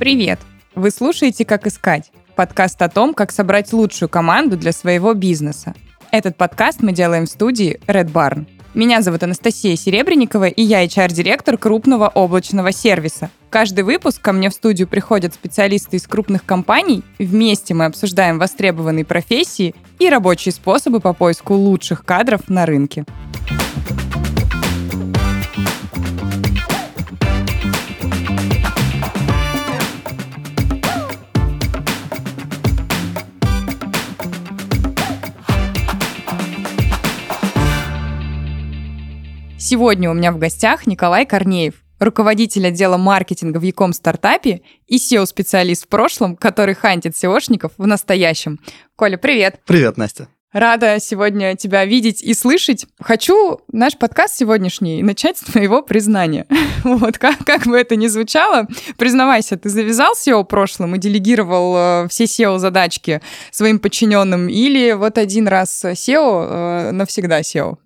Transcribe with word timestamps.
Привет! 0.00 0.40
Вы 0.74 0.90
слушаете 0.90 1.44
«Как 1.44 1.66
искать»– 1.66 2.10
подкаст 2.34 2.80
о 2.80 2.88
том, 2.88 3.12
как 3.12 3.30
собрать 3.30 3.70
лучшую 3.74 4.08
команду 4.08 4.56
для 4.56 4.72
своего 4.72 5.12
бизнеса. 5.12 5.74
Этот 6.10 6.38
подкаст 6.38 6.80
мы 6.80 6.92
делаем 6.92 7.26
в 7.26 7.28
студии 7.28 7.78
Red 7.86 8.10
Barn. 8.10 8.46
Меня 8.72 9.02
зовут 9.02 9.24
Анастасия 9.24 9.76
Серебренникова, 9.76 10.48
и 10.48 10.62
я 10.62 10.86
HR-директор 10.86 11.58
крупного 11.58 12.08
облачного 12.08 12.72
сервиса. 12.72 13.28
Каждый 13.50 13.84
выпуск 13.84 14.22
ко 14.22 14.32
мне 14.32 14.48
в 14.48 14.54
студию 14.54 14.88
приходят 14.88 15.34
специалисты 15.34 15.98
из 15.98 16.06
крупных 16.06 16.46
компаний. 16.46 17.02
Вместе 17.18 17.74
мы 17.74 17.84
обсуждаем 17.84 18.38
востребованные 18.38 19.04
профессии 19.04 19.74
и 19.98 20.08
рабочие 20.08 20.52
способы 20.54 21.00
по 21.00 21.12
поиску 21.12 21.52
лучших 21.52 22.06
кадров 22.06 22.48
на 22.48 22.64
рынке. 22.64 23.04
Сегодня 39.60 40.10
у 40.10 40.14
меня 40.14 40.32
в 40.32 40.38
гостях 40.38 40.86
Николай 40.86 41.26
Корнеев, 41.26 41.74
руководитель 41.98 42.66
отдела 42.66 42.96
маркетинга 42.96 43.58
в 43.58 43.62
Яком 43.62 43.92
стартапе 43.92 44.62
и 44.86 44.96
SEO-специалист 44.96 45.84
в 45.84 45.88
прошлом, 45.88 46.34
который 46.34 46.74
хантит 46.74 47.12
SEOшников 47.12 47.72
в 47.76 47.86
настоящем. 47.86 48.58
Коля, 48.96 49.18
привет! 49.18 49.60
Привет, 49.66 49.98
Настя! 49.98 50.28
Рада 50.52 50.96
сегодня 50.98 51.54
тебя 51.54 51.84
видеть 51.84 52.22
и 52.22 52.34
слышать. 52.34 52.86
Хочу 53.00 53.60
наш 53.70 53.96
подкаст 53.96 54.34
сегодняшний 54.34 55.00
начать 55.00 55.38
с 55.38 55.42
твоего 55.42 55.82
признания. 55.82 56.46
Вот 56.82 57.18
как, 57.18 57.44
как 57.44 57.66
бы 57.66 57.78
это 57.78 57.94
ни 57.94 58.06
звучало, 58.06 58.66
признавайся, 58.96 59.58
ты 59.58 59.68
завязал 59.68 60.14
SEO 60.14 60.44
прошлым 60.44 60.94
и 60.94 60.98
делегировал 60.98 61.74
э, 61.76 62.08
все 62.08 62.24
SEO-задачки 62.24 63.20
своим 63.50 63.78
подчиненным 63.78 64.48
или 64.48 64.92
вот 64.92 65.18
один 65.18 65.46
раз 65.46 65.84
SEO, 65.84 66.46
э, 66.48 66.90
навсегда 66.92 67.40
SEO? 67.42 67.76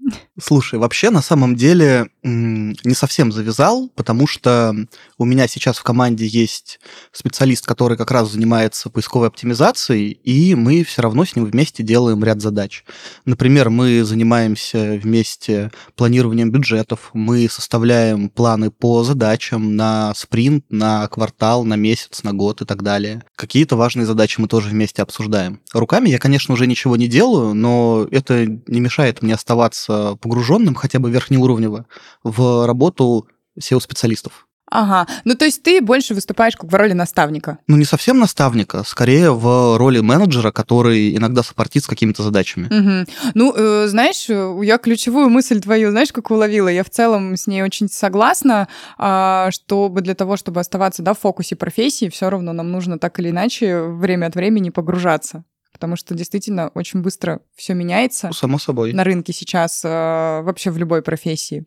Слушай, 0.43 0.81
вообще 0.81 1.11
на 1.11 1.23
самом 1.23 1.55
деле 1.55 2.09
не 2.25 2.95
совсем 2.95 3.31
завязал, 3.31 3.89
потому 3.95 4.27
что 4.27 4.75
у 5.17 5.25
меня 5.25 5.47
сейчас 5.47 5.79
в 5.79 5.85
команде 5.85 6.27
есть 6.27 6.81
специалист, 7.13 7.65
который 7.67 7.97
как 7.97 8.11
раз 8.11 8.33
занимается 8.33 8.91
поисковой 8.91 9.29
оптимизацией, 9.29 10.11
и 10.11 10.57
мы 10.57 10.83
все 10.83 11.03
равно 11.03 11.25
с 11.25 11.37
ним 11.37 11.45
вместе 11.45 11.85
делаем 11.85 12.25
ряд 12.25 12.41
задач. 12.41 12.85
Например, 13.25 13.71
мы 13.71 14.03
занимаемся 14.03 14.99
вместе 15.01 15.71
планированием 15.95 16.51
бюджетов, 16.51 17.11
мы 17.13 17.49
составляем 17.49 18.29
планы 18.29 18.73
по 18.73 19.05
задачам 19.05 19.77
на 19.77 20.15
спринт, 20.15 20.65
на 20.69 21.07
квартал, 21.07 21.65
на 21.65 21.77
месяц, 21.77 22.25
на 22.25 22.33
год 22.33 22.61
и 22.61 22.65
так 22.65 22.83
далее. 22.83 23.23
Какие-то 23.37 23.77
важные 23.77 24.05
задачи 24.05 24.41
мы 24.41 24.49
тоже 24.49 24.71
вместе 24.71 25.03
обсуждаем. 25.03 25.61
Руками 25.73 26.09
я, 26.09 26.19
конечно, 26.19 26.55
уже 26.55 26.67
ничего 26.67 26.97
не 26.97 27.07
делаю, 27.07 27.55
но 27.55 28.09
это 28.11 28.47
не 28.47 28.81
мешает 28.81 29.23
мне 29.23 29.35
оставаться 29.35 30.19
погруженным 30.25 30.75
хотя 30.75 30.99
бы 30.99 31.11
верхнеуровнево 31.11 31.85
в 32.25 32.67
работу 32.67 33.29
SEO-специалистов. 33.61 34.47
Ага, 34.71 35.07
ну 35.25 35.35
то 35.35 35.45
есть 35.45 35.63
ты 35.63 35.83
больше 35.83 36.15
выступаешь 36.15 36.57
как 36.57 36.73
в 36.73 36.75
роли 36.75 36.95
наставника? 36.95 37.59
Ну 37.69 37.77
не 37.77 37.85
совсем 37.85 38.19
наставника, 38.19 38.83
скорее 38.85 39.31
в 39.31 39.77
роли 39.77 40.01
менеджера, 40.01 40.51
который 40.51 41.15
иногда 41.15 41.43
сопортит 41.43 41.85
с 41.85 41.87
какими-то 41.87 42.23
задачами. 42.23 42.67
Угу. 42.67 43.11
Ну, 43.35 43.53
э, 43.55 43.87
знаешь, 43.89 44.27
я 44.65 44.79
ключевую 44.79 45.29
мысль 45.29 45.61
твою, 45.61 45.91
знаешь, 45.91 46.13
как 46.13 46.31
уловила? 46.31 46.69
Я 46.69 46.83
в 46.83 46.89
целом 46.89 47.37
с 47.37 47.47
ней 47.47 47.63
очень 47.63 47.91
согласна, 47.91 48.69
э, 48.99 49.49
чтобы 49.51 50.01
для 50.01 50.15
того, 50.15 50.39
чтобы 50.39 50.61
оставаться 50.61 51.03
да, 51.03 51.13
в 51.13 51.21
фокусе 51.21 51.57
профессии, 51.57 52.09
все 52.09 52.31
равно 52.31 52.55
нам 52.55 52.73
нужно 52.73 52.99
так 52.99 53.21
или 53.21 53.31
иначе 53.31 53.83
время 53.83 54.27
от 54.27 54.35
времени 54.35 54.71
погружаться 54.71 55.45
потому 55.75 55.97
что 55.97 56.15
действительно 56.15 56.69
очень 56.69 57.03
быстро 57.03 57.41
все 57.55 57.75
меняется. 57.75 58.31
Само 58.33 58.59
собой. 58.59 58.93
На 58.93 59.05
рынке 59.05 59.33
сейчас 59.35 59.85
э, 59.85 59.89
вообще 59.89 60.71
в 60.71 60.79
любой 60.79 61.03
профессии. 61.03 61.67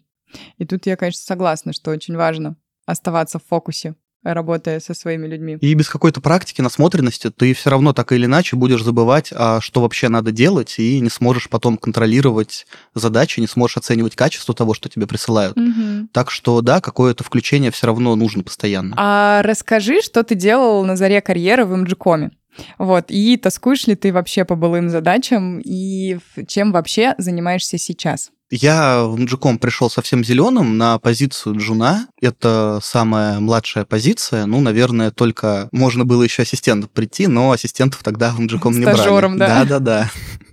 И 0.58 0.66
тут 0.66 0.88
я, 0.88 0.96
конечно, 0.96 1.22
согласна, 1.22 1.74
что 1.74 1.92
очень 1.92 2.16
важно 2.16 2.56
оставаться 2.86 3.38
в 3.38 3.44
фокусе 3.44 3.96
работая 4.24 4.80
со 4.80 4.94
своими 4.94 5.28
людьми. 5.28 5.58
И 5.62 5.74
без 5.74 5.90
какой-то 5.90 6.22
практики, 6.22 6.62
насмотренности 6.62 7.30
ты 7.30 7.54
все 7.54 7.70
равно 7.70 7.94
так 7.94 8.12
или 8.12 8.26
иначе 8.26 8.56
будешь 8.56 8.84
забывать, 8.84 9.32
а 9.34 9.62
что 9.62 9.82
вообще 9.82 10.10
надо 10.10 10.32
делать, 10.32 10.76
и 10.80 11.00
не 11.00 11.10
сможешь 11.10 11.50
потом 11.50 11.78
контролировать 11.78 12.66
задачи, 12.94 13.40
не 13.40 13.48
сможешь 13.48 13.78
оценивать 13.78 14.16
качество 14.16 14.54
того, 14.54 14.74
что 14.74 14.90
тебе 14.90 15.08
присылают. 15.08 15.58
Угу. 15.58 16.10
Так 16.12 16.32
что 16.32 16.62
да, 16.62 16.82
какое-то 16.82 17.24
включение 17.24 17.72
все 17.72 17.88
равно 17.88 18.16
нужно 18.16 18.44
постоянно. 18.44 18.96
А 18.98 19.42
расскажи, 19.44 20.02
что 20.02 20.24
ты 20.24 20.36
делал 20.36 20.84
на 20.84 20.96
заре 20.96 21.22
карьеры 21.22 21.66
в 21.66 21.74
MGCOM? 21.74 22.32
Вот, 22.78 23.06
и 23.10 23.38
тоскуешь 23.38 23.88
ли 23.88 23.96
ты 23.96 24.12
вообще 24.14 24.46
по 24.46 24.56
былым 24.56 24.90
задачам, 24.90 25.60
и 25.64 26.20
чем 26.48 26.72
вообще 26.72 27.16
занимаешься 27.18 27.78
сейчас? 27.78 28.32
Я 28.50 29.04
в 29.04 29.16
Nginx 29.16 29.58
пришел 29.58 29.90
совсем 29.90 30.24
зеленым 30.24 30.78
на 30.78 31.00
позицию 31.00 31.58
джуна. 31.58 32.08
Это 32.22 32.80
самая 32.82 33.42
младшая 33.42 33.84
позиция. 33.84 34.46
Ну, 34.46 34.62
наверное, 34.62 35.12
только 35.12 35.68
можно 35.74 36.06
было 36.06 36.24
еще 36.24 36.44
ассистентом 36.44 36.90
прийти, 36.94 37.28
но 37.28 37.52
ассистентов 37.52 38.04
тогда 38.04 38.32
в 38.32 38.40
Nginx 38.40 38.74
не 38.74 38.86
брали. 38.86 38.96
Стажером, 38.96 39.38
да? 39.38 39.48
Да-да-да. 39.48 40.10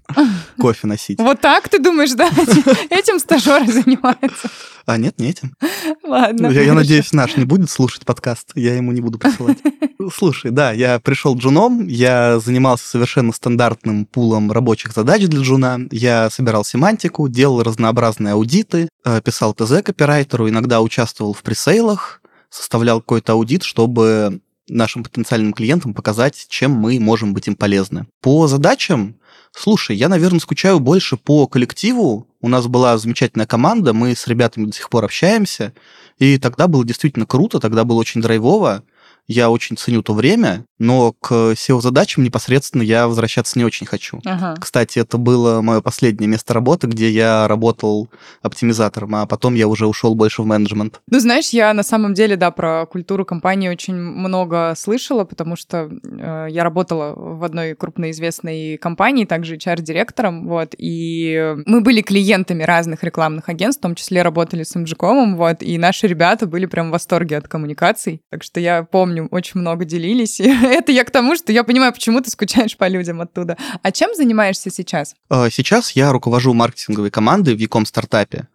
Кофе 0.59 0.87
носить. 0.87 1.19
Вот 1.19 1.41
так 1.41 1.69
ты 1.69 1.79
думаешь, 1.79 2.13
да? 2.13 2.29
Этим 2.91 3.19
стажеры 3.19 3.71
занимаются. 3.71 4.51
А 4.87 4.99
нет, 4.99 5.19
не 5.19 5.31
этим. 5.31 5.55
Ладно. 6.03 6.49
Я, 6.49 6.61
я 6.63 6.75
надеюсь, 6.75 7.13
наш 7.13 7.39
не 7.39 7.47
будет 7.47 7.71
слушать 7.71 8.05
подкаст, 8.05 8.51
я 8.55 8.75
ему 8.75 8.93
не 8.93 9.01
буду 9.01 9.19
присылать. 9.19 9.57
Слушай, 10.15 10.51
да, 10.51 10.73
я 10.73 11.01
пришел 11.01 11.37
джуном, 11.39 11.87
я 11.87 12.39
занимался 12.39 12.87
совершенно 12.87 13.33
стандартным 13.33 14.05
пулом 14.05 14.53
рабочих 14.53 14.93
задач 14.93 15.23
для 15.23 15.41
джуна, 15.41 15.81
я 15.91 16.29
собирал 16.29 16.67
семантику, 16.67 17.29
делал 17.29 17.63
разнообразные 17.63 18.35
аудиты, 18.35 18.91
э, 19.07 19.23
писал 19.23 19.55
ТЗ 19.55 19.83
копирайтеру, 19.83 20.51
иногда 20.51 20.83
участвовал 20.83 21.33
в 21.33 21.43
пресейлах, 21.43 22.21
составлял 22.51 23.01
какой-то 23.01 23.33
аудит, 23.33 23.63
чтобы 23.63 24.41
нашим 24.69 25.03
потенциальным 25.03 25.53
клиентам 25.53 25.95
показать, 25.95 26.47
чем 26.49 26.73
мы 26.73 26.99
можем 27.01 27.35
быть 27.35 27.49
им 27.49 27.57
полезны. 27.57 28.07
По 28.21 28.47
задачам 28.47 29.17
Слушай, 29.57 29.97
я, 29.97 30.09
наверное, 30.09 30.41
скучаю 30.41 30.81
больше 30.81 31.17
по 31.17 31.47
коллективу. 31.47 32.27
У 32.41 32.49
нас 32.49 32.67
была 32.67 32.99
замечательная 32.99 33.47
команда, 33.47 33.93
мы 33.93 34.17
с 34.17 34.27
ребятами 34.27 34.67
до 34.67 34.73
сих 34.73 34.91
пор 34.91 35.05
общаемся. 35.05 35.73
И 36.19 36.39
тогда 36.39 36.67
было 36.67 36.85
действительно 36.85 37.25
круто, 37.25 37.61
тогда 37.61 37.85
было 37.85 37.99
очень 37.99 38.21
драйвово 38.21 38.83
я 39.27 39.51
очень 39.51 39.77
ценю 39.77 40.03
то 40.03 40.15
время, 40.15 40.65
но 40.79 41.13
к 41.13 41.33
SEO-задачам 41.33 42.25
непосредственно 42.25 42.83
я 42.83 43.09
возвращаться 43.09 43.59
не 43.59 43.65
очень 43.65 43.87
хочу. 43.87 44.21
Ага. 44.25 44.55
Кстати, 44.61 44.99
это 44.99 45.19
было 45.19 45.61
мое 45.61 45.81
последнее 45.81 46.29
место 46.29 46.53
работы, 46.53 46.87
где 46.87 47.11
я 47.11 47.49
работал 47.49 48.09
оптимизатором, 48.43 49.15
а 49.17 49.27
потом 49.27 49.55
я 49.55 49.69
уже 49.69 49.87
ушел 49.87 50.15
больше 50.15 50.43
в 50.43 50.47
менеджмент. 50.47 51.01
Ну, 51.09 51.21
знаешь, 51.21 51.51
я 51.51 51.73
на 51.73 51.83
самом 51.83 52.15
деле, 52.15 52.37
да, 52.37 52.51
про 52.51 52.87
культуру 52.87 53.25
компании 53.25 53.69
очень 53.69 53.95
много 53.95 54.75
слышала, 54.77 55.25
потому 55.25 55.57
что 55.57 55.89
э, 56.03 56.47
я 56.51 56.65
работала 56.65 57.15
в 57.17 57.45
одной 57.45 57.75
крупной 57.75 58.11
известной 58.11 58.77
компании, 58.77 59.25
также 59.25 59.57
HR-директором, 59.57 60.47
вот, 60.47 60.75
и 60.77 61.55
мы 61.67 61.81
были 61.81 62.03
клиентами 62.03 62.63
разных 62.63 63.05
рекламных 63.05 63.49
агентств, 63.49 63.81
в 63.81 63.83
том 63.83 63.95
числе 63.95 64.23
работали 64.23 64.65
с 64.65 64.77
MGCOM, 64.77 65.37
вот, 65.37 65.63
и 65.63 65.79
наши 65.79 66.07
ребята 66.07 66.47
были 66.47 66.67
прям 66.67 66.89
в 66.89 66.93
восторге 66.93 67.39
от 67.39 67.49
коммуникаций, 67.49 68.21
так 68.31 68.43
что 68.43 68.61
я 68.61 68.83
помню 68.83 69.14
помню, 69.15 69.29
очень 69.31 69.61
много 69.61 69.85
делились. 69.85 70.41
Это 70.41 70.93
я 70.93 71.05
к 71.05 71.11
тому, 71.11 71.37
что 71.37 71.53
я 71.53 71.65
понимаю, 71.65 71.93
почему 71.93 72.21
ты 72.21 72.31
скучаешь 72.31 72.77
по 72.77 72.89
людям 72.89 73.21
оттуда. 73.21 73.57
А 73.83 73.93
чем 73.93 74.15
занимаешься 74.15 74.71
сейчас? 74.71 75.15
А, 75.29 75.51
сейчас 75.51 75.93
я 75.93 76.13
руковожу 76.13 76.55
маркетинговой 76.55 77.11
командой 77.11 77.55
в 77.55 77.59
Яком 77.59 77.87
стартапе. 77.87 78.49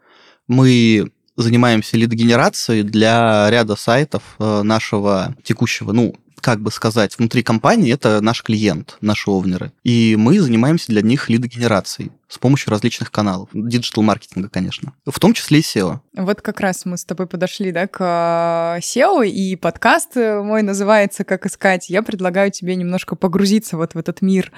Мы 0.47 1.11
занимаемся 1.35 1.95
лид-генерацией 1.95 2.83
для 2.83 3.49
ряда 3.49 3.75
сайтов 3.75 4.23
э, 4.39 4.61
нашего 4.63 5.35
текущего, 5.43 5.93
ну, 5.93 6.15
как 6.39 6.61
бы 6.61 6.71
сказать, 6.71 7.17
внутри 7.17 7.43
компании 7.43 7.93
это 7.93 8.21
наш 8.21 8.43
клиент, 8.43 8.97
наши 9.01 9.29
овнеры. 9.29 9.71
И 9.83 10.15
мы 10.17 10.39
занимаемся 10.39 10.87
для 10.87 11.01
них 11.01 11.29
лидогенерацией 11.29 12.11
с 12.27 12.37
помощью 12.37 12.71
различных 12.71 13.11
каналов. 13.11 13.49
Диджитал-маркетинга, 13.53 14.49
конечно. 14.49 14.93
В 15.05 15.19
том 15.19 15.33
числе 15.33 15.59
и 15.59 15.61
SEO. 15.61 15.99
Вот 16.15 16.41
как 16.41 16.59
раз 16.59 16.85
мы 16.85 16.97
с 16.97 17.03
тобой 17.03 17.25
подошли 17.27 17.71
да, 17.71 17.87
к 17.87 17.99
э, 17.99 18.79
SEO, 18.79 19.27
и 19.27 19.55
подкаст 19.55 20.15
мой 20.15 20.61
называется 20.61 21.23
«Как 21.23 21.45
искать». 21.45 21.89
Я 21.89 22.03
предлагаю 22.03 22.51
тебе 22.51 22.75
немножко 22.75 23.15
погрузиться 23.15 23.77
вот 23.77 23.95
в 23.95 23.97
этот 23.97 24.21
мир 24.21 24.51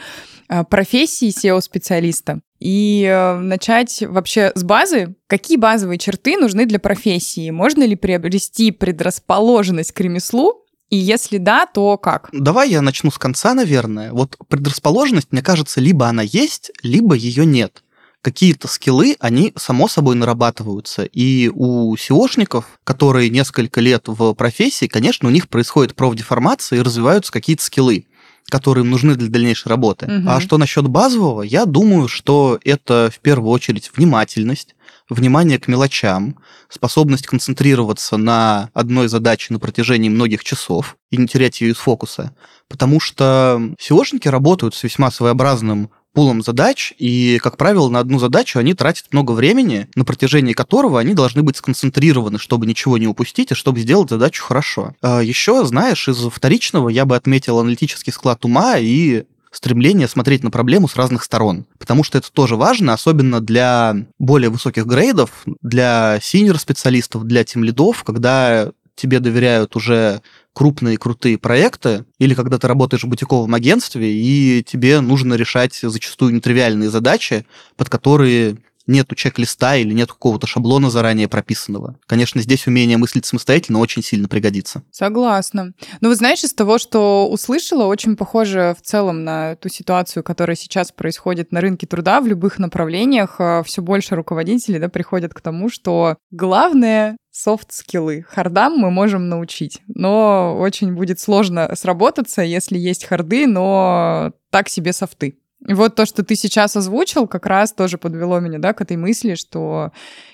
э, 0.49 0.63
профессии 0.65 1.29
SEO-специалиста 1.29 2.41
и 2.61 3.05
э, 3.09 3.39
начать 3.39 4.03
вообще 4.07 4.51
с 4.53 4.63
базы. 4.63 5.15
Какие 5.27 5.57
базовые 5.57 5.97
черты 5.97 6.37
нужны 6.37 6.67
для 6.67 6.77
профессии? 6.77 7.49
Можно 7.49 7.83
ли 7.85 7.95
приобрести 7.95 8.71
предрасположенность 8.71 9.93
к 9.93 9.99
ремеслу 9.99 10.60
и 10.91 10.97
если 10.97 11.37
да, 11.37 11.65
то 11.65 11.97
как? 11.97 12.29
Давай 12.33 12.69
я 12.69 12.81
начну 12.81 13.09
с 13.11 13.17
конца, 13.17 13.53
наверное. 13.53 14.11
Вот 14.11 14.37
предрасположенность, 14.49 15.29
мне 15.31 15.41
кажется, 15.41 15.79
либо 15.79 16.07
она 16.07 16.21
есть, 16.21 16.71
либо 16.83 17.15
ее 17.15 17.45
нет. 17.45 17.83
какие-то 18.21 18.67
скиллы, 18.67 19.15
они 19.19 19.51
само 19.55 19.87
собой 19.87 20.13
нарабатываются. 20.13 21.05
И 21.05 21.49
у 21.51 21.95
SEOшников, 21.95 22.65
которые 22.83 23.31
несколько 23.31 23.81
лет 23.81 24.03
в 24.05 24.33
профессии, 24.33 24.85
конечно, 24.85 25.27
у 25.27 25.31
них 25.31 25.49
происходит 25.49 25.95
профдеформация 25.95 26.77
и 26.77 26.83
развиваются 26.83 27.31
какие-то 27.31 27.63
скиллы 27.63 28.05
которые 28.49 28.83
им 28.83 28.91
нужны 28.91 29.15
для 29.15 29.29
дальнейшей 29.29 29.69
работы. 29.69 30.07
Угу. 30.07 30.29
А 30.29 30.41
что 30.41 30.57
насчет 30.57 30.85
базового, 30.87 31.41
я 31.41 31.65
думаю, 31.65 32.09
что 32.09 32.59
это 32.65 33.09
в 33.13 33.19
первую 33.19 33.49
очередь 33.49 33.89
внимательность, 33.95 34.75
внимание 35.11 35.59
к 35.59 35.67
мелочам, 35.67 36.37
способность 36.69 37.27
концентрироваться 37.27 38.17
на 38.17 38.69
одной 38.73 39.09
задаче 39.09 39.53
на 39.53 39.59
протяжении 39.59 40.09
многих 40.09 40.43
часов 40.43 40.97
и 41.09 41.17
не 41.17 41.27
терять 41.27 41.61
ее 41.61 41.71
из 41.71 41.77
фокуса. 41.77 42.33
Потому 42.69 42.99
что 42.99 43.59
SEOшники 43.79 44.29
работают 44.29 44.73
с 44.73 44.83
весьма 44.83 45.11
своеобразным 45.11 45.89
пулом 46.13 46.41
задач, 46.41 46.93
и, 46.97 47.39
как 47.41 47.57
правило, 47.57 47.89
на 47.89 47.99
одну 47.99 48.19
задачу 48.19 48.59
они 48.59 48.73
тратят 48.73 49.07
много 49.11 49.31
времени, 49.31 49.87
на 49.95 50.03
протяжении 50.03 50.53
которого 50.53 50.99
они 50.99 51.13
должны 51.13 51.41
быть 51.41 51.57
сконцентрированы, 51.57 52.37
чтобы 52.37 52.65
ничего 52.65 52.97
не 52.97 53.07
упустить, 53.07 53.51
и 53.51 53.55
чтобы 53.55 53.79
сделать 53.79 54.09
задачу 54.09 54.43
хорошо. 54.43 54.93
А 55.01 55.21
Еще, 55.21 55.65
знаешь, 55.65 56.07
из 56.07 56.17
вторичного 56.17 56.89
я 56.89 57.05
бы 57.05 57.15
отметил 57.15 57.59
аналитический 57.59 58.11
склад 58.11 58.43
ума 58.43 58.77
и 58.77 59.23
стремление 59.51 60.07
смотреть 60.07 60.43
на 60.43 60.51
проблему 60.51 60.87
с 60.87 60.95
разных 60.95 61.23
сторон. 61.23 61.65
Потому 61.77 62.03
что 62.03 62.17
это 62.17 62.31
тоже 62.31 62.55
важно, 62.55 62.93
особенно 62.93 63.41
для 63.41 63.95
более 64.17 64.49
высоких 64.49 64.85
грейдов, 64.85 65.43
для 65.61 66.19
синер-специалистов, 66.21 67.25
для 67.25 67.43
тим-лидов, 67.43 68.03
когда 68.03 68.71
тебе 68.95 69.19
доверяют 69.19 69.75
уже 69.75 70.21
крупные 70.53 70.97
крутые 70.97 71.37
проекты, 71.37 72.05
или 72.19 72.33
когда 72.33 72.57
ты 72.57 72.67
работаешь 72.67 73.03
в 73.03 73.07
бутиковом 73.07 73.53
агентстве, 73.53 74.13
и 74.13 74.63
тебе 74.63 74.99
нужно 74.99 75.35
решать 75.35 75.75
зачастую 75.81 76.33
нетривиальные 76.33 76.89
задачи, 76.89 77.45
под 77.77 77.89
которые 77.89 78.57
нету 78.91 79.15
чек-листа 79.15 79.75
или 79.75 79.93
нет 79.93 80.09
какого-то 80.09 80.47
шаблона 80.47 80.89
заранее 80.89 81.27
прописанного. 81.27 81.97
Конечно, 82.05 82.41
здесь 82.41 82.67
умение 82.67 82.97
мыслить 82.97 83.25
самостоятельно 83.25 83.79
очень 83.79 84.03
сильно 84.03 84.27
пригодится. 84.27 84.83
Согласна. 84.91 85.73
Но 86.01 86.09
вы 86.09 86.15
знаете, 86.15 86.47
из 86.47 86.53
того, 86.53 86.77
что 86.77 87.27
услышала, 87.29 87.85
очень 87.85 88.15
похоже 88.15 88.75
в 88.77 88.85
целом 88.85 89.23
на 89.23 89.55
ту 89.55 89.69
ситуацию, 89.69 90.23
которая 90.23 90.55
сейчас 90.55 90.91
происходит 90.91 91.51
на 91.51 91.61
рынке 91.61 91.87
труда 91.87 92.21
в 92.21 92.27
любых 92.27 92.59
направлениях. 92.59 93.35
А, 93.39 93.63
Все 93.63 93.81
больше 93.81 94.15
руководителей 94.15 94.79
да, 94.79 94.89
приходят 94.89 95.33
к 95.33 95.41
тому, 95.41 95.69
что 95.69 96.17
главное 96.31 97.17
софт-скиллы. 97.31 98.25
Хардам 98.27 98.77
мы 98.77 98.91
можем 98.91 99.29
научить, 99.29 99.81
но 99.87 100.57
очень 100.59 100.93
будет 100.93 101.19
сложно 101.19 101.71
сработаться, 101.75 102.41
если 102.41 102.77
есть 102.77 103.05
харды, 103.05 103.47
но 103.47 104.33
так 104.49 104.69
себе 104.69 104.93
софты. 104.93 105.37
И 105.67 105.73
вот 105.73 105.95
то, 105.95 106.05
что 106.05 106.23
ты 106.23 106.35
сейчас 106.35 106.75
озвучил, 106.75 107.27
как 107.27 107.45
раз 107.45 107.71
тоже 107.71 107.97
подвело 107.97 108.39
меня, 108.39 108.59
да, 108.59 108.73
к 108.73 108.81
этой 108.81 108.97
мысли, 108.97 109.35
что 109.35 109.91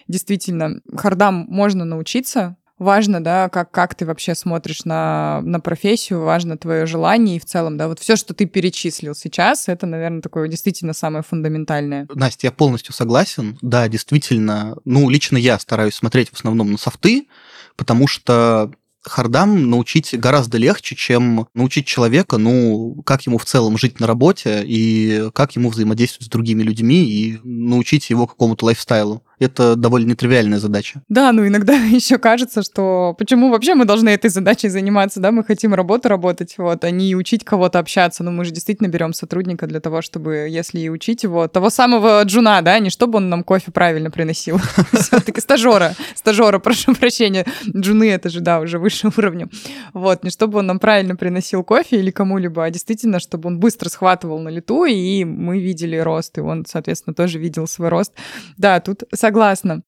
действительно 0.08 0.82
хардам 0.96 1.46
можно 1.50 1.84
научиться, 1.84 2.56
важно, 2.80 3.24
да, 3.24 3.50
как, 3.50 3.72
как 3.72 3.96
ты 3.96 4.06
вообще 4.06 4.36
смотришь 4.36 4.86
на, 4.86 5.42
на 5.42 5.60
профессию, 5.60 6.22
важно 6.22 6.58
твое 6.58 6.86
желание 6.86 7.38
и 7.38 7.40
в 7.40 7.46
целом, 7.46 7.78
да, 7.78 7.88
вот 7.88 8.00
все, 8.00 8.16
что 8.16 8.34
ты 8.34 8.46
перечислил 8.46 9.16
сейчас, 9.16 9.68
это, 9.68 9.86
наверное, 9.86 10.22
такое 10.22 10.48
действительно 10.48 10.94
самое 10.94 11.24
фундаментальное. 11.24 12.08
Настя, 12.14 12.48
я 12.48 12.52
полностью 12.52 12.94
согласен. 12.94 13.58
Да, 13.62 13.88
действительно, 13.88 14.78
ну, 14.86 15.10
лично 15.10 15.38
я 15.38 15.60
стараюсь 15.60 15.96
смотреть 15.96 16.30
в 16.30 16.34
основном 16.34 16.72
на 16.72 16.78
софты, 16.78 17.28
потому 17.76 18.08
что 18.08 18.72
хардам 19.08 19.70
научить 19.70 20.18
гораздо 20.18 20.58
легче, 20.58 20.96
чем 20.96 21.48
научить 21.54 21.88
человека, 21.88 22.38
ну, 22.38 23.02
как 23.06 23.24
ему 23.24 23.38
в 23.38 23.46
целом 23.46 23.78
жить 23.78 24.00
на 24.00 24.08
работе 24.08 24.64
и 24.66 25.30
как 25.34 25.56
ему 25.56 25.70
взаимодействовать 25.70 26.28
с 26.28 26.30
другими 26.30 26.64
людьми 26.64 27.04
и 27.04 27.40
научить 27.44 28.10
его 28.10 28.28
какому-то 28.28 28.66
лайфстайлу 28.66 29.24
это 29.40 29.76
довольно 29.76 30.10
нетривиальная 30.10 30.60
задача. 30.60 31.02
Да, 31.10 31.32
ну 31.32 31.48
иногда 31.48 31.74
еще 31.76 32.18
кажется, 32.18 32.64
что 32.64 33.16
почему 33.18 33.50
вообще 33.50 33.76
мы 33.76 33.86
должны 33.86 34.10
этой 34.10 34.30
задачей 34.30 34.70
заниматься, 34.70 35.20
да, 35.20 35.32
мы 35.32 35.44
хотим 35.44 35.74
работу 35.74 36.10
работать, 36.10 36.56
вот, 36.58 36.84
а 36.84 36.92
не 36.92 37.16
учить 37.16 37.44
кого-то 37.44 37.80
общаться, 37.80 38.24
ну 38.24 38.32
мы 38.32 38.46
же 38.46 38.52
действительно 38.52 38.88
берем 38.88 39.14
сотрудника 39.14 39.68
для 39.68 39.80
того, 39.80 40.02
чтобы, 40.02 40.48
если 40.50 40.80
и 40.80 40.90
учить 40.90 41.24
его, 41.24 41.48
того 41.48 41.70
самого 41.70 42.24
джуна, 42.24 42.62
да, 42.62 42.80
не 42.80 42.90
чтобы 42.90 43.18
он 43.18 43.30
нам 43.30 43.44
кофе 43.44 43.72
правильно 43.72 44.10
приносил, 44.10 44.60
все-таки 44.94 45.42
стажера, 45.42 45.94
стажера, 46.16 46.60
прошу 46.60 46.96
прощения, 46.96 47.46
джуны 47.76 48.10
это 48.10 48.30
же, 48.30 48.40
да, 48.40 48.60
уже 48.60 48.80
выше 48.80 49.10
уровня, 49.18 49.50
вот, 49.94 50.24
не 50.24 50.30
чтобы 50.30 50.60
он 50.60 50.68
нам 50.68 50.80
правильно 50.80 51.16
приносил 51.16 51.64
кофе 51.64 51.98
или 51.98 52.12
кому-либо, 52.12 52.64
а 52.64 52.72
действительно, 52.72 53.20
чтобы 53.20 53.48
он 53.48 53.60
быстро 53.60 53.90
схватывал 53.90 54.40
на 54.40 54.50
лету, 54.50 54.86
и 54.86 55.24
мы 55.24 55.60
видели 55.60 55.98
рост, 55.98 56.38
и 56.38 56.42
он, 56.42 56.66
соответственно, 56.68 57.14
тоже 57.14 57.40
видел 57.40 57.68
свой 57.68 57.90
рост. 57.90 58.14
Да, 58.58 58.80
тут 58.80 59.04
Согласна. 59.14 59.27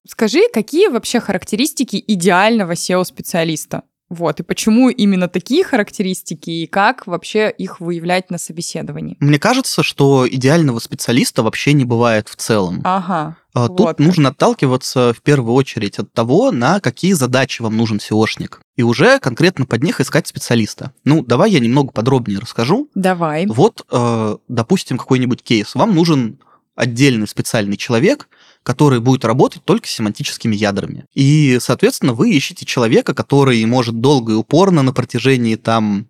Скажи, 0.08 0.42
какие 0.54 0.88
вообще 0.88 1.20
характеристики 1.20 2.04
идеального 2.06 2.74
SEO-специалиста? 2.74 3.84
Вот, 4.10 4.40
и 4.40 4.44
почему 4.44 4.90
именно 4.90 5.28
такие 5.28 5.64
характеристики, 5.64 6.50
и 6.50 6.68
как 6.68 7.06
вообще 7.06 7.54
их 7.56 7.80
выявлять 7.80 8.32
на 8.32 8.40
собеседовании? 8.40 9.18
Мне 9.20 9.38
кажется, 9.38 9.84
что 9.84 10.28
идеального 10.28 10.80
специалиста 10.80 11.44
вообще 11.44 11.74
не 11.74 11.86
бывает 11.86 12.28
в 12.28 12.36
целом. 12.36 12.82
Ага. 12.84 13.38
А, 13.54 13.68
тут 13.68 13.80
вот 13.80 14.00
нужно 14.00 14.30
отталкиваться 14.30 15.14
в 15.14 15.22
первую 15.22 15.54
очередь 15.54 16.00
от 16.00 16.12
того, 16.12 16.52
на 16.52 16.80
какие 16.80 17.14
задачи 17.14 17.62
вам 17.62 17.78
нужен 17.78 17.98
SEOшник, 17.98 18.58
и 18.76 18.82
уже 18.82 19.20
конкретно 19.20 19.66
под 19.66 19.84
них 19.84 20.02
искать 20.02 20.28
специалиста. 20.28 20.92
Ну, 21.04 21.24
давай 21.24 21.52
я 21.52 21.60
немного 21.60 21.92
подробнее 21.92 22.40
расскажу. 22.40 22.90
Давай. 22.96 23.46
Вот, 23.46 23.86
э, 23.92 24.38
допустим, 24.48 24.98
какой-нибудь 24.98 25.44
кейс. 25.44 25.76
Вам 25.76 25.94
нужен 25.94 26.40
отдельный 26.76 27.28
специальный 27.28 27.78
человек, 27.78 28.28
который 28.64 29.00
будет 29.00 29.26
работать 29.26 29.64
только 29.64 29.88
с 29.88 29.92
семантическими 29.92 30.56
ядрами. 30.56 31.06
И, 31.14 31.58
соответственно, 31.62 32.14
вы 32.14 32.32
ищете 32.32 32.66
человека, 32.66 33.14
который 33.14 33.64
может 33.66 34.00
долго 34.00 34.34
и 34.34 34.36
упорно 34.36 34.84
на 34.84 34.94
протяжении 34.94 35.56
там 35.56 36.08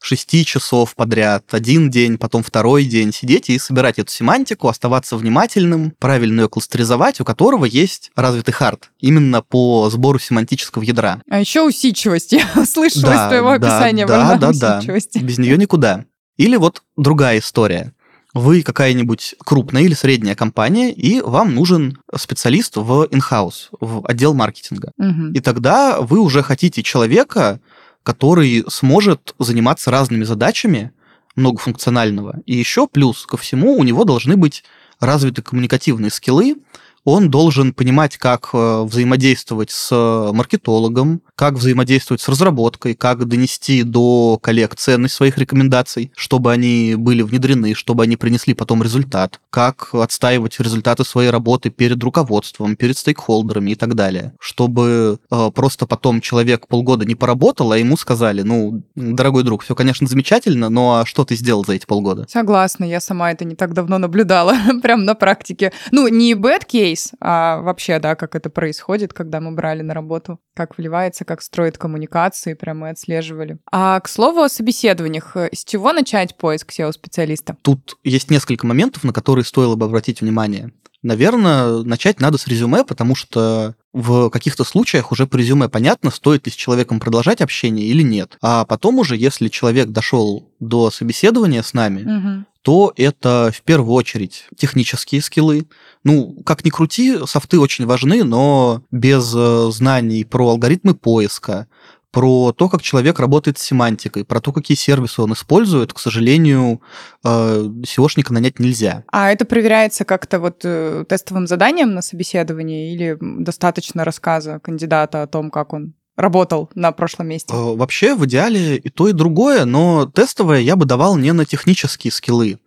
шести 0.00 0.44
часов 0.44 0.94
подряд, 0.94 1.44
один 1.52 1.90
день, 1.90 2.18
потом 2.18 2.42
второй 2.42 2.84
день 2.84 3.12
сидеть 3.12 3.50
и 3.50 3.58
собирать 3.58 3.98
эту 3.98 4.10
семантику, 4.10 4.68
оставаться 4.68 5.16
внимательным, 5.16 5.92
правильно 5.98 6.42
ее 6.42 6.48
кластеризовать, 6.48 7.20
у 7.20 7.24
которого 7.24 7.64
есть 7.64 8.10
развитый 8.14 8.54
хард 8.54 8.90
именно 9.00 9.42
по 9.42 9.88
сбору 9.90 10.18
семантического 10.18 10.82
ядра. 10.82 11.22
А 11.28 11.40
еще 11.40 11.62
усидчивость. 11.62 12.32
Я 12.32 12.46
услышала 12.56 13.06
да, 13.06 13.24
из 13.24 13.28
твоего 13.28 13.48
да, 13.48 13.54
описания. 13.54 14.06
Да, 14.06 14.36
да, 14.36 14.52
да. 14.52 14.80
Без 14.80 15.38
нее 15.38 15.56
никуда. 15.56 16.04
Или 16.36 16.56
вот 16.56 16.82
другая 16.96 17.40
история 17.40 17.92
вы 18.38 18.62
какая-нибудь 18.62 19.34
крупная 19.44 19.82
или 19.82 19.94
средняя 19.94 20.34
компания, 20.34 20.92
и 20.92 21.20
вам 21.20 21.54
нужен 21.54 21.98
специалист 22.16 22.76
в 22.76 23.08
in-house, 23.10 23.68
в 23.80 24.06
отдел 24.06 24.34
маркетинга. 24.34 24.92
Угу. 24.98 25.32
И 25.34 25.40
тогда 25.40 26.00
вы 26.00 26.20
уже 26.20 26.42
хотите 26.42 26.82
человека, 26.82 27.60
который 28.02 28.64
сможет 28.68 29.34
заниматься 29.38 29.90
разными 29.90 30.24
задачами 30.24 30.92
многофункционального. 31.36 32.40
И 32.46 32.56
еще 32.56 32.86
плюс 32.86 33.26
ко 33.26 33.36
всему 33.36 33.76
у 33.76 33.82
него 33.84 34.04
должны 34.04 34.36
быть 34.36 34.64
развиты 35.00 35.42
коммуникативные 35.42 36.10
скиллы, 36.10 36.56
он 37.04 37.30
должен 37.30 37.72
понимать, 37.72 38.18
как 38.18 38.50
э, 38.52 38.82
взаимодействовать 38.82 39.70
с 39.70 39.90
маркетологом, 40.32 41.22
как 41.38 41.54
взаимодействовать 41.54 42.20
с 42.20 42.28
разработкой, 42.28 42.96
как 42.96 43.24
донести 43.24 43.84
до 43.84 44.40
коллег 44.42 44.74
ценность 44.74 45.14
своих 45.14 45.38
рекомендаций, 45.38 46.10
чтобы 46.16 46.50
они 46.50 46.96
были 46.98 47.22
внедрены, 47.22 47.74
чтобы 47.74 48.02
они 48.02 48.16
принесли 48.16 48.54
потом 48.54 48.82
результат, 48.82 49.38
как 49.48 49.94
отстаивать 49.94 50.58
результаты 50.58 51.04
своей 51.04 51.30
работы 51.30 51.70
перед 51.70 52.02
руководством, 52.02 52.74
перед 52.74 52.98
стейкхолдерами 52.98 53.70
и 53.70 53.74
так 53.76 53.94
далее, 53.94 54.32
чтобы 54.40 55.20
э, 55.30 55.50
просто 55.54 55.86
потом 55.86 56.20
человек 56.20 56.66
полгода 56.66 57.04
не 57.04 57.14
поработал, 57.14 57.70
а 57.70 57.78
ему 57.78 57.96
сказали, 57.96 58.42
ну, 58.42 58.82
дорогой 58.96 59.44
друг, 59.44 59.62
все, 59.62 59.76
конечно, 59.76 60.08
замечательно, 60.08 60.68
но 60.70 61.04
что 61.06 61.24
ты 61.24 61.36
сделал 61.36 61.64
за 61.64 61.74
эти 61.74 61.86
полгода? 61.86 62.26
Согласна, 62.28 62.82
я 62.82 62.98
сама 62.98 63.30
это 63.30 63.44
не 63.44 63.54
так 63.54 63.74
давно 63.74 63.98
наблюдала, 63.98 64.56
прям 64.82 65.04
на 65.04 65.14
практике. 65.14 65.72
Ну, 65.92 66.08
не 66.08 66.32
bad 66.34 66.62
case, 66.68 67.12
а 67.20 67.60
вообще, 67.60 68.00
да, 68.00 68.16
как 68.16 68.34
это 68.34 68.50
происходит, 68.50 69.12
когда 69.12 69.40
мы 69.40 69.52
брали 69.52 69.82
на 69.82 69.94
работу, 69.94 70.40
как 70.56 70.76
вливается, 70.76 71.27
как 71.28 71.42
строит 71.42 71.78
коммуникации, 71.78 72.54
прям 72.54 72.80
мы 72.80 72.90
отслеживали. 72.90 73.58
А, 73.70 74.00
к 74.00 74.08
слову, 74.08 74.40
о 74.40 74.48
собеседованиях. 74.48 75.36
С 75.36 75.64
чего 75.64 75.92
начать 75.92 76.36
поиск 76.36 76.72
SEO-специалиста? 76.72 77.56
Тут 77.62 77.96
есть 78.02 78.30
несколько 78.30 78.66
моментов, 78.66 79.04
на 79.04 79.12
которые 79.12 79.44
стоило 79.44 79.76
бы 79.76 79.86
обратить 79.86 80.20
внимание. 80.20 80.72
Наверное, 81.02 81.82
начать 81.84 82.20
надо 82.20 82.38
с 82.38 82.48
резюме, 82.48 82.84
потому 82.84 83.14
что 83.14 83.74
в 83.92 84.30
каких-то 84.30 84.64
случаях 84.64 85.12
уже 85.12 85.26
по 85.26 85.36
резюме 85.36 85.68
понятно, 85.68 86.10
стоит 86.10 86.46
ли 86.46 86.52
с 86.52 86.56
человеком 86.56 86.98
продолжать 86.98 87.40
общение 87.40 87.86
или 87.86 88.02
нет. 88.02 88.36
А 88.42 88.64
потом 88.64 88.98
уже, 88.98 89.16
если 89.16 89.48
человек 89.48 89.88
дошел 89.88 90.50
до 90.58 90.90
собеседования 90.90 91.62
с 91.62 91.72
нами, 91.72 92.02
угу. 92.02 92.44
то 92.62 92.92
это 92.96 93.52
в 93.54 93.62
первую 93.62 93.94
очередь 93.94 94.46
технические 94.56 95.22
скиллы, 95.22 95.68
ну, 96.02 96.42
как 96.44 96.64
ни 96.64 96.70
крути, 96.70 97.16
софты 97.26 97.60
очень 97.60 97.86
важны, 97.86 98.24
но 98.24 98.82
без 98.90 99.32
э, 99.36 99.70
знаний 99.70 100.24
про 100.24 100.50
алгоритмы 100.50 100.94
поиска, 100.94 101.68
Про 102.10 102.52
то, 102.52 102.68
как 102.68 102.82
человек 102.82 103.18
работает 103.18 103.58
с 103.58 103.62
семантикой, 103.62 104.24
про 104.24 104.40
то, 104.40 104.52
какие 104.52 104.76
сервисы 104.76 105.20
он 105.20 105.34
использует, 105.34 105.92
к 105.92 105.98
сожалению, 105.98 106.80
э, 107.22 107.28
SEOшника 107.28 108.32
нанять 108.32 108.58
нельзя. 108.58 109.04
А 109.12 109.30
это 109.30 109.44
проверяется 109.44 110.04
как-то 110.04 110.40
вот 110.40 110.60
э, 110.64 111.04
тестовым 111.08 111.46
заданием 111.46 111.92
на 111.94 112.00
собеседовании 112.00 112.94
или 112.94 113.18
достаточно 113.20 114.04
рассказа 114.04 114.58
кандидата 114.60 115.22
о 115.22 115.26
том, 115.26 115.50
как 115.50 115.74
он 115.74 115.92
работал 116.16 116.70
на 116.74 116.92
прошлом 116.92 117.28
месте? 117.28 117.54
Э, 117.54 117.76
вообще, 117.76 118.14
в 118.14 118.26
идеале 118.26 118.76
и 118.76 118.90
то, 118.90 119.08
и 119.08 119.12
другое, 119.12 119.64
но 119.64 120.06
тестовое 120.06 120.60
я 120.60 120.76
бы 120.76 120.84
давал 120.84 121.16
не 121.16 121.32
на 121.32 121.44
технические 121.44 122.12
скиллы, 122.12 122.58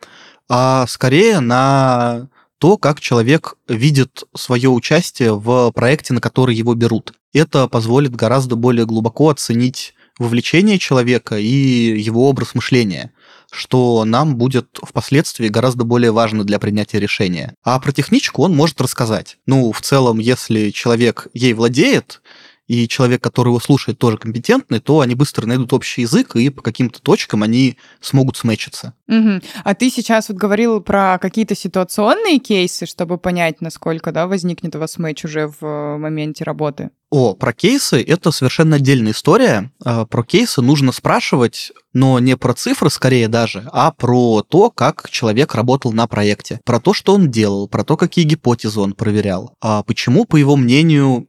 а 0.49 0.85
скорее 0.87 1.39
на 1.39 2.29
то, 2.57 2.77
как 2.77 2.99
человек 2.99 3.55
видит 3.67 4.23
свое 4.35 4.69
участие 4.69 5.35
в 5.35 5.71
проекте, 5.71 6.13
на 6.13 6.21
который 6.21 6.53
его 6.53 6.75
берут. 6.75 7.13
Это 7.33 7.67
позволит 7.67 8.15
гораздо 8.15 8.55
более 8.55 8.85
глубоко 8.85 9.29
оценить 9.29 9.93
вовлечение 10.19 10.77
человека 10.77 11.37
и 11.37 11.47
его 11.47 12.29
образ 12.29 12.53
мышления, 12.53 13.11
что 13.51 14.05
нам 14.05 14.35
будет 14.35 14.79
впоследствии 14.83 15.47
гораздо 15.47 15.83
более 15.83 16.11
важно 16.11 16.43
для 16.43 16.59
принятия 16.59 16.99
решения. 16.99 17.55
А 17.63 17.79
про 17.79 17.91
техничку 17.91 18.43
он 18.43 18.55
может 18.55 18.81
рассказать. 18.81 19.37
Ну, 19.45 19.71
в 19.71 19.81
целом, 19.81 20.19
если 20.19 20.69
человек 20.69 21.27
ей 21.33 21.53
владеет, 21.53 22.21
и 22.67 22.87
человек, 22.87 23.21
который 23.21 23.49
его 23.49 23.59
слушает, 23.59 23.97
тоже 23.97 24.17
компетентный, 24.17 24.79
то 24.79 25.01
они 25.01 25.13
быстро 25.13 25.45
найдут 25.45 25.73
общий 25.73 26.03
язык, 26.03 26.37
и 26.37 26.49
по 26.49 26.61
каким-то 26.61 27.01
точкам 27.01 27.43
они 27.43 27.75
смогут 27.99 28.37
сметчиться. 28.37 28.93
Угу. 29.11 29.41
А 29.65 29.75
ты 29.75 29.89
сейчас 29.89 30.29
вот 30.29 30.37
говорил 30.37 30.79
про 30.79 31.19
какие-то 31.19 31.53
ситуационные 31.53 32.39
кейсы, 32.39 32.85
чтобы 32.85 33.17
понять, 33.17 33.59
насколько 33.59 34.13
да, 34.13 34.25
возникнет 34.25 34.73
у 34.77 34.79
вас 34.79 34.97
матч 34.97 35.25
уже 35.25 35.51
в 35.59 35.97
моменте 35.97 36.45
работы? 36.45 36.91
О, 37.09 37.35
про 37.35 37.51
кейсы 37.51 38.01
это 38.01 38.31
совершенно 38.31 38.77
отдельная 38.77 39.11
история. 39.11 39.69
А, 39.83 40.05
про 40.05 40.23
кейсы 40.23 40.61
нужно 40.61 40.93
спрашивать, 40.93 41.73
но 41.91 42.19
не 42.19 42.37
про 42.37 42.53
цифры 42.53 42.89
скорее 42.89 43.27
даже, 43.27 43.67
а 43.73 43.91
про 43.91 44.43
то, 44.43 44.71
как 44.71 45.09
человек 45.09 45.55
работал 45.55 45.91
на 45.91 46.07
проекте, 46.07 46.61
про 46.63 46.79
то, 46.79 46.93
что 46.93 47.13
он 47.13 47.29
делал, 47.29 47.67
про 47.67 47.83
то, 47.83 47.97
какие 47.97 48.23
гипотезы 48.23 48.79
он 48.79 48.93
проверял, 48.93 49.55
а 49.59 49.83
почему, 49.83 50.23
по 50.23 50.37
его 50.37 50.55
мнению, 50.55 51.27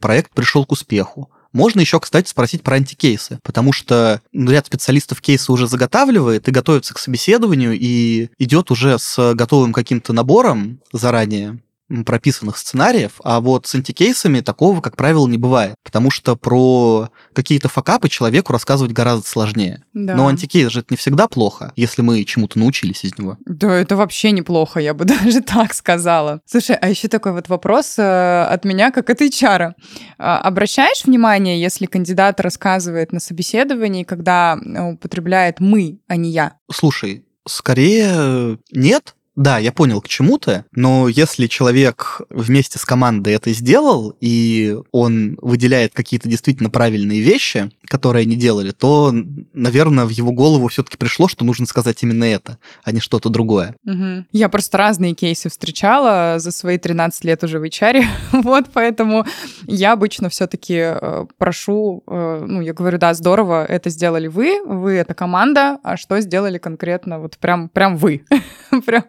проект 0.00 0.34
пришел 0.34 0.66
к 0.66 0.72
успеху. 0.72 1.30
Можно 1.52 1.80
еще, 1.80 2.00
кстати, 2.00 2.28
спросить 2.28 2.62
про 2.62 2.76
антикейсы, 2.76 3.38
потому 3.42 3.72
что 3.72 4.20
ряд 4.32 4.66
специалистов 4.66 5.20
кейсы 5.20 5.52
уже 5.52 5.66
заготавливает 5.66 6.48
и 6.48 6.52
готовится 6.52 6.94
к 6.94 6.98
собеседованию, 6.98 7.78
и 7.78 8.28
идет 8.38 8.70
уже 8.70 8.98
с 8.98 9.34
готовым 9.34 9.72
каким-то 9.72 10.12
набором 10.12 10.80
заранее 10.92 11.58
прописанных 12.04 12.58
сценариев, 12.58 13.20
а 13.22 13.40
вот 13.40 13.66
с 13.66 13.74
антикейсами 13.74 14.40
такого, 14.40 14.80
как 14.80 14.96
правило, 14.96 15.26
не 15.26 15.38
бывает, 15.38 15.74
потому 15.84 16.10
что 16.10 16.36
про 16.36 17.10
какие-то 17.32 17.68
факапы 17.68 18.08
человеку 18.08 18.52
рассказывать 18.52 18.92
гораздо 18.92 19.28
сложнее. 19.28 19.84
Да. 19.92 20.14
Но 20.14 20.28
антикейс 20.28 20.70
же 20.70 20.80
это 20.80 20.88
не 20.90 20.96
всегда 20.96 21.28
плохо, 21.28 21.72
если 21.76 22.02
мы 22.02 22.24
чему-то 22.24 22.58
научились 22.58 23.04
из 23.04 23.16
него. 23.18 23.36
Да, 23.44 23.74
это 23.74 23.96
вообще 23.96 24.30
неплохо, 24.32 24.80
я 24.80 24.94
бы 24.94 25.04
даже 25.04 25.40
так 25.42 25.74
сказала. 25.74 26.40
Слушай, 26.46 26.76
а 26.76 26.88
еще 26.88 27.08
такой 27.08 27.32
вот 27.32 27.48
вопрос 27.48 27.98
э, 27.98 28.42
от 28.44 28.64
меня, 28.64 28.90
как 28.90 29.10
от 29.10 29.20
HR. 29.20 29.72
А, 30.18 30.38
обращаешь 30.38 31.04
внимание, 31.04 31.60
если 31.60 31.86
кандидат 31.86 32.40
рассказывает 32.40 33.12
на 33.12 33.20
собеседовании, 33.20 34.04
когда 34.04 34.58
употребляет 34.92 35.60
«мы», 35.60 35.98
а 36.08 36.16
не 36.16 36.30
«я»? 36.30 36.54
Слушай, 36.70 37.24
скорее 37.46 38.58
нет, 38.70 39.14
да, 39.34 39.58
я 39.58 39.72
понял 39.72 40.00
к 40.02 40.08
чему 40.08 40.44
ты, 40.44 40.66
но 40.72 41.08
если 41.08 41.46
человек 41.46 42.20
вместе 42.28 42.78
с 42.78 42.84
командой 42.84 43.32
это 43.32 43.50
сделал, 43.52 44.14
и 44.20 44.76
он 44.90 45.38
выделяет 45.40 45.94
какие-то 45.94 46.28
действительно 46.28 46.68
правильные 46.68 47.20
вещи, 47.20 47.70
которые 47.92 48.22
они 48.22 48.36
делали, 48.36 48.70
то, 48.70 49.12
наверное, 49.52 50.06
в 50.06 50.08
его 50.08 50.32
голову 50.32 50.68
все-таки 50.68 50.96
пришло, 50.96 51.28
что 51.28 51.44
нужно 51.44 51.66
сказать 51.66 52.02
именно 52.02 52.24
это, 52.24 52.56
а 52.84 52.90
не 52.90 53.00
что-то 53.00 53.28
другое. 53.28 53.74
Угу. 53.84 54.24
Я 54.32 54.48
просто 54.48 54.78
разные 54.78 55.12
кейсы 55.12 55.50
встречала 55.50 56.36
за 56.38 56.52
свои 56.52 56.78
13 56.78 57.22
лет 57.24 57.44
уже 57.44 57.58
в 57.58 57.64
HR, 57.64 58.02
вот, 58.32 58.64
поэтому 58.72 59.26
я 59.66 59.92
обычно 59.92 60.30
все-таки 60.30 60.78
э, 60.78 61.26
прошу, 61.36 62.02
э, 62.06 62.46
ну, 62.48 62.62
я 62.62 62.72
говорю, 62.72 62.96
да, 62.96 63.12
здорово, 63.12 63.66
это 63.66 63.90
сделали 63.90 64.28
вы, 64.28 64.62
вы 64.64 64.92
это 64.92 65.12
команда, 65.12 65.78
а 65.82 65.98
что 65.98 66.18
сделали 66.20 66.56
конкретно 66.56 67.18
вот 67.18 67.36
прям, 67.36 67.68
прям 67.68 67.98
вы, 67.98 68.24
прям 68.86 69.04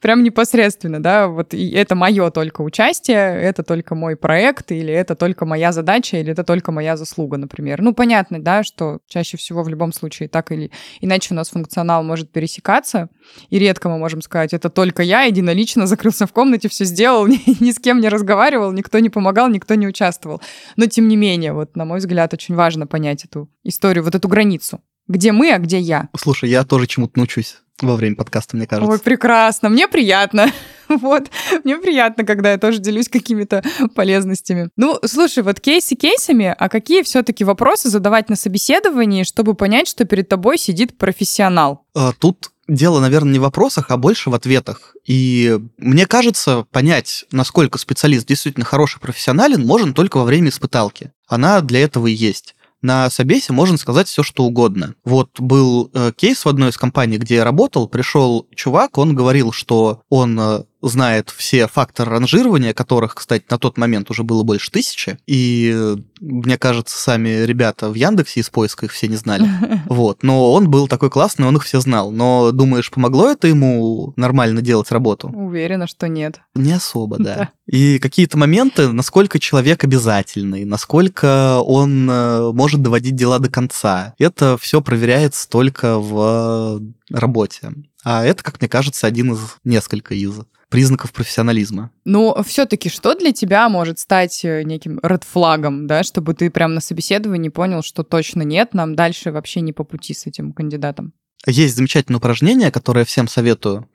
прям 0.00 0.22
непосредственно, 0.22 1.02
да, 1.02 1.28
вот 1.28 1.54
и 1.54 1.70
это 1.70 1.94
мое 1.94 2.30
только 2.30 2.62
участие, 2.62 3.40
это 3.40 3.62
только 3.62 3.94
мой 3.94 4.16
проект, 4.16 4.72
или 4.72 4.92
это 4.92 5.14
только 5.14 5.46
моя 5.46 5.72
задача, 5.72 6.16
или 6.16 6.32
это 6.32 6.44
только 6.44 6.72
моя 6.72 6.96
заслуга, 6.96 7.36
например. 7.36 7.82
Ну, 7.82 7.94
понятно, 7.94 8.09
да, 8.30 8.62
что 8.62 9.00
чаще 9.08 9.36
всего 9.36 9.62
в 9.62 9.68
любом 9.68 9.92
случае 9.92 10.28
так 10.28 10.52
или 10.52 10.70
иначе 11.00 11.28
у 11.32 11.36
нас 11.36 11.50
функционал 11.50 12.02
может 12.02 12.30
пересекаться, 12.30 13.08
и 13.48 13.58
редко 13.58 13.88
мы 13.88 13.98
можем 13.98 14.22
сказать, 14.22 14.52
это 14.52 14.70
только 14.70 15.02
я 15.02 15.22
единолично 15.22 15.86
закрылся 15.86 16.26
в 16.26 16.32
комнате, 16.32 16.68
все 16.68 16.84
сделал, 16.84 17.26
ни, 17.28 17.40
ни 17.62 17.72
с 17.72 17.78
кем 17.78 18.00
не 18.00 18.08
разговаривал, 18.08 18.72
никто 18.72 18.98
не 18.98 19.10
помогал, 19.10 19.48
никто 19.48 19.74
не 19.74 19.86
участвовал. 19.86 20.40
Но 20.76 20.86
тем 20.86 21.08
не 21.08 21.16
менее, 21.16 21.52
вот, 21.52 21.76
на 21.76 21.84
мой 21.84 21.98
взгляд, 21.98 22.32
очень 22.32 22.54
важно 22.54 22.86
понять 22.86 23.24
эту 23.24 23.48
историю, 23.64 24.04
вот 24.04 24.14
эту 24.14 24.28
границу. 24.28 24.80
Где 25.08 25.32
мы, 25.32 25.52
а 25.52 25.58
где 25.58 25.78
я? 25.78 26.08
Слушай, 26.16 26.50
я 26.50 26.64
тоже 26.64 26.86
чему-то 26.86 27.18
научусь 27.18 27.56
во 27.80 27.96
время 27.96 28.16
подкаста, 28.16 28.56
мне 28.56 28.66
кажется. 28.66 28.92
Ой, 28.92 28.98
прекрасно, 28.98 29.68
мне 29.68 29.88
приятно. 29.88 30.52
Вот, 31.00 31.30
мне 31.64 31.76
приятно, 31.78 32.24
когда 32.24 32.52
я 32.52 32.58
тоже 32.58 32.78
делюсь 32.78 33.08
какими-то 33.08 33.62
полезностями. 33.94 34.70
Ну, 34.76 34.98
слушай, 35.04 35.42
вот 35.42 35.60
кейсы 35.60 35.94
кейсами, 35.94 36.54
а 36.56 36.68
какие 36.68 37.02
все-таки 37.02 37.44
вопросы 37.44 37.88
задавать 37.88 38.28
на 38.28 38.36
собеседовании, 38.36 39.22
чтобы 39.22 39.54
понять, 39.54 39.88
что 39.88 40.04
перед 40.04 40.28
тобой 40.28 40.58
сидит 40.58 40.98
профессионал? 40.98 41.84
А, 41.94 42.12
тут 42.12 42.50
дело, 42.68 43.00
наверное, 43.00 43.32
не 43.32 43.38
в 43.38 43.42
вопросах, 43.42 43.86
а 43.88 43.96
больше 43.96 44.30
в 44.30 44.34
ответах. 44.34 44.94
И 45.06 45.58
мне 45.78 46.06
кажется, 46.06 46.66
понять, 46.70 47.24
насколько 47.32 47.78
специалист 47.78 48.26
действительно 48.26 48.64
хороший 48.64 49.00
профессионален, 49.00 49.66
можно 49.66 49.94
только 49.94 50.18
во 50.18 50.24
время 50.24 50.48
испыталки. 50.48 51.12
Она 51.28 51.60
для 51.60 51.80
этого 51.80 52.08
и 52.08 52.12
есть 52.12 52.54
на 52.82 53.10
собесе 53.10 53.52
можно 53.52 53.76
сказать 53.76 54.08
все, 54.08 54.22
что 54.22 54.44
угодно. 54.44 54.94
Вот 55.04 55.38
был 55.38 55.90
э, 55.92 56.12
кейс 56.16 56.44
в 56.44 56.48
одной 56.48 56.70
из 56.70 56.78
компаний, 56.78 57.18
где 57.18 57.36
я 57.36 57.44
работал, 57.44 57.88
пришел 57.88 58.46
чувак, 58.54 58.98
он 58.98 59.14
говорил, 59.14 59.52
что 59.52 60.02
он 60.08 60.38
э, 60.40 60.64
знает 60.82 61.30
все 61.30 61.66
факторы 61.66 62.10
ранжирования, 62.10 62.72
которых, 62.72 63.14
кстати, 63.14 63.44
на 63.50 63.58
тот 63.58 63.76
момент 63.78 64.10
уже 64.10 64.22
было 64.22 64.42
больше 64.42 64.70
тысячи. 64.70 65.18
И 65.26 65.96
мне 66.20 66.58
кажется, 66.58 66.96
сами 66.96 67.44
ребята 67.44 67.88
в 67.88 67.94
Яндексе 67.94 68.40
из 68.40 68.50
поиска 68.50 68.86
их 68.86 68.92
все 68.92 69.08
не 69.08 69.16
знали. 69.16 69.48
Вот. 69.86 70.22
Но 70.22 70.52
он 70.52 70.70
был 70.70 70.88
такой 70.88 71.10
классный, 71.10 71.46
он 71.46 71.56
их 71.56 71.64
все 71.64 71.80
знал. 71.80 72.10
Но 72.10 72.52
думаешь, 72.52 72.90
помогло 72.90 73.30
это 73.30 73.48
ему 73.48 74.12
нормально 74.16 74.62
делать 74.62 74.90
работу? 74.92 75.28
Уверена, 75.28 75.86
что 75.86 76.08
нет. 76.08 76.40
Не 76.54 76.72
особо, 76.72 77.18
да. 77.18 77.50
И 77.66 77.98
какие-то 77.98 78.38
моменты, 78.38 78.92
насколько 78.92 79.38
человек 79.38 79.84
обязательный, 79.84 80.64
насколько 80.64 81.60
он 81.60 82.08
э, 82.08 82.52
может 82.52 82.82
доводить 82.82 83.16
дела 83.16 83.38
до 83.38 83.50
конца. 83.50 84.14
Это 84.18 84.56
все 84.58 84.80
проверяется 84.80 85.48
только 85.48 85.98
в 85.98 86.80
работе. 87.10 87.72
А 88.04 88.24
это, 88.24 88.42
как 88.42 88.60
мне 88.60 88.68
кажется, 88.68 89.06
один 89.06 89.32
из 89.32 89.56
несколько 89.64 90.14
из 90.14 90.40
признаков 90.68 91.12
профессионализма. 91.12 91.90
Но 92.04 92.42
все-таки 92.44 92.88
что 92.88 93.14
для 93.14 93.32
тебя 93.32 93.68
может 93.68 93.98
стать 93.98 94.44
э, 94.44 94.62
неким 94.62 95.00
ред 95.02 95.24
флагом, 95.24 95.86
да, 95.88 96.04
чтобы 96.04 96.32
ты 96.32 96.48
прям 96.48 96.74
на 96.74 96.80
собеседовании 96.80 97.48
понял, 97.48 97.82
что 97.82 98.04
точно 98.04 98.42
нет, 98.42 98.72
нам 98.72 98.94
дальше 98.94 99.32
вообще 99.32 99.60
не 99.60 99.72
по 99.72 99.82
пути 99.82 100.14
с 100.14 100.26
этим 100.26 100.52
кандидатом? 100.52 101.12
Есть 101.46 101.76
замечательное 101.76 102.18
упражнение, 102.18 102.70
которое 102.70 103.04
всем 103.04 103.26
советую 103.26 103.88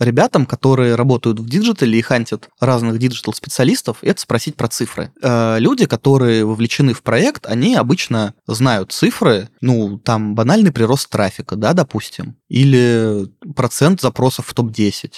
ребятам, 0.00 0.46
которые 0.46 0.94
работают 0.94 1.38
в 1.38 1.48
digital 1.48 1.92
е 1.92 1.98
и 1.98 2.02
хантят 2.02 2.48
разных 2.58 2.98
digital-специалистов, 2.98 3.98
это 4.02 4.20
спросить 4.20 4.56
про 4.56 4.68
цифры. 4.68 5.12
Э, 5.22 5.58
люди, 5.58 5.86
которые 5.86 6.44
вовлечены 6.44 6.94
в 6.94 7.02
проект, 7.02 7.46
они 7.46 7.74
обычно 7.74 8.34
знают 8.46 8.92
цифры, 8.92 9.48
ну, 9.60 9.98
там 9.98 10.34
банальный 10.34 10.72
прирост 10.72 11.08
трафика, 11.10 11.56
да, 11.56 11.72
допустим, 11.72 12.36
или 12.48 13.28
процент 13.54 14.00
запросов 14.00 14.46
в 14.46 14.54
топ-10, 14.54 15.12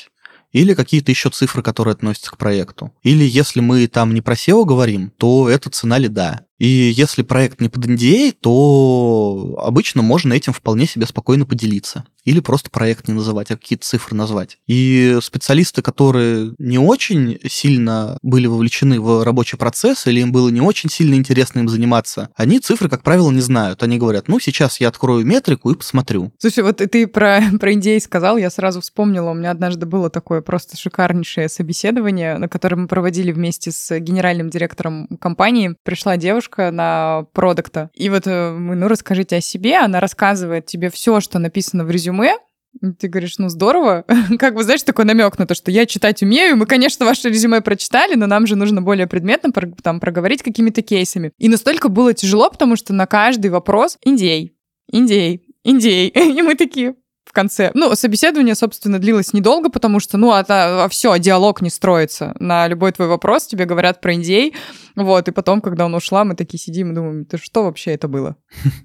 или 0.52 0.74
какие-то 0.74 1.10
еще 1.10 1.30
цифры, 1.30 1.62
которые 1.62 1.92
относятся 1.92 2.30
к 2.30 2.36
проекту. 2.36 2.92
Или 3.02 3.24
если 3.24 3.60
мы 3.60 3.86
там 3.86 4.12
не 4.14 4.20
про 4.20 4.34
SEO 4.34 4.64
говорим, 4.64 5.10
то 5.16 5.48
это 5.48 5.70
цена 5.70 5.98
лида. 5.98 6.46
И 6.62 6.92
если 6.94 7.22
проект 7.22 7.60
не 7.60 7.68
под 7.68 7.86
NDA, 7.86 8.36
то 8.40 9.58
обычно 9.60 10.02
можно 10.02 10.32
этим 10.32 10.52
вполне 10.52 10.86
себе 10.86 11.06
спокойно 11.06 11.44
поделиться. 11.44 12.04
Или 12.24 12.38
просто 12.38 12.70
проект 12.70 13.08
не 13.08 13.14
называть, 13.14 13.50
а 13.50 13.56
какие-то 13.56 13.84
цифры 13.84 14.16
назвать. 14.16 14.58
И 14.68 15.18
специалисты, 15.20 15.82
которые 15.82 16.54
не 16.58 16.78
очень 16.78 17.40
сильно 17.48 18.16
были 18.22 18.46
вовлечены 18.46 19.00
в 19.00 19.24
рабочий 19.24 19.56
процесс, 19.56 20.06
или 20.06 20.20
им 20.20 20.30
было 20.30 20.50
не 20.50 20.60
очень 20.60 20.88
сильно 20.88 21.16
интересно 21.16 21.58
им 21.58 21.68
заниматься, 21.68 22.30
они 22.36 22.60
цифры, 22.60 22.88
как 22.88 23.02
правило, 23.02 23.32
не 23.32 23.40
знают. 23.40 23.82
Они 23.82 23.98
говорят, 23.98 24.28
ну, 24.28 24.38
сейчас 24.38 24.78
я 24.78 24.86
открою 24.86 25.26
метрику 25.26 25.72
и 25.72 25.74
посмотрю. 25.74 26.32
Слушай, 26.38 26.62
вот 26.62 26.76
ты 26.76 27.08
про, 27.08 27.40
про 27.58 27.72
NDA 27.72 27.98
сказал, 27.98 28.36
я 28.36 28.50
сразу 28.50 28.80
вспомнила, 28.80 29.30
у 29.30 29.34
меня 29.34 29.50
однажды 29.50 29.86
было 29.86 30.10
такое 30.10 30.42
просто 30.42 30.76
шикарнейшее 30.76 31.48
собеседование, 31.48 32.38
на 32.38 32.48
котором 32.48 32.82
мы 32.82 32.86
проводили 32.86 33.32
вместе 33.32 33.72
с 33.72 33.98
генеральным 33.98 34.48
директором 34.48 35.08
компании. 35.20 35.74
Пришла 35.82 36.16
девушка, 36.16 36.51
обложка 36.52 36.70
на 36.70 37.24
продукта. 37.32 37.90
И 37.94 38.08
вот 38.08 38.26
э, 38.26 38.52
мы, 38.52 38.74
ну, 38.74 38.88
расскажите 38.88 39.36
о 39.36 39.40
себе, 39.40 39.78
она 39.78 40.00
рассказывает 40.00 40.66
тебе 40.66 40.90
все, 40.90 41.20
что 41.20 41.38
написано 41.38 41.84
в 41.84 41.90
резюме, 41.90 42.36
ты 42.98 43.08
говоришь, 43.08 43.36
ну 43.36 43.50
здорово, 43.50 44.04
как 44.38 44.54
бы, 44.54 44.62
знаешь, 44.62 44.82
такой 44.82 45.04
намек 45.04 45.38
на 45.38 45.46
то, 45.46 45.54
что 45.54 45.70
я 45.70 45.84
читать 45.84 46.22
умею, 46.22 46.56
мы, 46.56 46.66
конечно, 46.66 47.04
ваше 47.04 47.28
резюме 47.28 47.60
прочитали, 47.60 48.14
но 48.14 48.26
нам 48.26 48.46
же 48.46 48.56
нужно 48.56 48.80
более 48.80 49.06
предметно 49.06 49.52
там 49.82 50.00
проговорить 50.00 50.42
какими-то 50.42 50.82
кейсами. 50.82 51.32
И 51.38 51.48
настолько 51.48 51.88
было 51.88 52.14
тяжело, 52.14 52.50
потому 52.50 52.76
что 52.76 52.94
на 52.94 53.06
каждый 53.06 53.50
вопрос 53.50 53.98
индей, 54.02 54.56
индей, 54.90 55.42
индей. 55.64 56.08
И 56.14 56.42
мы 56.42 56.54
такие, 56.54 56.94
в 57.32 57.34
конце. 57.34 57.70
Ну, 57.72 57.94
собеседование, 57.94 58.54
собственно, 58.54 58.98
длилось 58.98 59.32
недолго, 59.32 59.70
потому 59.70 60.00
что, 60.00 60.18
ну, 60.18 60.34
это 60.34 60.84
а, 60.84 60.88
все, 60.90 61.18
диалог 61.18 61.62
не 61.62 61.70
строится. 61.70 62.34
На 62.38 62.68
любой 62.68 62.92
твой 62.92 63.08
вопрос 63.08 63.46
тебе 63.46 63.64
говорят 63.64 64.02
про 64.02 64.12
индей. 64.12 64.54
Вот, 64.96 65.28
и 65.28 65.32
потом, 65.32 65.60
когда 65.60 65.86
он 65.86 65.94
ушла, 65.94 66.24
мы 66.24 66.34
такие 66.34 66.58
сидим 66.58 66.92
и 66.92 66.94
думаем, 66.94 67.24
ты 67.24 67.38
что 67.38 67.64
вообще 67.64 67.92
это 67.92 68.08
было? 68.08 68.36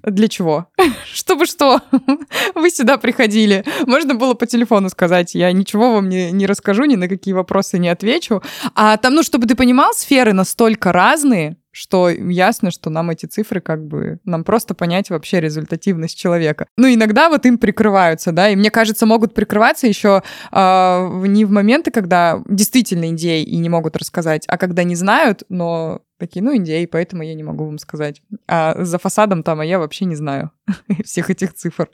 Для 0.02 0.28
чего? 0.28 0.68
Чтобы 1.12 1.46
что? 1.46 1.80
Вы 2.54 2.70
сюда 2.70 2.96
приходили. 2.96 3.64
Можно 3.86 4.14
было 4.14 4.34
по 4.34 4.46
телефону 4.46 4.88
сказать, 4.88 5.34
я 5.34 5.52
ничего 5.52 5.94
вам 5.94 6.08
не, 6.08 6.30
не 6.30 6.46
расскажу, 6.46 6.84
ни 6.84 6.96
на 6.96 7.08
какие 7.08 7.34
вопросы 7.34 7.78
не 7.78 7.88
отвечу. 7.88 8.42
А 8.74 8.96
там, 8.96 9.14
ну, 9.14 9.22
чтобы 9.22 9.46
ты 9.46 9.54
понимал, 9.54 9.92
сферы 9.94 10.32
настолько 10.32 10.92
разные, 10.92 11.56
что 11.78 12.08
ясно, 12.08 12.72
что 12.72 12.90
нам 12.90 13.10
эти 13.10 13.26
цифры 13.26 13.60
как 13.60 13.86
бы, 13.86 14.18
нам 14.24 14.42
просто 14.42 14.74
понять 14.74 15.10
вообще 15.10 15.40
результативность 15.40 16.18
человека. 16.18 16.66
Ну, 16.76 16.92
иногда 16.92 17.28
вот 17.28 17.46
им 17.46 17.56
прикрываются, 17.56 18.32
да, 18.32 18.50
и 18.50 18.56
мне 18.56 18.70
кажется, 18.70 19.06
могут 19.06 19.32
прикрываться 19.32 19.86
еще 19.86 20.24
э, 20.50 21.08
не 21.26 21.44
в 21.44 21.52
моменты, 21.52 21.92
когда 21.92 22.42
действительно 22.48 23.10
идеи 23.10 23.44
и 23.44 23.58
не 23.58 23.68
могут 23.68 23.96
рассказать, 23.96 24.44
а 24.48 24.58
когда 24.58 24.82
не 24.82 24.96
знают, 24.96 25.44
но 25.48 25.97
Такие, 26.18 26.42
ну, 26.42 26.56
индей, 26.56 26.86
поэтому 26.88 27.22
я 27.22 27.34
не 27.34 27.44
могу 27.44 27.64
вам 27.64 27.78
сказать. 27.78 28.22
А 28.48 28.84
за 28.84 28.98
фасадом 28.98 29.44
там, 29.44 29.60
а 29.60 29.64
я 29.64 29.78
вообще 29.78 30.04
не 30.04 30.16
знаю 30.16 30.50
всех 31.04 31.30
этих 31.30 31.54
цифр. 31.54 31.88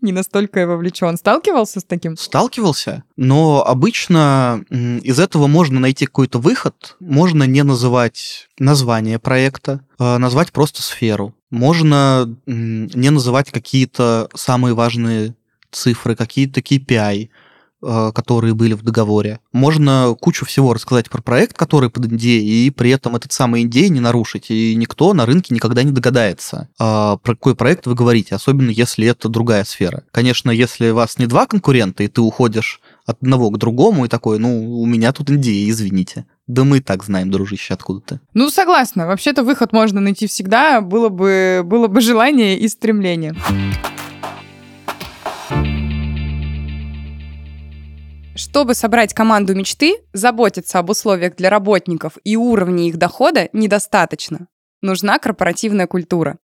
Не 0.00 0.12
настолько 0.12 0.60
я 0.60 0.66
вовлечен. 0.68 1.16
Сталкивался 1.16 1.80
с 1.80 1.84
таким? 1.84 2.16
Сталкивался, 2.16 3.02
но 3.16 3.64
обычно 3.66 4.64
из 4.70 5.18
этого 5.18 5.48
можно 5.48 5.80
найти 5.80 6.06
какой-то 6.06 6.38
выход. 6.38 6.96
Можно 7.00 7.44
не 7.44 7.64
называть 7.64 8.48
название 8.60 9.18
проекта, 9.18 9.80
а 9.98 10.18
назвать 10.18 10.52
просто 10.52 10.80
сферу. 10.80 11.34
Можно 11.50 12.36
не 12.46 13.10
называть 13.10 13.50
какие-то 13.50 14.28
самые 14.34 14.74
важные 14.74 15.34
цифры, 15.72 16.14
какие-то 16.14 16.60
KPI, 16.60 17.28
которые 18.14 18.54
были 18.54 18.74
в 18.74 18.82
договоре. 18.82 19.40
Можно 19.52 20.16
кучу 20.18 20.46
всего 20.46 20.74
рассказать 20.74 21.10
про 21.10 21.22
проект, 21.22 21.56
который 21.56 21.90
под 21.90 22.06
NDA, 22.06 22.38
и 22.38 22.70
при 22.70 22.90
этом 22.90 23.16
этот 23.16 23.32
самый 23.32 23.64
NDA 23.64 23.88
не 23.88 24.00
нарушить, 24.00 24.50
и 24.50 24.74
никто 24.74 25.12
на 25.14 25.26
рынке 25.26 25.54
никогда 25.54 25.82
не 25.82 25.92
догадается, 25.92 26.68
а, 26.78 27.16
про 27.18 27.34
какой 27.34 27.54
проект 27.54 27.86
вы 27.86 27.94
говорите, 27.94 28.34
особенно 28.34 28.70
если 28.70 29.06
это 29.06 29.28
другая 29.28 29.64
сфера. 29.64 30.04
Конечно, 30.10 30.50
если 30.50 30.90
вас 30.90 31.18
не 31.18 31.26
два 31.26 31.46
конкурента, 31.46 32.02
и 32.02 32.08
ты 32.08 32.20
уходишь 32.20 32.80
от 33.06 33.18
одного 33.22 33.50
к 33.50 33.58
другому, 33.58 34.04
и 34.04 34.08
такой, 34.08 34.38
ну, 34.38 34.80
у 34.80 34.86
меня 34.86 35.12
тут 35.12 35.30
NDA, 35.30 35.68
извините. 35.68 36.26
Да 36.46 36.64
мы 36.64 36.80
так 36.80 37.04
знаем, 37.04 37.30
дружище, 37.30 37.72
откуда 37.74 38.00
ты. 38.00 38.20
Ну, 38.34 38.50
согласна. 38.50 39.06
Вообще-то 39.06 39.44
выход 39.44 39.72
можно 39.72 40.00
найти 40.00 40.26
всегда, 40.26 40.80
было 40.80 41.08
бы, 41.08 41.62
было 41.64 41.88
бы 41.88 42.00
желание 42.00 42.58
и 42.58 42.68
стремление. 42.68 43.34
Чтобы 48.36 48.74
собрать 48.74 49.14
команду 49.14 49.54
мечты, 49.54 49.96
заботиться 50.12 50.80
об 50.80 50.90
условиях 50.90 51.36
для 51.36 51.50
работников 51.50 52.18
и 52.24 52.36
уровне 52.36 52.88
их 52.88 52.96
дохода 52.96 53.48
недостаточно. 53.52 54.48
Нужна 54.82 55.20
корпоративная 55.20 55.86
культура. 55.86 56.38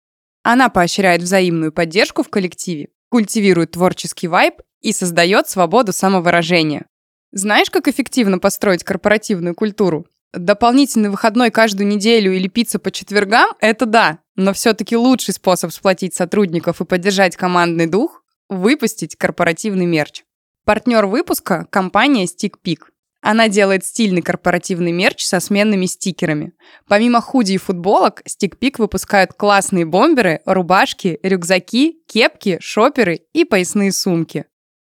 Она 0.45 0.69
поощряет 0.69 1.23
взаимную 1.23 1.73
поддержку 1.73 2.23
в 2.23 2.29
коллективе, 2.29 2.89
культивирует 3.09 3.73
творческий 3.73 4.29
вайб 4.29 4.55
и 4.81 4.93
создает 4.93 5.49
свободу 5.49 5.93
самовыражения. 5.93 6.87
Знаешь, 7.33 7.71
как 7.71 7.89
эффективно 7.89 8.39
построить 8.39 8.85
корпоративную 8.85 9.55
культуру? 9.57 10.07
Дополнительный 10.33 11.11
выходной 11.11 11.51
каждую 11.51 11.89
неделю 11.89 12.33
или 12.33 12.47
пицца 12.47 12.79
по 12.79 12.93
четвергам– 12.93 13.51
это 13.61 13.85
да, 13.85 14.21
но 14.37 14.53
все-таки 14.53 14.97
лучший 14.97 15.35
способ 15.35 15.73
сплотить 15.73 16.15
сотрудников 16.15 16.81
и 16.81 16.85
поддержать 16.85 17.37
командный 17.37 17.87
дух– 17.87 18.23
выпустить 18.49 19.17
корпоративный 19.17 19.87
мерч. 19.87 20.23
Партнер 20.71 21.07
выпуска– 21.07 21.67
компания 21.73 22.27
StickPick. 22.27 22.83
Она 23.23 23.49
делает 23.49 23.85
стильный 23.85 24.23
корпоративный 24.23 24.93
мерч 24.93 25.25
со 25.25 25.41
сменными 25.41 25.87
стикерами. 25.87 26.53
Помимо 26.87 27.21
худи 27.21 27.55
и 27.55 27.57
футболок, 27.57 28.23
StickPick 28.23 28.77
выпускают 28.79 29.33
классные 29.33 29.85
бомберы, 29.85 30.43
рубашки, 30.47 31.19
рюкзаки, 31.25 32.05
кепки, 32.07 32.59
шоперы 32.61 33.19
и 33.33 33.45
поясные 33.45 33.91
сумки. 33.91 34.45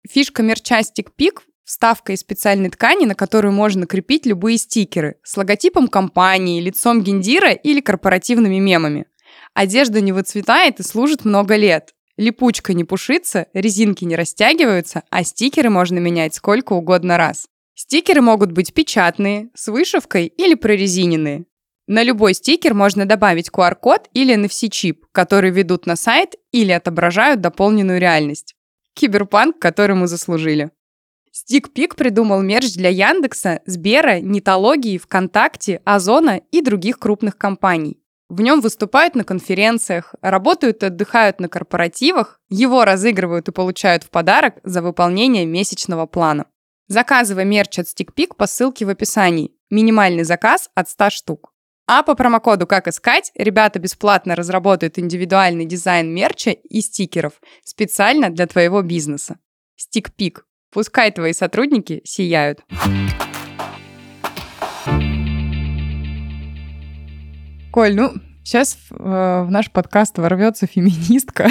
Фишка 0.08 0.42
мерча 0.42 0.80
StickPick– 0.80 1.40
вставка 1.64 2.14
из 2.14 2.20
специальной 2.20 2.70
ткани, 2.70 3.04
на 3.04 3.14
которую 3.14 3.52
можно 3.52 3.86
крепить 3.86 4.24
любые 4.24 4.56
стикеры 4.56 5.16
с 5.22 5.36
логотипом 5.36 5.88
компании, 5.88 6.62
лицом 6.62 7.02
гендира 7.02 7.52
или 7.52 7.82
корпоративными 7.82 8.58
мемами. 8.58 9.04
Одежда 9.52 10.00
не 10.00 10.12
выцветает 10.12 10.80
и 10.80 10.82
служит 10.82 11.26
много 11.26 11.56
лет. 11.56 11.92
Липучка 12.16 12.74
не 12.74 12.84
пушится, 12.84 13.46
резинки 13.54 14.04
не 14.04 14.14
растягиваются, 14.14 15.02
а 15.10 15.24
стикеры 15.24 15.70
можно 15.70 15.98
менять 15.98 16.34
сколько 16.34 16.74
угодно 16.74 17.18
раз. 17.18 17.48
Стикеры 17.74 18.20
могут 18.20 18.52
быть 18.52 18.72
печатные, 18.72 19.50
с 19.54 19.66
вышивкой 19.66 20.26
или 20.26 20.54
прорезиненные. 20.54 21.46
На 21.86 22.02
любой 22.02 22.34
стикер 22.34 22.72
можно 22.72 23.04
добавить 23.04 23.50
QR-код 23.50 24.08
или 24.14 24.34
NFC-чип, 24.34 25.06
которые 25.12 25.52
ведут 25.52 25.86
на 25.86 25.96
сайт 25.96 26.36
или 26.52 26.72
отображают 26.72 27.40
дополненную 27.40 28.00
реальность. 28.00 28.54
Киберпанк, 28.94 29.58
который 29.58 29.96
мы 29.96 30.06
заслужили. 30.06 30.70
StickPick 31.32 31.96
придумал 31.96 32.42
мерч 32.42 32.74
для 32.74 32.90
Яндекса, 32.90 33.60
Сбера, 33.66 34.20
Нетологии, 34.20 34.98
ВКонтакте, 34.98 35.82
Озона 35.84 36.40
и 36.52 36.62
других 36.62 37.00
крупных 37.00 37.36
компаний. 37.36 37.98
В 38.28 38.40
нем 38.40 38.60
выступают 38.60 39.14
на 39.14 39.24
конференциях, 39.24 40.14
работают 40.22 40.82
и 40.82 40.86
отдыхают 40.86 41.40
на 41.40 41.48
корпоративах, 41.48 42.40
его 42.48 42.84
разыгрывают 42.84 43.48
и 43.48 43.52
получают 43.52 44.02
в 44.02 44.10
подарок 44.10 44.54
за 44.64 44.80
выполнение 44.82 45.44
месячного 45.44 46.06
плана. 46.06 46.46
Заказывай 46.88 47.44
мерч 47.44 47.78
от 47.78 47.86
StickPick 47.86 48.34
по 48.36 48.46
ссылке 48.46 48.84
в 48.86 48.88
описании. 48.88 49.54
Минимальный 49.70 50.24
заказ 50.24 50.70
от 50.74 50.88
100 50.88 51.10
штук. 51.10 51.52
А 51.86 52.02
по 52.02 52.14
промокоду 52.14 52.66
«Как 52.66 52.88
искать» 52.88 53.30
ребята 53.34 53.78
бесплатно 53.78 54.34
разработают 54.34 54.98
индивидуальный 54.98 55.66
дизайн 55.66 56.14
мерча 56.14 56.50
и 56.50 56.80
стикеров 56.80 57.34
специально 57.62 58.30
для 58.30 58.46
твоего 58.46 58.80
бизнеса. 58.80 59.38
StickPick. 59.78 60.38
Пускай 60.72 61.10
твои 61.12 61.34
сотрудники 61.34 62.00
сияют. 62.04 62.60
Коль, 67.74 67.96
ну, 67.96 68.12
сейчас 68.44 68.78
э, 68.92 68.94
в 68.94 69.50
наш 69.50 69.68
подкаст 69.68 70.16
ворвется 70.18 70.68
феминистка 70.68 71.48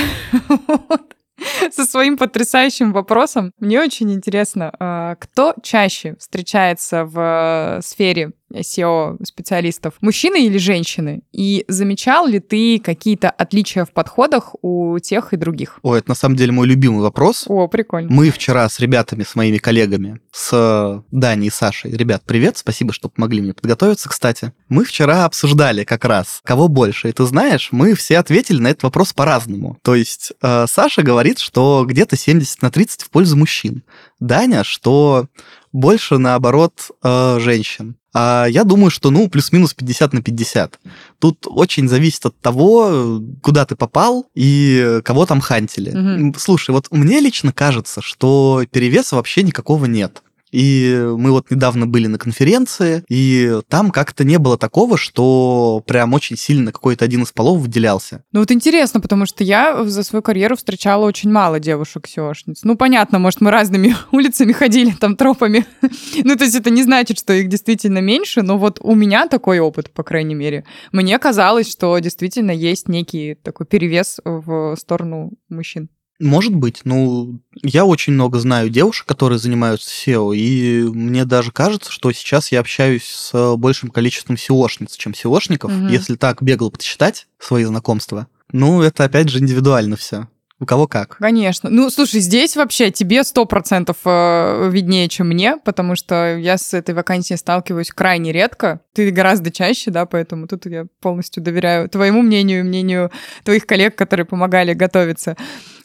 со 1.69 1.83
своим 1.83 2.17
потрясающим 2.17 2.93
вопросом. 2.93 3.51
Мне 3.59 3.81
очень 3.81 4.09
интересно, 4.13 4.71
э, 4.79 5.15
кто 5.19 5.53
чаще 5.61 6.15
встречается 6.17 7.03
в 7.03 7.19
э, 7.19 7.81
сфере 7.81 8.31
SEO-специалистов, 8.53 9.95
мужчины 10.01 10.45
или 10.45 10.57
женщины? 10.57 11.21
И 11.31 11.65
замечал 11.67 12.27
ли 12.27 12.39
ты 12.39 12.79
какие-то 12.79 13.29
отличия 13.29 13.85
в 13.85 13.91
подходах 13.91 14.55
у 14.61 14.97
тех 14.99 15.33
и 15.33 15.37
других? 15.37 15.79
О, 15.81 15.95
это 15.95 16.09
на 16.09 16.15
самом 16.15 16.35
деле 16.35 16.51
мой 16.51 16.67
любимый 16.67 17.01
вопрос. 17.01 17.45
О, 17.47 17.67
прикольно. 17.67 18.11
Мы 18.11 18.29
вчера 18.29 18.67
с 18.69 18.79
ребятами, 18.79 19.23
с 19.23 19.35
моими 19.35 19.57
коллегами, 19.57 20.19
с 20.31 21.03
Даней 21.11 21.47
и 21.47 21.51
Сашей, 21.51 21.91
ребят, 21.91 22.23
привет, 22.25 22.57
спасибо, 22.57 22.93
что 22.93 23.09
помогли 23.09 23.41
мне 23.41 23.53
подготовиться, 23.53 24.09
кстати. 24.09 24.53
Мы 24.69 24.85
вчера 24.85 25.25
обсуждали 25.25 25.83
как 25.83 26.05
раз, 26.05 26.41
кого 26.43 26.67
больше. 26.67 27.09
И 27.09 27.11
ты 27.11 27.25
знаешь, 27.25 27.69
мы 27.71 27.93
все 27.95 28.17
ответили 28.17 28.59
на 28.59 28.69
этот 28.69 28.83
вопрос 28.83 29.13
по-разному. 29.13 29.77
То 29.81 29.95
есть 29.95 30.33
э, 30.41 30.65
Саша 30.67 31.03
говорит, 31.03 31.39
что 31.39 31.85
где-то 31.87 32.15
70 32.15 32.61
на 32.61 32.71
30 32.71 33.03
в 33.03 33.09
пользу 33.09 33.37
мужчин. 33.37 33.83
Даня, 34.19 34.63
что 34.63 35.27
больше, 35.73 36.17
наоборот, 36.17 36.91
э, 37.03 37.39
женщин. 37.39 37.97
А 38.13 38.45
я 38.47 38.63
думаю, 38.63 38.91
что, 38.91 39.09
ну, 39.09 39.27
плюс-минус 39.27 39.73
50 39.73 40.13
на 40.13 40.21
50. 40.21 40.79
Тут 41.19 41.47
очень 41.47 41.89
зависит 41.89 42.25
от 42.27 42.39
того, 42.39 43.19
куда 43.41 43.65
ты 43.65 43.75
попал 43.75 44.27
и 44.35 45.01
кого 45.03 45.25
там 45.25 45.41
хантили. 45.41 46.27
Угу. 46.29 46.35
Слушай, 46.37 46.71
вот 46.71 46.91
мне 46.91 47.19
лично 47.19 47.51
кажется, 47.51 48.01
что 48.01 48.63
перевеса 48.71 49.15
вообще 49.15 49.41
никакого 49.41 49.85
нет. 49.85 50.21
И 50.53 50.95
мы 51.17 51.31
вот 51.31 51.49
недавно 51.49 51.87
были 51.87 52.07
на 52.07 52.19
конференции, 52.19 53.03
и 53.09 53.59
там 53.67 53.91
как-то 53.91 54.23
не 54.23 54.37
было 54.37 54.57
такого, 54.57 54.97
что 54.97 55.83
прям 55.85 56.13
очень 56.13 56.37
сильно 56.37 56.71
какой-то 56.71 57.03
один 57.03 57.23
из 57.23 57.31
полов 57.31 57.59
выделялся. 57.59 58.23
Ну 58.31 58.39
вот 58.39 58.51
интересно, 58.51 59.01
потому 59.01 59.25
что 59.25 59.43
я 59.43 59.83
за 59.83 60.03
свою 60.03 60.21
карьеру 60.21 60.55
встречала 60.55 61.05
очень 61.05 61.31
мало 61.31 61.59
девушек-сеошниц. 61.59 62.61
Ну 62.63 62.77
понятно, 62.77 63.17
может, 63.17 63.41
мы 63.41 63.49
разными 63.49 63.95
улицами 64.11 64.51
ходили, 64.51 64.91
там, 64.91 65.15
тропами. 65.15 65.65
ну 66.23 66.35
то 66.35 66.43
есть 66.43 66.55
это 66.55 66.69
не 66.69 66.83
значит, 66.83 67.17
что 67.17 67.33
их 67.33 67.49
действительно 67.49 67.97
меньше, 67.97 68.43
но 68.43 68.57
вот 68.59 68.79
у 68.81 68.93
меня 68.93 69.27
такой 69.27 69.59
опыт, 69.59 69.91
по 69.91 70.03
крайней 70.03 70.35
мере. 70.35 70.65
Мне 70.91 71.17
казалось, 71.17 71.71
что 71.71 71.97
действительно 71.97 72.51
есть 72.51 72.87
некий 72.87 73.33
такой 73.35 73.65
перевес 73.65 74.19
в 74.23 74.75
сторону 74.77 75.31
мужчин. 75.49 75.89
Может 76.23 76.55
быть. 76.55 76.81
Ну, 76.85 77.39
я 77.61 77.85
очень 77.85 78.13
много 78.13 78.39
знаю 78.39 78.69
девушек, 78.69 79.05
которые 79.05 79.39
занимаются 79.39 79.89
SEO, 79.89 80.33
и 80.33 80.83
мне 80.83 81.25
даже 81.25 81.51
кажется, 81.51 81.91
что 81.91 82.11
сейчас 82.13 82.51
я 82.51 82.61
общаюсь 82.61 83.03
с 83.03 83.55
большим 83.57 83.89
количеством 83.89 84.37
SEOшниц, 84.37 84.95
чем 84.95 85.11
SEOшников, 85.11 85.65
угу. 85.65 85.87
если 85.87 86.15
так 86.15 86.41
бегло 86.41 86.69
подсчитать 86.69 87.27
свои 87.39 87.65
знакомства. 87.65 88.27
Ну, 88.53 88.81
это 88.81 89.03
опять 89.03 89.27
же 89.29 89.39
индивидуально 89.39 89.97
все. 89.97 90.27
У 90.59 90.65
кого 90.65 90.87
как. 90.87 91.17
Конечно. 91.17 91.69
Ну, 91.69 91.89
слушай, 91.89 92.21
здесь 92.21 92.55
вообще 92.55 92.89
тебе 92.89 93.25
сто 93.25 93.43
процентов 93.45 93.97
э, 94.05 94.69
виднее, 94.71 95.09
чем 95.09 95.27
мне, 95.27 95.57
потому 95.57 95.97
что 95.97 96.37
я 96.37 96.57
с 96.57 96.73
этой 96.73 96.95
вакансией 96.95 97.37
сталкиваюсь 97.37 97.89
крайне 97.89 98.31
редко. 98.31 98.79
Ты 98.93 99.11
гораздо 99.11 99.51
чаще, 99.51 99.91
да, 99.91 100.05
поэтому 100.05 100.47
тут 100.47 100.65
я 100.67 100.85
полностью 101.01 101.43
доверяю 101.43 101.89
твоему 101.89 102.21
мнению 102.21 102.61
и 102.61 102.63
мнению 102.63 103.11
твоих 103.43 103.65
коллег, 103.65 103.95
которые 103.97 104.25
помогали 104.25 104.73
готовиться 104.73 105.35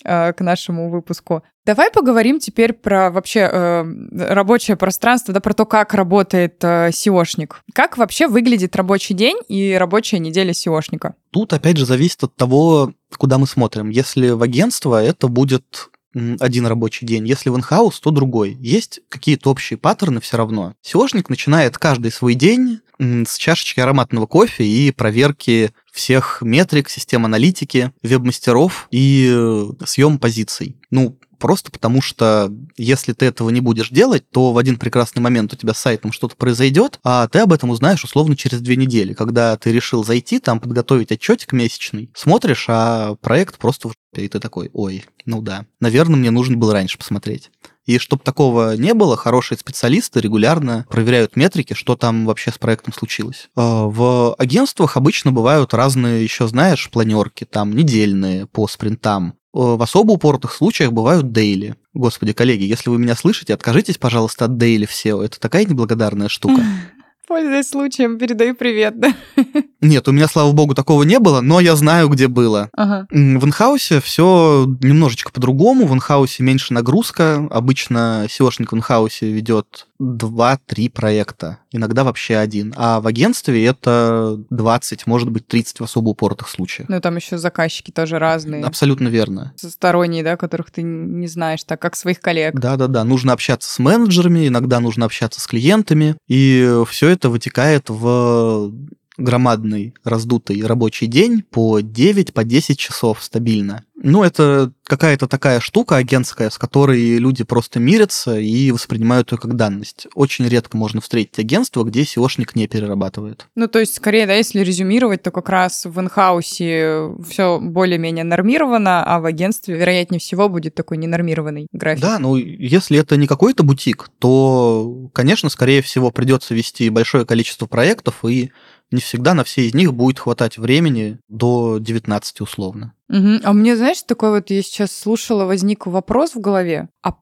к 0.03 0.37
нашему 0.39 0.91
выпуску. 0.91 1.43
Давай 1.67 1.91
поговорим 1.91 2.39
теперь 2.39 2.73
про 2.73 3.11
вообще 3.11 3.41
э, 3.41 3.85
рабочее 4.33 4.77
пространство, 4.77 5.35
да, 5.35 5.41
про 5.41 5.53
то, 5.53 5.67
как 5.67 5.93
работает 5.93 6.65
э. 6.65 7.63
Как 7.75 7.99
вообще 7.99 8.27
выглядит 8.27 8.75
рабочий 8.75 9.13
день 9.13 9.37
и 9.49 9.77
рабочая 9.79 10.19
неделя 10.19 10.53
SEOшника? 10.53 11.15
Тут, 11.31 11.53
опять 11.53 11.77
же, 11.77 11.85
зависит 11.85 12.25
от 12.25 12.35
того, 12.37 12.93
куда 13.19 13.37
мы 13.37 13.47
смотрим. 13.47 13.91
Если 13.91 14.31
в 14.31 14.43
агентство, 14.43 15.03
это 15.03 15.29
будет 15.29 15.91
один 16.15 16.67
рабочий 16.67 17.07
день. 17.07 17.27
Если 17.27 17.51
в 17.51 17.57
инхаус, 17.57 18.01
то 18.01 18.11
другой. 18.11 18.57
Есть 18.61 19.01
какие-то 19.09 19.51
общие 19.51 19.77
паттерны 19.77 20.21
все 20.21 20.37
равно. 20.37 20.75
SEOшник 20.85 21.27
начинает 21.29 21.79
каждый 21.79 22.11
свой 22.11 22.35
день 22.35 22.81
с 22.99 23.37
чашечки 23.37 23.81
ароматного 23.81 24.27
кофе 24.27 24.65
и 24.65 24.91
проверки 24.91 25.71
всех 25.93 26.43
метрик, 26.43 26.89
систем 26.89 27.25
аналитики, 27.25 27.93
веб-мастеров 28.03 28.89
и 28.91 29.31
э, 29.31 29.85
съем 29.85 30.19
позиций. 30.19 30.77
Ну, 30.91 31.17
Просто 31.39 31.71
потому 31.71 32.03
что 32.03 32.53
если 32.77 33.13
ты 33.13 33.27
этого 33.27 33.51
не 33.51 33.61
будешь 33.61 33.91
делать, 33.91 34.29
то 34.31 34.53
в 34.53 34.59
один 34.59 34.77
прекрасный 34.77 35.21
момент 35.21 35.53
у 35.53 35.57
тебя 35.57 35.75
с 35.75 35.79
сайтом 35.79 36.13
что-то 36.13 36.37
произойдет, 36.37 36.99
а 37.05 37.29
ты 37.29 37.41
об 37.41 37.53
этом 37.53 37.71
узнаешь 37.71 38.05
условно 38.05 38.37
через 38.37 38.61
две 38.61 38.77
недели, 38.77 39.15
когда 39.15 39.57
ты 39.57 39.73
решил 39.73 40.05
зайти, 40.05 40.39
там 40.39 40.61
подготовить 40.61 41.13
отчетик 41.13 41.53
месячный, 41.53 42.11
смотришь, 42.15 42.67
а 42.69 43.15
проект 43.17 43.59
просто 43.59 43.89
в 43.89 43.95
и 44.17 44.27
ты 44.27 44.41
такой, 44.41 44.71
ой, 44.73 45.05
ну 45.27 45.43
да, 45.43 45.67
наверное, 45.81 46.17
мне 46.17 46.31
нужно 46.31 46.57
было 46.57 46.73
раньше 46.73 46.99
посмотреть. 46.99 47.51
И 47.89 47.99
чтобы 47.99 48.23
такого 48.23 48.77
не 48.77 48.93
было, 48.93 49.17
хорошие 49.17 49.57
специалисты 49.57 50.21
регулярно 50.21 50.85
проверяют 50.91 51.37
метрики, 51.37 51.73
что 51.73 51.97
там 51.97 52.27
вообще 52.27 52.51
с 52.51 52.59
проектом 52.59 52.93
случилось. 52.93 53.49
А, 53.57 53.85
в 53.85 54.35
агентствах 54.35 54.99
обычно 54.99 55.33
бывают 55.33 55.73
разные, 55.73 56.23
еще 56.23 56.49
знаешь, 56.49 56.91
планерки, 56.91 57.45
там 57.45 57.75
недельные 57.75 58.47
по 58.47 58.69
спринтам, 58.69 59.38
в 59.53 59.83
особо 59.83 60.13
упоротых 60.13 60.53
случаях 60.53 60.93
бывают 60.93 61.33
дейли. 61.33 61.77
Господи, 61.95 62.33
коллеги, 62.33 62.65
если 62.65 62.91
вы 62.91 62.99
меня 62.99 63.17
слышите, 63.17 63.55
откажитесь, 63.55 63.99
пожалуйста, 63.99 64.45
от 64.45 64.57
дейли 64.57 64.87
SEO. 64.87 65.25
Это 65.25 65.41
такая 65.41 65.65
неблагодарная 65.65 66.29
штука. 66.29 66.63
Пользуясь 67.29 67.69
случаем, 67.69 68.17
передаю 68.17 68.55
привет, 68.55 68.99
да? 68.99 69.15
Нет, 69.83 70.09
у 70.09 70.13
меня, 70.13 70.29
слава 70.29 70.51
богу, 70.53 70.75
такого 70.75 71.03
не 71.03 71.19
было, 71.19 71.43
но 71.43 71.61
я 71.61 71.77
знаю, 71.77 72.09
где 72.09 72.27
было. 72.27 72.71
Ага. 72.73 73.07
В 73.11 73.45
инхаусе 73.45 74.01
все 74.01 74.65
немножечко 74.81 75.31
по-другому. 75.31 75.87
В 75.87 75.93
инхаусе 75.93 76.43
меньше 76.43 76.73
нагрузка. 76.73 77.47
Обычно 77.51 78.27
SEOшник 78.29 78.69
в 78.71 78.75
инхаусе 78.75 79.31
ведет 79.31 79.89
2-3 80.01 80.91
проекта, 80.91 81.59
иногда 81.73 82.05
вообще 82.05 82.37
один. 82.37 82.73
А 82.77 83.01
в 83.01 83.07
агентстве 83.07 83.65
это 83.67 84.39
20, 84.51 85.07
может 85.07 85.29
быть, 85.31 85.47
30 85.49 85.81
в 85.81 85.85
особо 85.85 86.11
упоротых 86.11 86.49
случаях. 86.49 86.89
Ну, 86.89 87.01
там 87.01 87.17
еще 87.17 87.37
заказчики 87.37 87.91
тоже 87.91 88.19
разные. 88.19 88.65
Абсолютно 88.65 89.09
верно. 89.09 89.53
Сторонние, 89.57 90.23
да, 90.23 90.37
которых 90.37 90.71
ты 90.71 90.83
не 90.83 91.27
знаешь, 91.27 91.65
так 91.65 91.81
как 91.81 91.97
своих 91.97 92.21
коллег. 92.21 92.55
Да-да-да, 92.59 93.05
нужно 93.05 93.33
общаться 93.33 93.73
с 93.73 93.79
менеджерами, 93.79 94.47
иногда 94.47 94.81
нужно 94.81 95.05
общаться 95.05 95.41
с 95.41 95.47
клиентами, 95.47 96.17
и 96.29 96.83
все 96.89 97.09
это 97.09 97.18
вытекает 97.25 97.91
в 97.91 98.73
громадный 99.19 99.95
раздутый 100.05 100.65
рабочий 100.65 101.07
день 101.07 101.43
по 101.43 101.81
9, 101.81 102.33
по 102.33 102.45
10 102.45 102.79
часов 102.79 103.23
стабильно. 103.23 103.85
Ну, 104.01 104.23
это 104.23 104.73
какая-то 104.85 105.27
такая 105.27 105.59
штука 105.59 105.97
агентская, 105.97 106.51
с 106.51 106.59
которой 106.59 107.19
люди 107.19 107.43
просто 107.43 107.81
мирятся 107.81 108.39
и 108.39 108.71
воспринимают 108.71 109.33
ее 109.33 109.39
как 109.39 109.57
данность. 109.57 110.07
Очень 110.15 110.47
редко 110.47 110.77
можно 110.77 111.01
встретить 111.01 111.39
агентство, 111.41 111.83
где 111.83 112.03
SEOшник 112.03 112.51
не 112.55 112.69
перерабатывает. 112.69 113.49
Ну, 113.57 113.67
то 113.67 113.81
есть, 113.81 113.97
скорее, 113.97 114.27
да, 114.27 114.35
если 114.35 114.61
резюмировать, 114.61 115.23
то 115.23 115.33
как 115.33 115.49
раз 115.49 115.85
в 115.85 115.99
инхаусе 116.01 117.11
все 117.29 117.59
более-менее 117.61 118.25
нормировано, 118.25 119.03
а 119.05 119.19
в 119.19 119.25
агентстве, 119.25 119.77
вероятнее 119.77 120.21
всего, 120.21 120.49
будет 120.49 120.77
такой 120.77 120.97
ненормированный 120.97 121.67
график. 121.73 122.03
Да, 122.03 122.21
ну, 122.21 122.37
если 122.37 123.01
это 123.01 123.17
не 123.17 123.27
какой-то 123.27 123.65
бутик, 123.65 124.11
то, 124.21 125.11
конечно, 125.13 125.49
скорее 125.49 125.83
всего, 125.83 126.13
придется 126.13 126.55
вести 126.55 126.89
большое 126.89 127.27
количество 127.27 127.67
проектов 127.67 128.25
и 128.25 128.53
не 128.91 129.01
всегда 129.01 129.35
на 129.35 129.45
все 129.45 129.67
из 129.67 129.75
них 129.75 129.93
будет 129.95 130.19
хватать 130.19 130.59
времени 130.59 131.19
до 131.29 131.79
19 131.79 132.41
условно. 132.41 132.95
Угу. 133.09 133.41
А 133.45 133.53
мне, 133.53 133.77
знаешь, 133.77 134.03
такой 134.03 134.31
вот, 134.31 134.51
я 134.51 134.63
сейчас 134.63 134.93
слушала, 134.93 135.45
возник 135.45 135.87
вопрос 135.87 136.35
в 136.35 136.41
голове. 136.41 136.89
А 137.03 137.15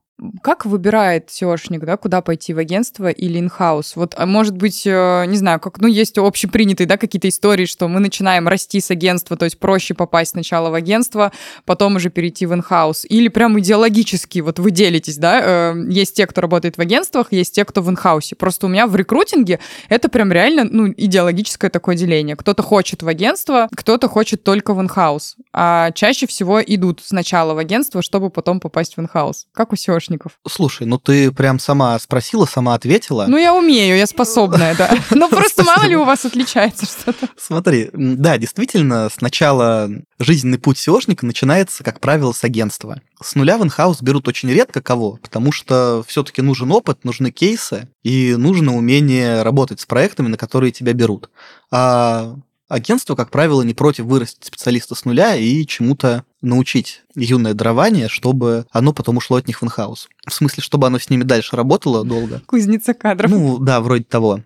как 0.42 0.64
выбирает 0.64 1.28
SEOшник, 1.28 1.84
да, 1.84 1.96
куда 1.98 2.22
пойти 2.22 2.54
в 2.54 2.58
агентство 2.58 3.10
или 3.10 3.38
инхаус? 3.38 3.96
Вот, 3.96 4.14
а 4.16 4.24
может 4.24 4.56
быть, 4.56 4.86
э, 4.86 5.24
не 5.26 5.36
знаю, 5.36 5.60
как, 5.60 5.78
ну, 5.78 5.88
есть 5.88 6.16
общепринятые, 6.16 6.86
да, 6.86 6.96
какие-то 6.96 7.28
истории, 7.28 7.66
что 7.66 7.86
мы 7.86 8.00
начинаем 8.00 8.48
расти 8.48 8.80
с 8.80 8.90
агентства, 8.90 9.36
то 9.36 9.44
есть 9.44 9.58
проще 9.58 9.92
попасть 9.92 10.30
сначала 10.30 10.70
в 10.70 10.74
агентство, 10.74 11.32
потом 11.66 11.96
уже 11.96 12.08
перейти 12.08 12.46
в 12.46 12.54
in-house. 12.54 13.04
Или 13.08 13.28
прям 13.28 13.58
идеологически, 13.60 14.38
вот 14.38 14.58
вы 14.58 14.70
делитесь, 14.70 15.18
да, 15.18 15.74
э, 15.74 15.84
есть 15.90 16.16
те, 16.16 16.26
кто 16.26 16.40
работает 16.40 16.78
в 16.78 16.80
агентствах, 16.80 17.28
есть 17.30 17.54
те, 17.54 17.66
кто 17.66 17.82
в 17.82 17.90
in-house 17.90 18.27
е. 18.27 18.36
Просто 18.36 18.66
у 18.66 18.68
меня 18.70 18.86
в 18.86 18.96
рекрутинге 18.96 19.60
это 19.90 20.08
прям 20.08 20.32
реально, 20.32 20.64
ну, 20.64 20.94
идеологическое 20.96 21.70
такое 21.70 21.94
деление. 21.94 22.36
Кто-то 22.36 22.62
хочет 22.62 23.02
в 23.02 23.08
агентство, 23.08 23.68
кто-то 23.74 24.08
хочет 24.08 24.42
только 24.44 24.72
в 24.72 24.80
in-house. 24.80 25.36
А 25.52 25.90
чаще 25.90 26.26
всего 26.26 26.62
идут 26.62 27.02
сначала 27.04 27.52
в 27.52 27.58
агентство, 27.58 28.00
чтобы 28.00 28.30
потом 28.30 28.60
попасть 28.60 28.96
в 28.96 29.00
in-house. 29.00 29.46
Как 29.52 29.72
у 29.72 29.76
SEO 29.76 30.05
шников. 30.06 30.38
Слушай, 30.46 30.86
ну 30.86 30.98
ты 30.98 31.32
прям 31.32 31.58
сама 31.58 31.98
спросила, 31.98 32.46
сама 32.46 32.74
ответила. 32.74 33.26
Ну 33.28 33.36
я 33.36 33.54
умею, 33.54 33.96
я 33.96 34.06
способная, 34.06 34.74
да. 34.76 34.90
Ну 35.10 35.28
просто 35.28 35.64
мало 35.64 35.84
ли 35.84 35.96
у 35.96 36.04
вас 36.04 36.24
отличается 36.24 36.86
что-то. 36.86 37.28
Смотри, 37.36 37.90
да, 37.92 38.38
действительно, 38.38 39.08
сначала 39.12 39.90
жизненный 40.18 40.58
путь 40.58 40.76
SEOшника 40.76 41.24
начинается, 41.26 41.84
как 41.84 42.00
правило, 42.00 42.32
с 42.32 42.44
агентства. 42.44 43.00
С 43.22 43.34
нуля 43.34 43.58
в 43.58 43.64
инхаус 43.64 44.02
берут 44.02 44.28
очень 44.28 44.50
редко 44.50 44.82
кого, 44.82 45.18
потому 45.22 45.52
что 45.52 46.04
все-таки 46.06 46.42
нужен 46.42 46.70
опыт, 46.70 47.04
нужны 47.04 47.30
кейсы 47.30 47.88
и 48.02 48.34
нужно 48.36 48.76
умение 48.76 49.42
работать 49.42 49.80
с 49.80 49.86
проектами, 49.86 50.28
на 50.28 50.36
которые 50.36 50.72
тебя 50.72 50.92
берут. 50.92 51.30
А 51.70 52.36
Агентство, 52.68 53.14
как 53.14 53.30
правило, 53.30 53.62
не 53.62 53.74
против 53.74 54.06
вырастить 54.06 54.44
специалиста 54.44 54.94
с 54.94 55.04
нуля 55.04 55.36
и 55.36 55.64
чему-то 55.66 56.24
научить 56.42 57.02
юное 57.14 57.54
дарование, 57.54 58.08
чтобы 58.08 58.66
оно 58.72 58.92
потом 58.92 59.18
ушло 59.18 59.36
от 59.36 59.46
них 59.46 59.62
в 59.62 59.64
инхаус. 59.64 60.08
В 60.26 60.32
смысле, 60.32 60.62
чтобы 60.62 60.86
оно 60.88 60.98
с 60.98 61.08
ними 61.08 61.22
дальше 61.22 61.54
работало 61.54 62.04
долго. 62.04 62.42
Кузница 62.46 62.92
кадров. 62.92 63.30
Ну, 63.30 63.58
да, 63.58 63.80
вроде 63.80 64.04
того. 64.04 64.40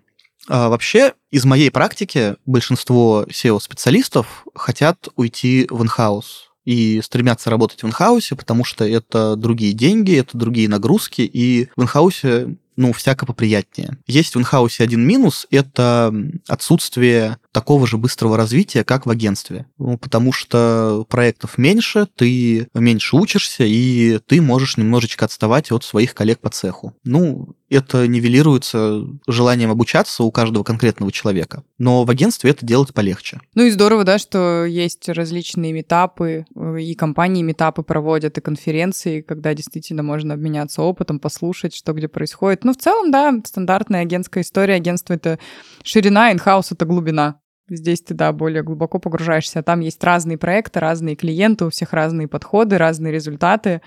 А 0.47 0.69
вообще, 0.69 1.13
из 1.31 1.45
моей 1.45 1.71
практики 1.71 2.35
большинство 2.45 3.25
SEO-специалистов 3.29 4.45
хотят 4.53 5.07
уйти 5.15 5.67
в 5.69 5.81
инхаус 5.81 6.51
и 6.65 7.01
стремятся 7.03 7.49
работать 7.49 7.81
в 7.81 7.87
инхаусе, 7.87 8.35
потому 8.35 8.63
что 8.63 8.87
это 8.87 9.35
другие 9.35 9.73
деньги, 9.73 10.15
это 10.15 10.37
другие 10.37 10.69
нагрузки, 10.69 11.21
и 11.21 11.69
в 11.75 11.81
инхаусе 11.81 12.55
ну, 12.77 12.93
всяко 12.93 13.25
поприятнее. 13.25 13.97
Есть 14.07 14.35
в 14.35 14.39
инхаусе 14.39 14.83
один 14.83 15.05
минус— 15.05 15.45
это 15.51 16.13
отсутствие 16.47 17.37
такого 17.51 17.87
же 17.87 17.97
быстрого 17.97 18.37
развития, 18.37 18.83
как 18.83 19.05
в 19.05 19.09
агентстве. 19.09 19.65
Ну, 19.77 19.97
потому 19.97 20.31
что 20.31 21.05
проектов 21.09 21.57
меньше, 21.57 22.07
ты 22.15 22.67
меньше 22.73 23.15
учишься, 23.15 23.63
и 23.65 24.19
ты 24.25 24.41
можешь 24.41 24.77
немножечко 24.77 25.25
отставать 25.25 25.71
от 25.71 25.83
своих 25.83 26.13
коллег 26.13 26.39
по 26.39 26.49
цеху. 26.49 26.93
Ну, 27.03 27.55
это 27.71 28.05
нивелируется 28.05 29.05
желанием 29.27 29.71
обучаться 29.71 30.23
у 30.23 30.31
каждого 30.31 30.63
конкретного 30.63 31.11
человека. 31.11 31.63
Но 31.77 32.03
в 32.03 32.09
агентстве 32.09 32.51
это 32.51 32.65
делать 32.65 32.93
полегче. 32.93 33.39
Ну 33.55 33.63
и 33.63 33.71
здорово, 33.71 34.03
да, 34.03 34.17
что 34.17 34.65
есть 34.65 35.07
различные 35.07 35.71
метапы, 35.71 36.45
э, 36.53 36.81
и 36.81 36.95
компании 36.95 37.43
метапы 37.43 37.81
проводят, 37.81 38.37
и 38.37 38.41
конференции, 38.41 39.21
когда 39.21 39.53
действительно 39.53 40.03
можно 40.03 40.33
обменяться 40.33 40.81
опытом, 40.81 41.19
послушать, 41.19 41.73
что 41.73 41.93
где 41.93 42.09
происходит. 42.09 42.65
Ну, 42.65 42.73
в 42.73 42.77
целом, 42.77 43.09
да, 43.09 43.33
стандартная 43.45 44.01
агентская 44.01 44.43
история. 44.43 44.75
Агентство— 44.75 45.13
это 45.15 45.39
ширина, 45.83 46.31
инхаус— 46.33 46.71
это 46.73 46.85
глубина. 46.85 47.40
Здесь 47.71 48.01
ты, 48.01 48.13
да, 48.13 48.33
более 48.33 48.63
глубоко 48.63 48.99
погружаешься. 48.99 49.63
Там 49.63 49.79
есть 49.79 50.03
разные 50.03 50.37
проекты, 50.37 50.81
разные 50.81 51.15
клиенты, 51.15 51.65
у 51.65 51.69
всех 51.69 51.93
разные 51.93 52.27
подходы, 52.27 52.77
разные 52.77 53.13
результаты. 53.13 53.81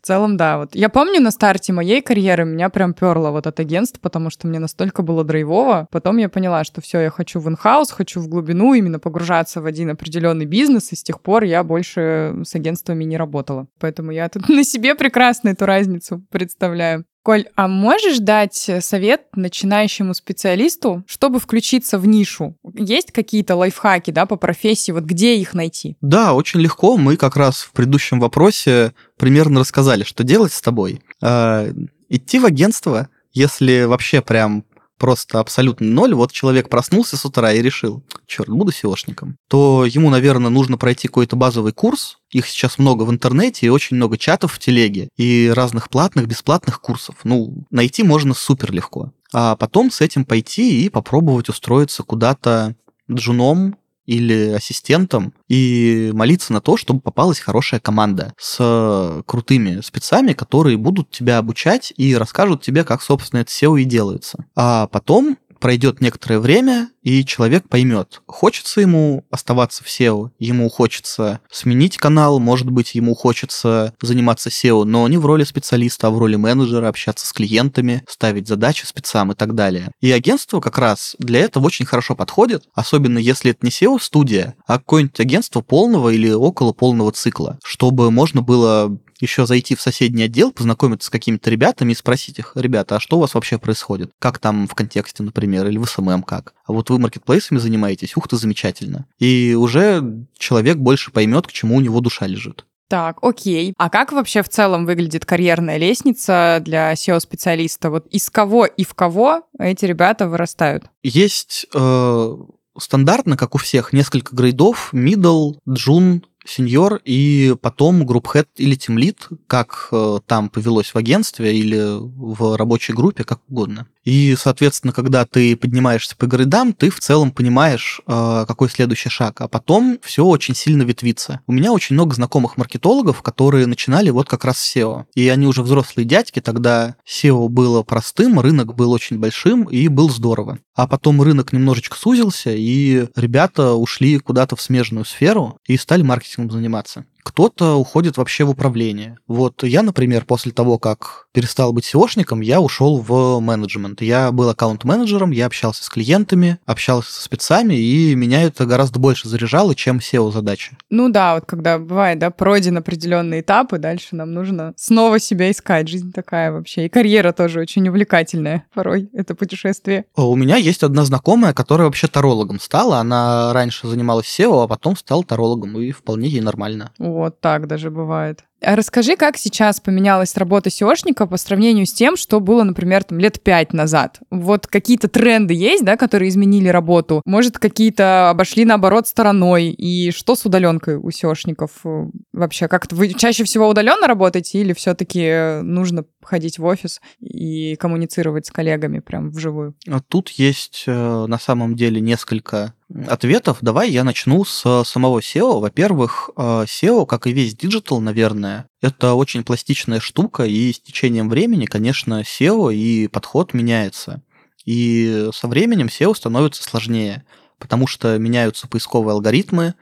В 0.00 0.06
целом, 0.06 0.38
да. 0.38 0.56
Вот 0.56 0.74
я 0.74 0.88
помню 0.88 1.20
на 1.20 1.30
старте 1.30 1.74
моей 1.74 2.00
карьеры 2.00 2.46
меня 2.46 2.70
прям 2.70 2.94
перло 2.94 3.30
вот 3.30 3.46
от 3.46 3.60
агентства, 3.60 4.00
потому 4.00 4.30
что 4.30 4.46
мне 4.46 4.58
настолько 4.58 5.02
было 5.02 5.22
драйвово. 5.22 5.86
Потом 5.90 6.16
я 6.16 6.30
поняла, 6.30 6.64
что 6.64 6.80
все, 6.80 7.00
я 7.00 7.10
хочу 7.10 7.38
в 7.38 7.48
инхаус, 7.50 7.90
хочу 7.90 8.20
в 8.20 8.28
глубину 8.28 8.72
именно 8.72 8.98
погружаться 8.98 9.60
в 9.60 9.66
один 9.66 9.90
определенный 9.90 10.46
бизнес, 10.46 10.90
и 10.92 10.96
с 10.96 11.02
тех 11.02 11.20
пор 11.20 11.44
я 11.44 11.62
больше 11.62 12.34
с 12.42 12.54
агентствами 12.54 13.04
не 13.04 13.18
работала. 13.18 13.66
Поэтому 13.78 14.10
я 14.12 14.30
тут 14.30 14.48
на 14.48 14.64
себе 14.64 14.94
прекрасно 14.94 15.50
эту 15.50 15.66
разницу 15.66 16.24
представляю. 16.30 17.04
Коль, 17.22 17.46
а 17.54 17.68
можешь 17.68 18.18
дать 18.18 18.70
совет 18.80 19.22
начинающему 19.34 20.14
специалисту, 20.14 21.04
чтобы 21.06 21.38
включиться 21.38 21.98
в 21.98 22.06
нишу? 22.06 22.56
Есть 22.74 23.12
какие-то 23.12 23.56
лайфхаки, 23.56 24.10
да, 24.10 24.24
по 24.24 24.36
профессии, 24.36 24.92
вот 24.92 25.04
где 25.04 25.36
их 25.36 25.52
найти? 25.52 25.96
Да, 26.00 26.32
очень 26.32 26.60
легко. 26.60 26.96
Мы 26.96 27.16
как 27.16 27.36
раз 27.36 27.60
в 27.60 27.72
предыдущем 27.72 28.20
вопросе 28.20 28.94
примерно 29.18 29.60
рассказали, 29.60 30.04
что 30.04 30.24
делать 30.24 30.52
с 30.52 30.62
тобой. 30.62 31.02
Э, 31.22 31.72
идти 32.08 32.38
в 32.38 32.46
агентство, 32.46 33.08
если 33.32 33.84
вообще 33.84 34.22
прям 34.22 34.64
просто 35.00 35.40
абсолютно 35.40 35.86
ноль, 35.86 36.14
вот 36.14 36.30
человек 36.30 36.68
проснулся 36.68 37.16
с 37.16 37.24
утра 37.24 37.52
и 37.52 37.62
решил, 37.62 38.04
черт, 38.26 38.50
буду 38.50 38.70
SEOшником, 38.70 39.34
то 39.48 39.86
ему, 39.86 40.10
наверное, 40.10 40.50
нужно 40.50 40.76
пройти 40.76 41.08
какой-то 41.08 41.36
базовый 41.36 41.72
курс, 41.72 42.18
их 42.30 42.46
сейчас 42.46 42.78
много 42.78 43.04
в 43.04 43.10
интернете 43.10 43.66
и 43.66 43.70
очень 43.70 43.96
много 43.96 44.18
чатов 44.18 44.52
в 44.52 44.58
телеге, 44.58 45.08
и 45.16 45.50
разных 45.52 45.88
платных, 45.88 46.26
бесплатных 46.26 46.80
курсов. 46.82 47.16
Ну, 47.24 47.64
найти 47.70 48.02
можно 48.02 48.34
супер 48.34 48.72
легко. 48.72 49.12
А 49.32 49.56
потом 49.56 49.90
с 49.90 50.02
этим 50.02 50.24
пойти 50.24 50.84
и 50.84 50.90
попробовать 50.90 51.48
устроиться 51.48 52.02
куда-то 52.02 52.76
джуном 53.10 53.76
или 54.10 54.50
ассистентом 54.50 55.32
и 55.48 56.10
молиться 56.12 56.52
на 56.52 56.60
то, 56.60 56.76
чтобы 56.76 57.00
попалась 57.00 57.38
хорошая 57.38 57.78
команда 57.78 58.34
с 58.36 59.22
крутыми 59.24 59.80
спецами, 59.82 60.32
которые 60.32 60.76
будут 60.76 61.10
тебя 61.10 61.38
обучать 61.38 61.92
и 61.96 62.16
расскажут 62.16 62.60
тебе, 62.60 62.82
как, 62.82 63.02
собственно, 63.02 63.40
это 63.40 63.52
SEO 63.52 63.80
и 63.80 63.84
делается. 63.84 64.46
А 64.56 64.88
потом 64.88 65.38
пройдет 65.60 66.00
некоторое 66.00 66.40
время, 66.40 66.90
и 67.02 67.24
человек 67.24 67.68
поймет, 67.68 68.20
хочется 68.26 68.80
ему 68.80 69.24
оставаться 69.30 69.84
в 69.84 69.86
SEO, 69.86 70.30
ему 70.38 70.68
хочется 70.68 71.40
сменить 71.50 71.96
канал, 71.96 72.40
может 72.40 72.70
быть, 72.70 72.94
ему 72.94 73.14
хочется 73.14 73.94
заниматься 74.02 74.48
SEO, 74.48 74.84
но 74.84 75.06
не 75.08 75.16
в 75.16 75.26
роли 75.26 75.44
специалиста, 75.44 76.08
а 76.08 76.10
в 76.10 76.18
роли 76.18 76.36
менеджера, 76.36 76.88
общаться 76.88 77.26
с 77.26 77.32
клиентами, 77.32 78.02
ставить 78.08 78.48
задачи 78.48 78.84
спецам 78.84 79.32
и 79.32 79.34
так 79.34 79.54
далее. 79.54 79.92
И 80.00 80.10
агентство 80.10 80.60
как 80.60 80.78
раз 80.78 81.14
для 81.18 81.40
этого 81.40 81.66
очень 81.66 81.86
хорошо 81.86 82.14
подходит, 82.14 82.64
особенно 82.74 83.18
если 83.18 83.52
это 83.52 83.60
не 83.62 83.70
SEO-студия, 83.70 84.54
а 84.66 84.78
какое-нибудь 84.78 85.20
агентство 85.20 85.60
полного 85.60 86.10
или 86.10 86.30
около 86.30 86.72
полного 86.72 87.12
цикла, 87.12 87.58
чтобы 87.64 88.10
можно 88.10 88.42
было 88.42 88.98
еще 89.20 89.46
зайти 89.46 89.74
в 89.74 89.80
соседний 89.80 90.24
отдел, 90.24 90.52
познакомиться 90.52 91.06
с 91.06 91.10
какими-то 91.10 91.50
ребятами 91.50 91.92
и 91.92 91.96
спросить 91.96 92.38
их, 92.38 92.52
ребята, 92.54 92.96
а 92.96 93.00
что 93.00 93.16
у 93.16 93.20
вас 93.20 93.34
вообще 93.34 93.58
происходит? 93.58 94.10
Как 94.18 94.38
там 94.38 94.66
в 94.66 94.74
контексте, 94.74 95.22
например, 95.22 95.66
или 95.66 95.78
в 95.78 95.86
СММ 95.86 96.22
как? 96.22 96.54
А 96.64 96.72
вот 96.72 96.90
вы 96.90 96.98
маркетплейсами 96.98 97.58
занимаетесь, 97.58 98.16
ух 98.16 98.28
ты, 98.28 98.36
замечательно. 98.36 99.06
И 99.18 99.54
уже 99.58 100.26
человек 100.38 100.76
больше 100.76 101.10
поймет, 101.10 101.46
к 101.46 101.52
чему 101.52 101.76
у 101.76 101.80
него 101.80 102.00
душа 102.00 102.26
лежит. 102.26 102.64
Так, 102.90 103.18
окей. 103.22 103.72
А 103.78 103.88
как 103.88 104.10
вообще 104.10 104.42
в 104.42 104.48
целом 104.48 104.84
выглядит 104.84 105.24
карьерная 105.24 105.76
лестница 105.76 106.58
для 106.60 106.92
SEO-специалиста? 106.94 107.88
Вот 107.88 108.08
из 108.08 108.28
кого 108.30 108.66
и 108.66 108.82
в 108.82 108.94
кого 108.94 109.42
эти 109.60 109.84
ребята 109.84 110.26
вырастают? 110.26 110.86
Есть 111.04 111.66
э, 111.72 112.36
стандартно, 112.76 113.36
как 113.36 113.54
у 113.54 113.58
всех, 113.58 113.92
несколько 113.92 114.34
грейдов, 114.34 114.90
middle, 114.92 115.58
джун, 115.68 116.24
senior, 116.50 117.00
и 117.04 117.54
потом 117.60 118.04
group 118.04 118.28
head 118.28 118.48
или 118.56 118.74
тимлид, 118.74 119.28
как 119.46 119.88
э, 119.92 120.18
там 120.26 120.48
повелось 120.48 120.92
в 120.92 120.96
агентстве 120.96 121.56
или 121.56 121.98
в 121.98 122.56
рабочей 122.56 122.92
группе, 122.92 123.24
как 123.24 123.40
угодно. 123.48 123.86
И, 124.04 124.34
соответственно, 124.38 124.92
когда 124.92 125.26
ты 125.26 125.56
поднимаешься 125.56 126.16
по 126.16 126.26
грейдам, 126.26 126.72
ты 126.72 126.90
в 126.90 127.00
целом 127.00 127.32
понимаешь, 127.32 128.00
э, 128.06 128.44
какой 128.48 128.70
следующий 128.70 129.10
шаг. 129.10 129.40
А 129.40 129.48
потом 129.48 129.98
все 130.02 130.24
очень 130.24 130.54
сильно 130.54 130.82
ветвится. 130.82 131.40
У 131.46 131.52
меня 131.52 131.72
очень 131.72 131.94
много 131.94 132.14
знакомых 132.14 132.56
маркетологов, 132.56 133.22
которые 133.22 133.66
начинали 133.66 134.10
вот 134.10 134.28
как 134.28 134.44
раз 134.44 134.58
с 134.58 134.76
SEO. 134.76 135.04
И 135.14 135.28
они 135.28 135.46
уже 135.46 135.62
взрослые 135.62 136.06
дядьки, 136.06 136.40
тогда 136.40 136.96
SEO 137.06 137.48
было 137.48 137.82
простым, 137.82 138.40
рынок 138.40 138.74
был 138.74 138.90
очень 138.92 139.18
большим 139.18 139.64
и 139.64 139.88
был 139.88 140.08
здорово. 140.08 140.58
А 140.74 140.86
потом 140.86 141.20
рынок 141.20 141.52
немножечко 141.52 141.96
сузился, 141.96 142.52
и 142.52 143.06
ребята 143.14 143.74
ушли 143.74 144.18
куда-то 144.18 144.56
в 144.56 144.62
смежную 144.62 145.04
сферу 145.04 145.58
и 145.66 145.76
стали 145.76 146.02
маркетингом 146.40 146.50
заниматься 146.50 147.06
кто-то 147.22 147.76
уходит 147.76 148.16
вообще 148.16 148.44
в 148.44 148.50
управление. 148.50 149.18
Вот 149.26 149.62
я, 149.62 149.82
например, 149.82 150.24
после 150.24 150.52
того, 150.52 150.78
как 150.78 151.26
перестал 151.32 151.72
быть 151.72 151.88
SEOшником, 151.92 152.40
я 152.42 152.60
ушел 152.60 152.98
в 152.98 153.40
менеджмент. 153.40 154.02
Я 154.02 154.32
был 154.32 154.48
аккаунт-менеджером, 154.48 155.30
я 155.30 155.46
общался 155.46 155.84
с 155.84 155.88
клиентами, 155.88 156.58
общался 156.66 157.12
со 157.12 157.22
спецами, 157.22 157.74
и 157.74 158.14
меня 158.14 158.42
это 158.42 158.66
гораздо 158.66 158.98
больше 158.98 159.28
заряжало, 159.28 159.74
чем 159.74 159.98
SEO-задачи. 159.98 160.76
Ну 160.90 161.08
да, 161.08 161.34
вот 161.34 161.44
когда 161.46 161.78
бывает, 161.78 162.18
да, 162.18 162.30
пройден 162.30 162.76
определенные 162.78 163.40
этапы, 163.40 163.78
дальше 163.78 164.16
нам 164.16 164.32
нужно 164.32 164.72
снова 164.76 165.18
себя 165.18 165.50
искать. 165.50 165.88
Жизнь 165.88 166.12
такая 166.12 166.52
вообще. 166.52 166.86
И 166.86 166.88
карьера 166.88 167.32
тоже 167.32 167.60
очень 167.60 167.88
увлекательная 167.88 168.64
порой, 168.74 169.08
это 169.12 169.34
путешествие. 169.34 170.04
У 170.16 170.36
меня 170.36 170.56
есть 170.56 170.82
одна 170.82 171.04
знакомая, 171.04 171.52
которая 171.52 171.86
вообще 171.86 172.06
тарологом 172.06 172.60
стала. 172.60 172.98
Она 172.98 173.52
раньше 173.52 173.86
занималась 173.86 174.26
SEO, 174.26 174.64
а 174.64 174.66
потом 174.68 174.96
стала 174.96 175.22
тарологом, 175.24 175.78
и 175.80 175.90
вполне 175.92 176.28
ей 176.28 176.40
нормально. 176.40 176.92
Вот 177.12 177.40
так 177.40 177.66
даже 177.66 177.90
бывает. 177.90 178.44
А 178.62 178.76
расскажи, 178.76 179.16
как 179.16 179.38
сейчас 179.38 179.80
поменялась 179.80 180.36
работа 180.36 180.68
SEOшника 180.68 181.26
по 181.26 181.38
сравнению 181.38 181.86
с 181.86 181.92
тем, 181.92 182.16
что 182.16 182.40
было, 182.40 182.62
например, 182.62 183.04
там, 183.04 183.18
лет 183.18 183.40
пять 183.40 183.72
назад? 183.72 184.20
Вот 184.30 184.66
какие-то 184.66 185.08
тренды 185.08 185.54
есть, 185.54 185.84
да, 185.84 185.96
которые 185.96 186.28
изменили 186.28 186.68
работу? 186.68 187.22
Может, 187.24 187.58
какие-то 187.58 188.28
обошли, 188.28 188.66
наоборот, 188.66 189.06
стороной? 189.06 189.68
И 189.68 190.10
что 190.10 190.34
с 190.34 190.44
удаленкой 190.44 190.96
у 190.96 191.08
SEOшников 191.08 191.70
э, 191.84 192.10
вообще? 192.34 192.68
Как-то 192.68 192.94
вы 192.94 193.08
чаще 193.14 193.44
всего 193.44 193.66
удаленно 193.66 194.06
работаете 194.06 194.58
или 194.58 194.74
все-таки 194.74 195.62
нужно 195.62 196.04
ходить 196.22 196.58
в 196.58 196.64
офис 196.64 197.00
и 197.20 197.76
коммуницировать 197.76 198.46
с 198.46 198.50
коллегами 198.50 199.00
прям 199.00 199.30
вживую? 199.30 199.74
А 199.88 200.00
тут 200.00 200.30
есть 200.30 200.84
э, 200.86 201.26
на 201.26 201.38
самом 201.38 201.76
деле 201.76 202.00
несколько 202.00 202.74
ответов. 203.06 203.58
Давай 203.60 203.90
я 203.90 204.04
начну 204.04 204.44
с 204.44 204.84
самого 204.84 205.20
SEO. 205.20 205.60
Во-первых, 205.60 206.30
э, 206.36 206.40
SEO, 206.64 207.06
как 207.06 207.26
и 207.26 207.32
весь 207.32 207.54
диджитал, 207.54 208.00
наверное, 208.00 208.66
это 208.80 209.14
очень 209.14 209.44
пластичная 209.44 210.00
штука, 210.00 210.44
и 210.44 210.72
с 210.72 210.80
течением 210.80 211.28
времени, 211.28 211.66
конечно, 211.66 212.22
SEO 212.22 212.74
и 212.74 213.08
подход 213.08 213.54
меняется. 213.54 214.22
И 214.64 215.28
со 215.32 215.48
временем 215.48 215.86
SEO 215.86 216.14
становится 216.14 216.62
сложнее, 216.62 217.24
потому 217.58 217.86
что 217.86 218.18
меняются 218.18 218.68
поисковые 218.68 219.12
алгоритмы, 219.12 219.74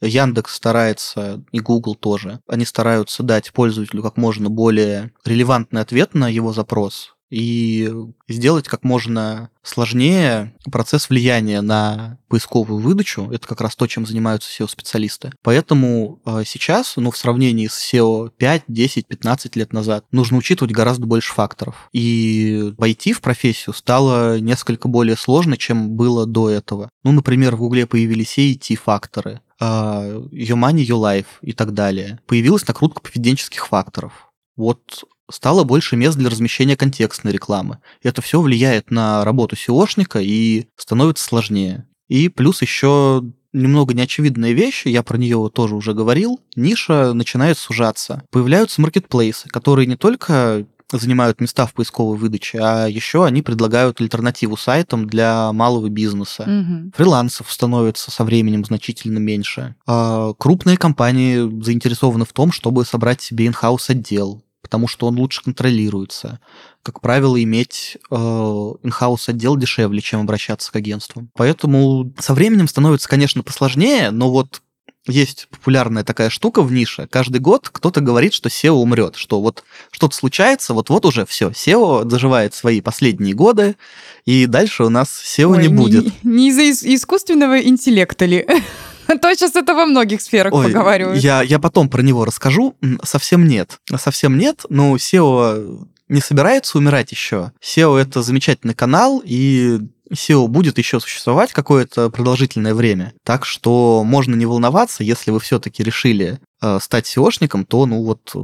Яндекс 0.00 0.54
старается, 0.54 1.44
и 1.52 1.60
Google 1.60 1.94
тоже, 1.94 2.40
они 2.46 2.64
стараются 2.64 3.22
дать 3.22 3.52
пользователю 3.52 4.02
как 4.02 4.16
можно 4.16 4.50
более 4.50 5.12
релевантный 5.24 5.80
ответ 5.80 6.14
на 6.14 6.28
его 6.28 6.52
запрос, 6.52 7.13
и 7.34 7.92
сделать 8.28 8.68
как 8.68 8.84
можно 8.84 9.50
сложнее 9.64 10.54
процесс 10.70 11.10
влияния 11.10 11.62
на 11.62 12.18
поисковую 12.28 12.80
выдачу. 12.80 13.28
Это 13.32 13.48
как 13.48 13.60
раз 13.60 13.74
то, 13.74 13.88
чем 13.88 14.06
занимаются 14.06 14.48
SEO-специалисты. 14.50 15.32
Поэтому 15.42 16.20
э, 16.24 16.44
сейчас, 16.46 16.94
ну, 16.96 17.10
в 17.10 17.16
сравнении 17.16 17.66
с 17.66 17.92
SEO 17.92 18.30
5, 18.36 18.64
10, 18.68 19.08
15 19.08 19.56
лет 19.56 19.72
назад, 19.72 20.04
нужно 20.12 20.38
учитывать 20.38 20.72
гораздо 20.72 21.06
больше 21.06 21.34
факторов. 21.34 21.88
И 21.92 22.72
войти 22.78 23.12
в 23.12 23.20
профессию 23.20 23.74
стало 23.74 24.38
несколько 24.38 24.86
более 24.86 25.16
сложно, 25.16 25.56
чем 25.56 25.90
было 25.96 26.26
до 26.26 26.48
этого. 26.48 26.88
Ну, 27.02 27.10
например, 27.10 27.56
в 27.56 27.58
Гугле 27.58 27.86
появились 27.86 28.38
AET-факторы, 28.38 29.40
uh, 29.60 30.30
Your 30.30 30.56
Money, 30.56 30.86
Your 30.86 31.00
Life 31.00 31.26
и 31.42 31.52
так 31.52 31.74
далее. 31.74 32.20
Появилась 32.28 32.66
накрутка 32.68 33.00
поведенческих 33.00 33.66
факторов. 33.66 34.30
Вот 34.56 35.04
стало 35.30 35.64
больше 35.64 35.96
мест 35.96 36.16
для 36.16 36.30
размещения 36.30 36.76
контекстной 36.76 37.32
рекламы. 37.32 37.78
Это 38.02 38.22
все 38.22 38.40
влияет 38.40 38.90
на 38.90 39.24
работу 39.24 39.56
SEOшника 39.56 40.22
и 40.22 40.66
становится 40.76 41.24
сложнее. 41.24 41.86
И 42.08 42.28
плюс 42.28 42.62
еще 42.62 43.22
немного 43.52 43.94
неочевидная 43.94 44.52
вещь, 44.52 44.84
я 44.84 45.02
про 45.02 45.16
нее 45.16 45.50
тоже 45.54 45.74
уже 45.74 45.94
говорил, 45.94 46.40
ниша 46.56 47.14
начинает 47.14 47.56
сужаться. 47.56 48.22
Появляются 48.30 48.80
маркетплейсы, 48.80 49.48
которые 49.48 49.86
не 49.86 49.96
только 49.96 50.66
занимают 50.92 51.40
места 51.40 51.66
в 51.66 51.72
поисковой 51.72 52.16
выдаче, 52.18 52.58
а 52.60 52.86
еще 52.86 53.24
они 53.24 53.42
предлагают 53.42 54.00
альтернативу 54.00 54.56
сайтам 54.56 55.06
для 55.06 55.52
малого 55.52 55.88
бизнеса. 55.88 56.44
Мгм. 56.46 56.92
Фрилансов 56.96 57.50
становится 57.50 58.10
со 58.10 58.24
временем 58.24 58.64
значительно 58.64 59.18
меньше. 59.18 59.74
А 59.86 60.32
крупные 60.34 60.76
компании 60.76 61.62
заинтересованы 61.62 62.24
в 62.24 62.32
том, 62.32 62.52
чтобы 62.52 62.84
собрать 62.84 63.22
себе 63.22 63.46
инхаус 63.46 63.90
отдел, 63.90 64.43
потому 64.64 64.88
что 64.88 65.06
он 65.06 65.18
лучше 65.18 65.42
контролируется. 65.44 66.40
Как 66.82 67.02
правило, 67.02 67.40
иметь 67.40 67.98
э, 68.10 68.14
инхаус 68.14 69.28
отдел 69.28 69.56
дешевле, 69.56 70.00
чем 70.00 70.22
обращаться 70.22 70.72
к 70.72 70.76
агентству. 70.76 71.28
Поэтому 71.34 72.12
со 72.18 72.32
временем 72.32 72.66
становится, 72.66 73.08
конечно, 73.08 73.42
посложнее, 73.42 74.10
но 74.10 74.30
вот 74.30 74.62
есть 75.06 75.48
популярная 75.50 76.02
такая 76.02 76.30
штука 76.30 76.62
в 76.62 76.72
нише. 76.72 77.06
Каждый 77.10 77.38
год 77.40 77.68
кто-то 77.70 78.00
говорит, 78.00 78.32
что 78.32 78.48
SEO 78.48 78.72
умрет, 78.72 79.16
что 79.16 79.42
вот 79.42 79.62
что-то 79.90 80.16
случается, 80.16 80.72
вот-вот 80.72 81.04
уже 81.04 81.26
все, 81.26 81.50
SEO 81.50 82.04
доживает 82.04 82.54
свои 82.54 82.80
последние 82.80 83.34
годы, 83.34 83.76
и 84.24 84.46
дальше 84.46 84.84
у 84.84 84.88
нас 84.88 85.22
SEO 85.22 85.56
Ой, 85.56 85.62
не 85.62 85.68
будет. 85.68 86.24
Не, 86.24 86.48
из-за 86.48 86.62
ис- 86.62 86.94
искусственного 86.94 87.60
интеллекта 87.60 88.24
ли? 88.24 88.46
То 89.22 89.34
сейчас 89.34 89.56
это 89.56 89.74
во 89.74 89.86
многих 89.86 90.20
сферах 90.20 90.52
Ой, 90.52 90.66
поговаривают. 90.66 91.22
я, 91.22 91.42
я 91.42 91.58
потом 91.58 91.88
про 91.88 92.02
него 92.02 92.24
расскажу. 92.24 92.76
Совсем 93.02 93.46
нет. 93.46 93.78
Совсем 93.96 94.38
нет. 94.38 94.64
Но 94.68 94.96
SEO 94.96 95.86
не 96.08 96.20
собирается 96.20 96.78
умирать 96.78 97.12
еще. 97.12 97.52
SEO 97.62 97.96
это 97.98 98.22
замечательный 98.22 98.74
канал, 98.74 99.22
и 99.24 99.80
SEO 100.12 100.46
будет 100.48 100.78
еще 100.78 101.00
существовать 101.00 101.52
какое-то 101.52 102.10
продолжительное 102.10 102.74
время. 102.74 103.14
Так 103.24 103.44
что 103.44 104.02
можно 104.04 104.34
не 104.34 104.46
волноваться, 104.46 105.02
если 105.02 105.30
вы 105.30 105.40
все-таки 105.40 105.82
решили 105.82 106.38
э, 106.60 106.78
стать 106.80 107.06
SEOшником, 107.06 107.64
то, 107.64 107.86
ну 107.86 108.02
вот, 108.04 108.34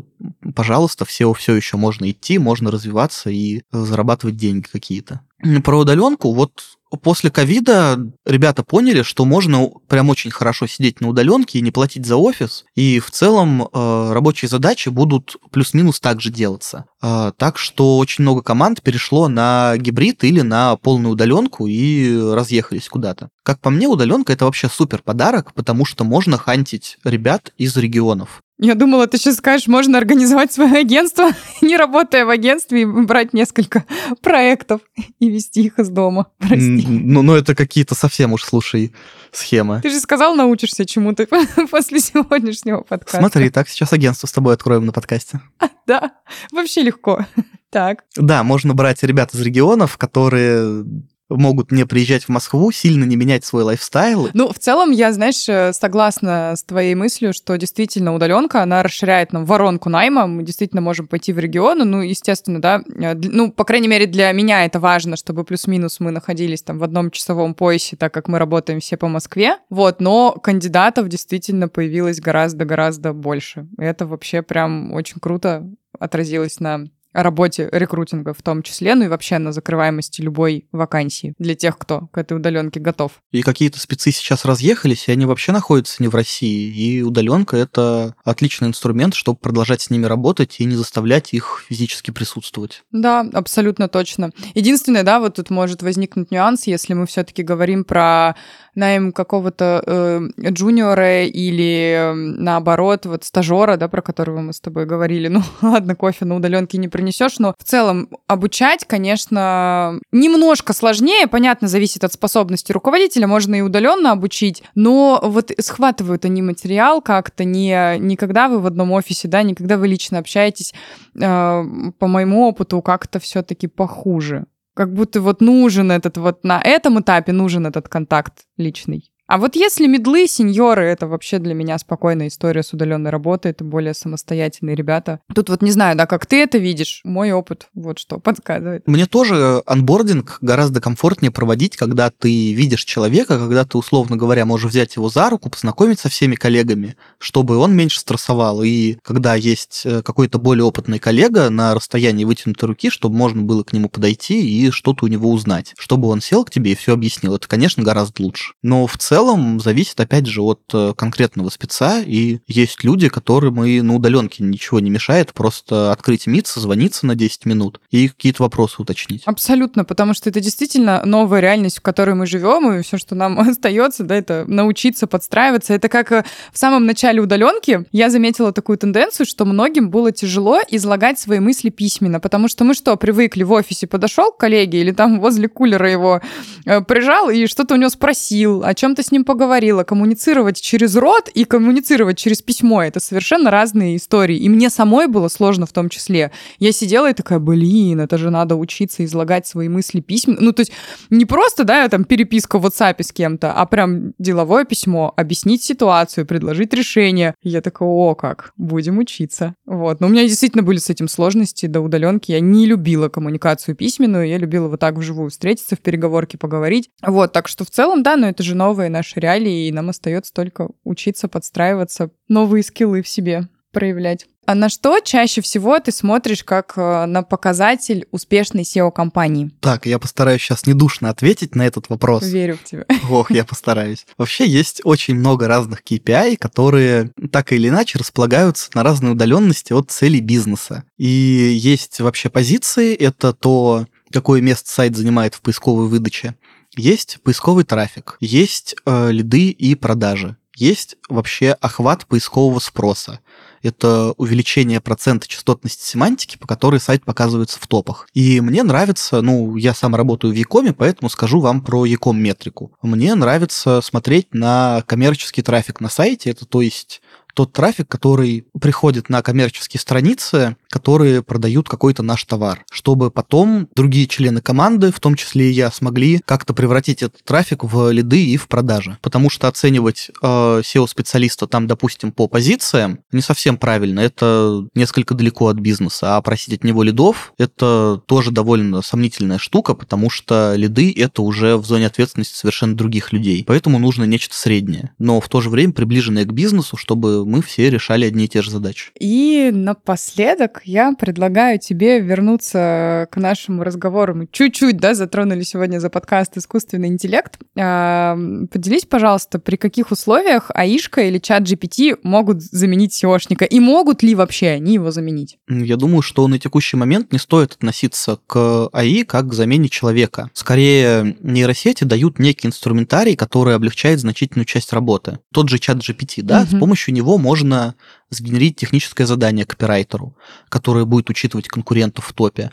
пожалуйста, 0.54 1.04
в 1.04 1.10
SEO 1.10 1.34
все 1.34 1.54
еще 1.54 1.76
можно 1.76 2.10
идти, 2.10 2.38
можно 2.38 2.70
развиваться 2.70 3.30
и 3.30 3.58
э, 3.58 3.60
зарабатывать 3.72 4.36
деньги 4.36 4.66
какие-то. 4.70 5.20
Про 5.64 5.78
удаленку, 5.78 6.32
вот 6.32 6.62
после 7.02 7.30
ковида 7.30 7.98
ребята 8.26 8.62
поняли, 8.62 9.02
что 9.02 9.24
можно 9.24 9.68
прям 9.88 10.08
очень 10.10 10.30
хорошо 10.30 10.66
сидеть 10.66 11.00
на 11.00 11.08
удаленке 11.08 11.58
и 11.58 11.62
не 11.62 11.70
платить 11.70 12.06
за 12.06 12.16
офис, 12.16 12.64
и 12.74 12.98
в 12.98 13.10
целом 13.10 13.62
э, 13.62 14.12
рабочие 14.12 14.48
задачи 14.48 14.88
будут 14.88 15.36
плюс-минус 15.50 16.00
так 16.00 16.20
же 16.20 16.30
делаться. 16.30 16.86
А, 17.00 17.32
так 17.32 17.58
что 17.58 17.98
очень 17.98 18.22
много 18.22 18.42
команд 18.42 18.82
перешло 18.82 19.28
на 19.28 19.76
гибрид 19.76 20.24
или 20.24 20.40
на 20.40 20.76
полную 20.76 21.12
удаленку 21.12 21.66
и 21.66 22.18
разъехались 22.32 22.88
куда-то. 22.88 23.30
Как 23.42 23.60
по 23.60 23.70
мне, 23.70 23.88
удаленка 23.88 24.32
это 24.32 24.44
вообще 24.44 24.68
супер 24.68 25.02
подарок, 25.02 25.54
потому 25.54 25.84
что 25.84 26.04
можно 26.04 26.36
хантить 26.38 26.98
ребят 27.04 27.52
из 27.56 27.76
регионов. 27.76 28.42
Я 28.62 28.74
думала, 28.74 29.06
ты 29.06 29.16
сейчас 29.16 29.36
скажешь, 29.36 29.68
можно 29.68 29.96
организовать 29.96 30.52
свое 30.52 30.80
агентство, 30.80 31.30
не 31.62 31.78
работая 31.78 32.26
в 32.26 32.28
агентстве, 32.28 32.82
и 32.82 32.84
брать 32.84 33.32
несколько 33.32 33.86
проектов 34.20 34.82
и 35.18 35.30
вести 35.30 35.62
их 35.62 35.78
из 35.78 35.88
дома. 35.88 36.26
Прости. 36.38 36.86
Ну, 36.86 37.22
ну 37.22 37.34
это 37.34 37.54
какие-то 37.54 37.94
совсем 37.94 38.34
уж, 38.34 38.44
слушай, 38.44 38.92
схемы. 39.32 39.80
Ты 39.82 39.88
же 39.88 39.98
сказал, 39.98 40.34
научишься 40.34 40.84
чему-то 40.84 41.26
после 41.70 42.00
сегодняшнего 42.00 42.82
подкаста. 42.82 43.16
Смотри, 43.16 43.48
так 43.48 43.66
сейчас 43.66 43.94
агентство 43.94 44.26
с 44.26 44.32
тобой 44.32 44.52
откроем 44.52 44.84
на 44.84 44.92
подкасте. 44.92 45.40
Да, 45.86 46.12
вообще 46.52 46.82
легко. 46.82 47.24
Так. 47.70 48.04
Да, 48.14 48.42
можно 48.42 48.74
брать 48.74 49.02
ребят 49.04 49.32
из 49.34 49.40
регионов, 49.40 49.96
которые 49.96 50.84
могут 51.30 51.72
не 51.72 51.86
приезжать 51.86 52.24
в 52.24 52.28
Москву, 52.28 52.70
сильно 52.72 53.04
не 53.04 53.16
менять 53.16 53.44
свой 53.44 53.62
лайфстайл. 53.62 54.30
Ну, 54.34 54.52
в 54.52 54.58
целом, 54.58 54.90
я, 54.90 55.12
знаешь, 55.12 55.48
э, 55.48 55.72
согласна 55.72 56.54
с 56.56 56.62
твоей 56.62 56.94
мыслью, 56.94 57.32
что 57.32 57.56
действительно 57.56 58.14
удаленка, 58.14 58.62
она 58.62 58.82
расширяет 58.82 59.32
нам 59.32 59.44
воронку 59.44 59.88
найма, 59.88 60.26
мы 60.26 60.42
действительно 60.42 60.80
можем 60.80 61.06
пойти 61.06 61.32
в 61.32 61.38
регионы, 61.38 61.84
ну, 61.84 62.02
естественно, 62.02 62.60
да, 62.60 62.82
э, 62.94 63.14
ну, 63.14 63.52
по 63.52 63.64
крайней 63.64 63.88
мере, 63.88 64.06
для 64.06 64.30
меня 64.32 64.64
это 64.64 64.80
важно, 64.80 65.16
чтобы 65.16 65.44
плюс-минус 65.44 66.00
мы 66.00 66.10
находились 66.10 66.62
там 66.62 66.78
в 66.78 66.84
одном 66.84 67.10
часовом 67.10 67.54
поясе, 67.54 67.96
так 67.96 68.12
как 68.12 68.28
мы 68.28 68.38
работаем 68.38 68.80
все 68.80 68.96
по 68.96 69.08
Москве, 69.08 69.56
вот, 69.70 70.00
но 70.00 70.32
кандидатов 70.32 71.08
действительно 71.08 71.68
появилось 71.68 72.20
гораздо-гораздо 72.20 73.12
больше. 73.12 73.66
И 73.78 73.82
это 73.82 74.06
вообще 74.06 74.42
прям 74.42 74.92
очень 74.92 75.20
круто 75.20 75.66
отразилось 75.98 76.60
на 76.60 76.86
о 77.12 77.22
работе 77.22 77.68
рекрутинга 77.72 78.34
в 78.34 78.42
том 78.42 78.62
числе, 78.62 78.94
ну 78.94 79.04
и 79.04 79.08
вообще 79.08 79.38
на 79.38 79.52
закрываемости 79.52 80.20
любой 80.20 80.66
вакансии 80.72 81.34
для 81.38 81.54
тех, 81.54 81.78
кто 81.78 82.08
к 82.12 82.18
этой 82.18 82.36
удаленке 82.36 82.80
готов. 82.80 83.12
И 83.32 83.42
какие-то 83.42 83.78
спецы 83.80 84.10
сейчас 84.10 84.44
разъехались, 84.44 85.08
и 85.08 85.12
они 85.12 85.26
вообще 85.26 85.52
находятся 85.52 86.02
не 86.02 86.08
в 86.08 86.14
России. 86.14 86.72
И 86.72 87.02
удаленка 87.02 87.56
это 87.56 88.14
отличный 88.24 88.68
инструмент, 88.68 89.14
чтобы 89.14 89.38
продолжать 89.38 89.82
с 89.82 89.90
ними 89.90 90.06
работать 90.06 90.56
и 90.60 90.64
не 90.64 90.74
заставлять 90.74 91.32
их 91.32 91.64
физически 91.68 92.10
присутствовать. 92.10 92.82
Да, 92.92 93.26
абсолютно 93.32 93.88
точно. 93.88 94.30
Единственное, 94.54 95.02
да, 95.02 95.20
вот 95.20 95.36
тут 95.36 95.50
может 95.50 95.82
возникнуть 95.82 96.30
нюанс, 96.30 96.66
если 96.66 96.94
мы 96.94 97.06
все-таки 97.06 97.42
говорим 97.42 97.84
про 97.84 98.36
найм 98.74 99.12
какого-то 99.12 99.82
э, 99.86 100.50
джуниора 100.50 101.24
или 101.24 101.94
э, 101.96 102.14
наоборот 102.14 103.06
вот 103.06 103.24
стажера, 103.24 103.76
да, 103.76 103.88
про 103.88 104.02
которого 104.02 104.40
мы 104.40 104.52
с 104.52 104.60
тобой 104.60 104.86
говорили. 104.86 105.28
Ну, 105.40 105.42
ладно, 105.62 105.94
кофе 105.94 106.24
на 106.24 106.36
удаленке 106.36 106.76
не 106.76 106.88
принесешь, 107.00 107.38
но 107.38 107.54
в 107.58 107.64
целом 107.64 108.10
обучать, 108.26 108.84
конечно, 108.84 109.98
немножко 110.12 110.74
сложнее. 110.74 111.26
Понятно, 111.26 111.66
зависит 111.66 112.04
от 112.04 112.12
способности 112.12 112.72
руководителя, 112.72 113.26
можно 113.26 113.54
и 113.54 113.62
удаленно 113.62 114.12
обучить, 114.12 114.62
но 114.74 115.18
вот 115.22 115.50
схватывают 115.58 116.26
они 116.26 116.42
материал 116.42 117.00
как-то 117.00 117.44
не, 117.44 117.98
не 117.98 118.16
когда 118.16 118.48
вы 118.48 118.60
в 118.60 118.66
одном 118.66 118.92
офисе, 118.92 119.28
да, 119.28 119.42
не 119.42 119.54
когда 119.54 119.78
вы 119.78 119.88
лично 119.88 120.18
общаетесь, 120.18 120.74
э, 121.14 121.64
по 121.98 122.06
моему 122.06 122.46
опыту 122.46 122.82
как-то 122.82 123.18
все-таки 123.18 123.66
похуже. 123.66 124.44
Как 124.74 124.92
будто 124.92 125.22
вот 125.22 125.40
нужен 125.40 125.90
этот 125.90 126.18
вот 126.18 126.44
на 126.44 126.60
этом 126.60 127.00
этапе 127.00 127.32
нужен 127.32 127.66
этот 127.66 127.88
контакт 127.88 128.44
личный. 128.58 129.10
А 129.30 129.38
вот 129.38 129.54
если 129.54 129.86
медлы, 129.86 130.26
сеньоры, 130.26 130.86
это 130.86 131.06
вообще 131.06 131.38
для 131.38 131.54
меня 131.54 131.78
спокойная 131.78 132.26
история 132.26 132.64
с 132.64 132.72
удаленной 132.72 133.12
работой, 133.12 133.52
это 133.52 133.62
более 133.62 133.94
самостоятельные 133.94 134.74
ребята. 134.74 135.20
Тут 135.32 135.50
вот 135.50 135.62
не 135.62 135.70
знаю, 135.70 135.96
да, 135.96 136.06
как 136.06 136.26
ты 136.26 136.42
это 136.42 136.58
видишь, 136.58 137.00
мой 137.04 137.30
опыт 137.30 137.68
вот 137.72 138.00
что 138.00 138.18
подсказывает. 138.18 138.88
Мне 138.88 139.06
тоже 139.06 139.62
анбординг 139.66 140.38
гораздо 140.40 140.80
комфортнее 140.80 141.30
проводить, 141.30 141.76
когда 141.76 142.10
ты 142.10 142.52
видишь 142.52 142.82
человека, 142.82 143.38
когда 143.38 143.64
ты, 143.64 143.78
условно 143.78 144.16
говоря, 144.16 144.44
можешь 144.46 144.68
взять 144.68 144.96
его 144.96 145.08
за 145.08 145.30
руку, 145.30 145.48
познакомить 145.48 146.00
со 146.00 146.08
всеми 146.08 146.34
коллегами, 146.34 146.96
чтобы 147.18 147.56
он 147.56 147.72
меньше 147.72 148.00
стрессовал. 148.00 148.64
И 148.64 148.96
когда 149.04 149.36
есть 149.36 149.82
э, 149.84 150.02
какой-то 150.02 150.40
более 150.40 150.64
опытный 150.64 150.98
коллега 150.98 151.50
на 151.50 151.72
расстоянии 151.76 152.24
вытянутой 152.24 152.66
руки, 152.66 152.90
чтобы 152.90 153.14
можно 153.14 153.42
было 153.42 153.62
к 153.62 153.72
нему 153.72 153.88
подойти 153.88 154.40
и 154.40 154.72
что-то 154.72 155.04
у 155.04 155.08
него 155.08 155.30
узнать. 155.30 155.72
Чтобы 155.78 156.08
он 156.08 156.20
сел 156.20 156.44
к 156.44 156.50
тебе 156.50 156.72
и 156.72 156.74
все 156.74 156.94
объяснил. 156.94 157.36
Это, 157.36 157.46
конечно, 157.46 157.84
гораздо 157.84 158.24
лучше. 158.24 158.54
Но 158.64 158.88
в 158.88 158.98
целом 158.98 159.19
зависит, 159.60 159.98
опять 160.00 160.26
же, 160.26 160.42
от 160.42 160.60
э, 160.72 160.92
конкретного 160.96 161.48
спеца. 161.50 162.00
И 162.00 162.38
есть 162.46 162.84
люди, 162.84 163.08
которым 163.08 163.64
и 163.64 163.80
на 163.80 163.94
удаленке 163.94 164.42
ничего 164.42 164.80
не 164.80 164.90
мешает 164.90 165.32
просто 165.32 165.92
открыть 165.92 166.26
МИД, 166.26 166.46
созвониться 166.46 167.06
на 167.06 167.14
10 167.14 167.46
минут 167.46 167.80
и 167.90 168.08
какие-то 168.08 168.42
вопросы 168.42 168.82
уточнить. 168.82 169.22
Абсолютно, 169.26 169.84
потому 169.84 170.14
что 170.14 170.28
это 170.30 170.40
действительно 170.40 171.02
новая 171.04 171.40
реальность, 171.40 171.78
в 171.78 171.82
которой 171.82 172.14
мы 172.14 172.26
живем, 172.26 172.72
и 172.72 172.82
все, 172.82 172.98
что 172.98 173.14
нам 173.14 173.38
остается, 173.48 174.04
да, 174.04 174.16
это 174.16 174.44
научиться 174.46 175.06
подстраиваться. 175.06 175.74
Это 175.74 175.88
как 175.88 176.12
э, 176.12 176.24
в 176.52 176.58
самом 176.58 176.86
начале 176.86 177.20
удаленки 177.20 177.84
я 177.92 178.10
заметила 178.10 178.52
такую 178.52 178.78
тенденцию, 178.78 179.26
что 179.26 179.44
многим 179.44 179.90
было 179.90 180.12
тяжело 180.12 180.60
излагать 180.68 181.18
свои 181.18 181.38
мысли 181.38 181.70
письменно, 181.70 182.20
потому 182.20 182.48
что 182.48 182.64
мы 182.64 182.74
что, 182.74 182.96
привыкли 182.96 183.42
в 183.42 183.52
офисе 183.52 183.86
подошел 183.86 184.32
к 184.32 184.38
коллеге 184.38 184.80
или 184.80 184.92
там 184.92 185.20
возле 185.20 185.48
кулера 185.48 185.90
его 185.90 186.20
э, 186.64 186.80
прижал 186.80 187.30
и 187.30 187.46
что-то 187.46 187.74
у 187.74 187.76
него 187.76 187.90
спросил, 187.90 188.64
о 188.64 188.74
чем-то 188.74 189.02
с 189.02 189.09
ним 189.10 189.24
поговорила. 189.24 189.84
Коммуницировать 189.84 190.60
через 190.60 190.96
рот 190.96 191.28
и 191.28 191.44
коммуницировать 191.44 192.18
через 192.18 192.42
письмо— 192.42 192.82
это 192.84 193.00
совершенно 193.00 193.50
разные 193.50 193.96
истории. 193.96 194.36
И 194.36 194.48
мне 194.48 194.70
самой 194.70 195.06
было 195.06 195.28
сложно 195.28 195.66
в 195.66 195.72
том 195.72 195.88
числе. 195.88 196.32
Я 196.58 196.72
сидела 196.72 197.10
и 197.10 197.14
такая, 197.14 197.38
блин, 197.38 198.00
это 198.00 198.18
же 198.18 198.30
надо 198.30 198.56
учиться 198.56 199.04
излагать 199.04 199.46
свои 199.46 199.68
мысли 199.68 200.00
письменно. 200.00 200.40
Ну, 200.40 200.52
то 200.52 200.60
есть 200.60 200.72
не 201.10 201.24
просто, 201.24 201.64
да, 201.64 201.88
там 201.88 202.04
переписка 202.04 202.58
в 202.58 202.66
WhatsApp 202.66 203.02
с 203.02 203.12
кем-то, 203.12 203.52
а 203.52 203.66
прям 203.66 204.12
деловое 204.18 204.64
письмо, 204.64 205.12
объяснить 205.16 205.62
ситуацию, 205.62 206.26
предложить 206.26 206.72
решение. 206.74 207.34
Я 207.42 207.60
такая, 207.60 207.88
о, 207.88 208.14
как, 208.14 208.52
будем 208.56 208.98
учиться. 208.98 209.54
Вот. 209.66 210.00
Но 210.00 210.06
у 210.06 210.10
меня 210.10 210.22
действительно 210.26 210.62
были 210.62 210.78
с 210.78 210.90
этим 210.90 211.08
сложности 211.08 211.66
до 211.66 211.80
удаленки. 211.80 212.32
Я 212.32 212.40
не 212.40 212.66
любила 212.66 213.08
коммуникацию 213.08 213.74
письменную, 213.74 214.28
я 214.28 214.38
любила 214.38 214.68
вот 214.68 214.80
так 214.80 214.96
вживую 214.96 215.30
встретиться, 215.30 215.76
в 215.76 215.80
переговорке 215.80 216.38
поговорить. 216.38 216.90
Вот, 217.02 217.32
так 217.32 217.48
что 217.48 217.64
в 217.64 217.70
целом, 217.70 218.02
да, 218.02 218.16
но 218.16 218.28
это 218.28 218.42
же 218.42 218.54
новые 218.54 218.90
наши 218.90 218.99
реалии, 219.16 219.68
и 219.68 219.72
нам 219.72 219.88
остается 219.88 220.32
только 220.32 220.68
учиться 220.84 221.28
подстраиваться, 221.28 222.10
новые 222.28 222.62
скиллы 222.62 223.02
в 223.02 223.08
себе 223.08 223.48
проявлять. 223.72 224.26
А 224.46 224.54
на 224.56 224.68
что 224.68 224.98
чаще 224.98 225.42
всего 225.42 225.78
ты 225.78 225.92
смотришь 225.92 226.42
как 226.42 226.72
э, 226.76 227.06
на 227.06 227.22
показатель 227.22 228.08
успешной 228.10 228.64
SEO-компании? 228.64 229.52
Так, 229.60 229.86
я 229.86 230.00
постараюсь 230.00 230.40
сейчас 230.40 230.66
недушно 230.66 231.08
ответить 231.08 231.54
на 231.54 231.66
этот 231.66 231.88
вопрос. 231.88 232.24
Верю 232.24 232.58
в 232.58 232.64
тебя. 232.64 232.84
Ох, 233.08 233.30
я 233.30 233.44
постараюсь. 233.44 234.06
Вообще 234.18 234.48
есть 234.48 234.80
очень 234.82 235.14
много 235.14 235.46
разных 235.46 235.84
KPI, 235.84 236.36
которые 236.36 237.12
так 237.30 237.52
или 237.52 237.68
иначе 237.68 237.98
располагаются 237.98 238.70
на 238.74 238.82
разной 238.82 239.12
удаленности 239.12 239.72
от 239.72 239.92
целей 239.92 240.20
бизнеса. 240.20 240.82
И 240.98 241.06
есть 241.06 242.00
вообще 242.00 242.28
позиции, 242.28 242.94
это 242.94 243.32
то, 243.32 243.86
какое 244.10 244.40
место 244.40 244.68
сайт 244.68 244.96
занимает 244.96 245.34
в 245.34 245.42
поисковой 245.42 245.86
выдаче. 245.86 246.34
Есть 246.76 247.18
поисковый 247.22 247.64
трафик, 247.64 248.16
есть 248.20 248.76
э, 248.84 249.10
лиды 249.10 249.50
и 249.50 249.74
продажи, 249.74 250.36
есть 250.56 250.96
вообще 251.08 251.52
охват 251.52 252.06
поискового 252.06 252.58
спроса 252.58 253.20
это 253.62 254.12
увеличение 254.16 254.80
процента 254.80 255.28
частотности 255.28 255.84
семантики, 255.86 256.36
по 256.36 256.46
которой 256.46 256.80
сайт 256.80 257.04
показывается 257.04 257.58
в 257.60 257.66
топах. 257.66 258.08
И 258.14 258.40
мне 258.40 258.62
нравится, 258.62 259.20
ну, 259.20 259.56
я 259.56 259.74
сам 259.74 259.94
работаю 259.94 260.32
в 260.32 260.36
Якоме, 260.36 260.72
поэтому 260.72 261.10
скажу 261.10 261.40
вам 261.40 261.60
про 261.60 261.84
Яком 261.84 262.20
метрику. 262.20 262.72
Мне 262.82 263.14
нравится 263.14 263.80
смотреть 263.82 264.32
на 264.32 264.82
коммерческий 264.86 265.42
трафик 265.42 265.80
на 265.80 265.88
сайте, 265.88 266.30
это 266.30 266.46
то 266.46 266.62
есть 266.62 267.02
тот 267.34 267.52
трафик, 267.52 267.88
который 267.88 268.46
приходит 268.60 269.08
на 269.08 269.22
коммерческие 269.22 269.80
страницы, 269.80 270.56
которые 270.70 271.22
продают 271.22 271.68
какой-то 271.68 272.02
наш 272.02 272.24
товар, 272.24 272.64
чтобы 272.70 273.10
потом 273.10 273.68
другие 273.74 274.06
члены 274.06 274.40
команды, 274.40 274.92
в 274.92 275.00
том 275.00 275.16
числе 275.16 275.50
и 275.50 275.52
я, 275.52 275.70
смогли 275.70 276.20
как-то 276.24 276.54
превратить 276.54 277.02
этот 277.02 277.22
трафик 277.24 277.64
в 277.64 277.90
лиды 277.90 278.24
и 278.24 278.36
в 278.36 278.48
продажи. 278.48 278.96
Потому 279.02 279.28
что 279.30 279.48
оценивать 279.48 280.10
э, 280.22 280.26
SEO-специалиста 280.26 281.46
там, 281.46 281.66
допустим, 281.66 282.12
по 282.12 282.28
позициям 282.28 283.00
не 283.12 283.20
совсем 283.20 283.56
правильно. 283.56 284.00
Это 284.00 284.66
несколько 284.74 285.14
далеко 285.14 285.48
от 285.48 285.56
бизнеса. 285.56 286.16
А 286.16 286.22
просить 286.22 286.54
от 286.54 286.64
него 286.64 286.82
лидов— 286.82 287.32
это 287.38 288.00
тоже 288.06 288.30
довольно 288.30 288.82
сомнительная 288.82 289.38
штука, 289.38 289.74
потому 289.74 290.08
что 290.08 290.54
лиды— 290.56 290.94
это 290.96 291.22
уже 291.22 291.56
в 291.56 291.66
зоне 291.66 291.86
ответственности 291.86 292.36
совершенно 292.36 292.76
других 292.76 293.12
людей. 293.12 293.44
Поэтому 293.46 293.78
нужно 293.78 294.04
нечто 294.04 294.36
среднее, 294.36 294.92
но 294.98 295.20
в 295.20 295.28
то 295.28 295.40
же 295.40 295.50
время 295.50 295.72
приближенное 295.72 296.24
к 296.24 296.32
бизнесу, 296.32 296.76
чтобы 296.76 297.26
мы 297.26 297.42
все 297.42 297.70
решали 297.70 298.04
одни 298.04 298.26
и 298.26 298.28
те 298.28 298.42
же 298.42 298.50
задачи. 298.50 298.92
И 298.98 299.50
напоследок 299.52 300.59
я 300.64 300.92
предлагаю 300.92 301.58
тебе 301.58 302.00
вернуться 302.00 303.08
к 303.10 303.16
нашему 303.16 303.62
разговору. 303.62 304.14
Мы 304.14 304.28
чуть-чуть, 304.30 304.76
да, 304.78 304.94
затронули 304.94 305.42
сегодня 305.42 305.78
за 305.78 305.90
подкаст 305.90 306.36
«Искусственный 306.36 306.88
интеллект». 306.88 307.38
А, 307.58 308.16
поделись, 308.52 308.84
пожалуйста, 308.84 309.38
при 309.38 309.56
каких 309.56 309.90
условиях 309.90 310.50
АИшка 310.54 311.02
или 311.02 311.18
чат 311.18 311.42
GPT 311.42 311.98
могут 312.02 312.42
заменить 312.42 312.92
SEOшника? 313.02 313.44
И 313.44 313.60
могут 313.60 314.02
ли 314.02 314.14
вообще 314.14 314.48
они 314.48 314.74
его 314.74 314.90
заменить? 314.90 315.38
Я 315.48 315.76
думаю, 315.76 316.02
что 316.02 316.26
на 316.28 316.38
текущий 316.38 316.76
момент 316.76 317.12
не 317.12 317.18
стоит 317.18 317.52
относиться 317.52 318.18
к 318.26 318.68
АИ 318.72 319.04
как 319.04 319.28
к 319.28 319.34
замене 319.34 319.68
человека. 319.68 320.30
Скорее, 320.32 321.16
нейросети 321.20 321.84
дают 321.84 322.18
некий 322.18 322.48
инструментарий, 322.48 323.16
который 323.16 323.54
облегчает 323.54 324.00
значительную 324.00 324.46
часть 324.46 324.72
работы. 324.72 325.18
Тот 325.32 325.48
же 325.48 325.58
чат 325.58 325.78
GPT, 325.78 326.22
да, 326.22 326.42
угу. 326.42 326.56
с 326.56 326.58
помощью 326.58 326.94
него 326.94 327.18
можно 327.18 327.74
сгенерить 328.10 328.56
техническое 328.56 329.06
задание 329.06 329.46
копирайтеру, 329.46 330.16
которое 330.50 330.84
будет 330.84 331.08
учитывать 331.08 331.48
конкурентов 331.48 332.06
в 332.06 332.12
топе. 332.12 332.52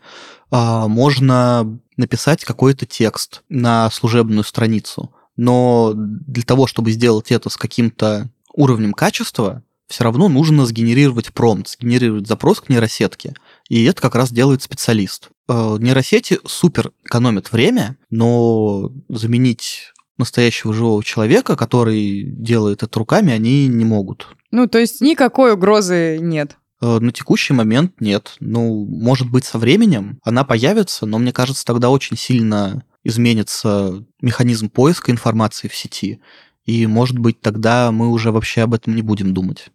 А, 0.50 0.88
можно 0.88 1.80
написать 1.98 2.46
какой-то 2.46 2.86
текст 2.86 3.42
на 3.50 3.90
служебную 3.90 4.44
страницу, 4.44 5.12
но 5.36 5.92
для 5.96 6.44
того, 6.44 6.68
чтобы 6.68 6.92
сделать 6.92 7.32
это 7.32 7.50
с 7.50 7.58
каким-то 7.58 8.30
уровнем 8.54 8.94
качества, 8.94 9.64
все 9.88 10.04
равно 10.04 10.30
нужно 10.30 10.66
сгенерировать 10.66 11.34
промпт, 11.34 11.70
сгенерировать 11.70 12.28
запрос 12.28 12.62
к 12.62 12.70
нейросетке. 12.70 13.34
И 13.70 13.84
это 13.86 14.02
как 14.02 14.16
раз 14.16 14.32
делает 14.32 14.62
специалист. 14.62 15.30
А, 15.48 15.78
нейросети 15.78 16.40
супер 16.46 16.92
экономят 17.04 17.52
время, 17.52 17.98
но 18.10 18.92
заменить 19.10 19.94
настоящего 20.18 20.74
живого 20.74 21.04
человека, 21.04 21.56
который 21.56 22.24
делает 22.24 22.84
это 22.84 23.00
руками, 23.00 23.32
они 23.32 23.68
не 23.68 23.86
могут. 23.86 24.28
Ну, 24.52 24.68
то 24.68 24.80
есть 24.80 25.02
никакой 25.02 25.54
угрозы 25.54 26.18
нет. 26.20 26.58
Э, 26.82 27.00
на 27.00 27.12
текущий 27.12 27.54
момент 27.54 28.00
нет. 28.00 28.36
Ну, 28.40 28.86
может 28.86 29.30
быть, 29.30 29.46
со 29.46 29.58
временем 29.58 30.20
она 30.24 30.44
появится, 30.44 31.06
но 31.06 31.18
мне 31.18 31.32
кажется, 31.32 31.66
тогда 31.66 31.90
очень 31.90 32.18
сильно 32.18 32.84
изменится 33.04 34.04
механизм 34.22 34.70
поиска 34.70 35.12
информации 35.12 35.68
в 35.68 35.76
сети. 35.76 36.20
И, 36.66 36.86
может 36.86 37.18
быть, 37.18 37.40
тогда 37.40 37.92
мы 37.92 38.10
уже 38.10 38.32
вообще 38.32 38.62
об 38.62 38.74
этом 38.74 38.96
не 38.96 39.02
будем 39.02 39.34
думать 39.34 39.70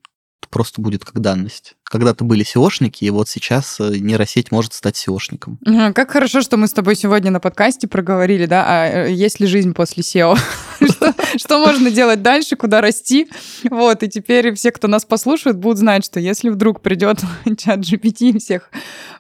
просто 0.49 0.81
будет 0.81 1.05
как 1.05 1.21
данность. 1.21 1.75
Когда-то 1.85 2.25
были 2.25 2.45
SEOшники, 2.45 3.05
и 3.05 3.11
вот 3.11 3.29
сейчас 3.29 3.79
э, 3.81 3.99
нейросеть 3.99 4.51
может 4.51 4.73
стать 4.73 4.97
SEOшником. 4.97 5.93
Как 5.93 6.11
хорошо, 6.11 6.41
что 6.41 6.57
мы 6.57 6.67
с 6.67 6.73
тобой 6.73 6.97
сегодня 6.97 7.31
на 7.31 7.41
подкасте 7.41 7.87
проговорили, 7.87 8.47
да, 8.47 8.65
а 8.67 8.87
э, 8.89 9.13
есть 9.13 9.41
ли 9.41 9.47
жизнь 9.47 9.75
после 9.75 10.03
SEO? 10.03 10.39
Что 11.37 11.59
можно 11.59 11.91
делать 11.91 12.23
дальше, 12.23 12.57
куда 12.57 12.81
расти? 12.81 13.29
Вот, 13.71 14.03
и 14.03 14.09
теперь 14.09 14.55
все, 14.55 14.71
кто 14.71 14.89
нас 14.89 15.05
послушает, 15.05 15.57
будут 15.57 15.79
знать, 15.79 16.05
что 16.05 16.21
если 16.21 16.51
вдруг 16.51 16.81
придет 16.81 17.21
чат 17.59 17.81
GPT 17.81 18.39
всех 18.39 18.71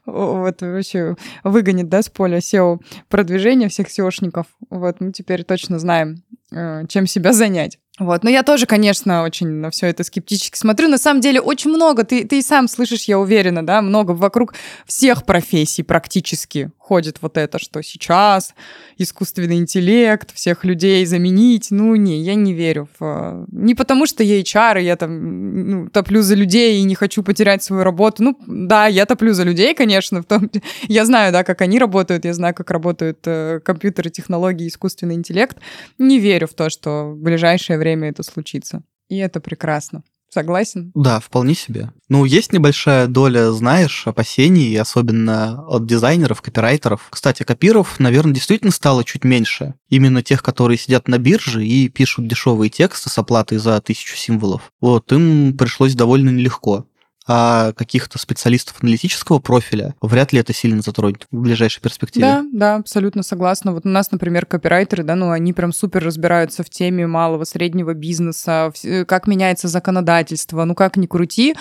вот 0.05 0.61
вообще 0.61 1.17
выгонит, 1.45 1.89
да, 1.89 2.03
с 2.03 2.09
поля 2.09 2.39
SEO 2.39 2.81
продвижения 3.09 3.69
всех 3.69 3.89
SEOшников, 3.89 4.45
вот 4.71 5.01
мы 5.01 5.13
теперь 5.13 5.45
точно 5.45 5.79
знаем, 5.79 6.23
э, 6.51 6.87
чем 6.89 7.07
себя 7.07 7.33
занять. 7.33 7.79
Вот. 7.99 8.25
Но 8.25 8.31
я 8.31 8.43
тоже, 8.43 8.65
конечно, 8.65 9.23
очень 9.23 9.49
на 9.49 9.71
все 9.71 9.87
это 9.89 10.03
скептически 10.03 10.57
смотрю. 10.57 10.89
На 10.89 10.97
самом 10.97 11.21
деле 11.21 11.41
очень 11.41 11.71
много, 11.71 12.05
ты, 12.05 12.25
ты 12.27 12.39
и 12.39 12.43
сам 12.43 12.67
слышишь, 12.67 13.05
я 13.05 13.19
уверена, 13.19 13.65
да, 13.65 13.83
много 13.83 14.13
вокруг 14.13 14.55
всех 14.87 15.27
профессий 15.27 15.83
практически 15.83 16.71
ходит 16.79 17.19
вот 17.23 17.39
это, 17.39 17.59
что 17.59 17.83
сейчас 17.83 18.55
искусственный 18.99 19.57
интеллект, 19.57 20.35
всех 20.35 20.65
людей 20.65 21.07
заменить. 21.07 21.69
Ну, 21.71 21.95
не, 21.97 22.21
я 22.21 22.35
не 22.35 22.53
верю 22.53 22.89
в... 22.99 23.47
Не 23.51 23.75
потому 23.75 24.07
что 24.07 24.23
я 24.23 24.41
HR, 24.41 24.81
и 24.81 24.85
я 24.85 24.97
там 24.97 25.71
ну, 25.71 25.89
топлю 25.89 26.23
за 26.23 26.35
людей 26.35 26.81
и 26.81 26.83
не 26.83 26.95
хочу 26.95 27.23
потерять 27.23 27.63
свою 27.63 27.85
работу. 27.85 28.23
Ну, 28.23 28.39
да, 28.47 28.89
я 28.89 29.07
топлю 29.07 29.33
за 29.33 29.45
людей, 29.45 29.75
конечно. 29.75 30.23
В 30.23 30.25
том... 30.25 30.51
Я 30.89 31.05
знаю, 31.05 31.33
да, 31.33 31.45
как 31.45 31.63
они 31.63 31.79
работают, 31.79 32.25
я 32.25 32.35
знаю, 32.35 32.55
как 32.55 32.71
работают 32.71 33.19
э, 33.25 33.61
компьютеры, 33.65 34.11
технологии, 34.11 34.69
искусственный 34.69 35.15
интеллект. 35.15 35.57
Не 35.99 36.19
верю 36.19 36.47
в 36.47 36.55
то, 36.55 36.69
что 36.71 37.13
в 37.13 37.17
ближайшее 37.17 37.79
время 37.83 38.09
это 38.09 38.23
случится. 38.23 38.83
И 39.09 39.17
это 39.17 39.41
прекрасно. 39.41 40.05
Согласен? 40.33 40.93
Да, 40.95 41.21
вполне 41.21 41.55
себе. 41.55 41.93
Ну, 42.09 42.25
есть 42.25 42.55
небольшая 42.55 43.07
доля, 43.07 43.51
знаешь, 43.51 44.07
опасений, 44.07 44.81
особенно 44.81 45.63
от 45.69 45.85
дизайнеров, 45.85 46.41
копирайтеров. 46.41 47.09
Кстати, 47.11 47.43
копиров, 47.43 48.01
наверное, 48.01 48.33
действительно 48.33 48.73
стало 48.73 49.05
чуть 49.05 49.25
меньше. 49.25 49.75
Именно 49.91 50.23
тех, 50.23 50.43
которые 50.43 50.79
сидят 50.79 51.07
на 51.07 51.19
бирже 51.19 51.67
и 51.67 51.91
пишут 51.91 52.29
дешевые 52.29 52.71
тексты 52.71 53.11
с 53.11 53.19
оплатой 53.19 53.59
за 53.59 53.79
тысячу 53.83 54.17
символов. 54.17 54.73
Вот, 54.81 55.13
им 55.13 55.55
пришлось 55.59 55.95
довольно 55.95 56.31
нелегко 56.31 56.87
а 57.35 57.73
каких-то 57.73 58.19
специалистов 58.19 58.77
аналитического 58.83 59.39
профиля, 59.39 59.95
вряд 60.03 60.35
ли 60.35 60.41
это 60.41 60.53
сильно 60.53 60.83
затронет 60.83 61.27
в 61.31 61.41
ближайшей 61.41 61.81
перспективе. 61.81 62.27
Да, 62.27 62.45
да, 62.53 62.75
абсолютно 62.75 63.23
согласна. 63.23 63.73
Вот 63.73 63.87
у 63.87 63.89
нас, 63.89 64.11
например, 64.11 64.45
копирайтеры, 64.45 65.03
да, 65.03 65.15
ну, 65.15 65.31
они 65.31 65.55
прям 65.55 65.73
супер 65.73 66.05
разбираются 66.05 66.63
в 66.63 66.69
теме 66.69 67.07
малого, 67.07 67.45
среднего 67.45 67.95
бизнеса, 67.95 68.71
как 69.09 69.27
меняется 69.27 69.69
законодательство, 69.69 70.65
ну, 70.65 70.75
как 70.75 70.99
ни 70.99 71.07
крути, 71.07 71.55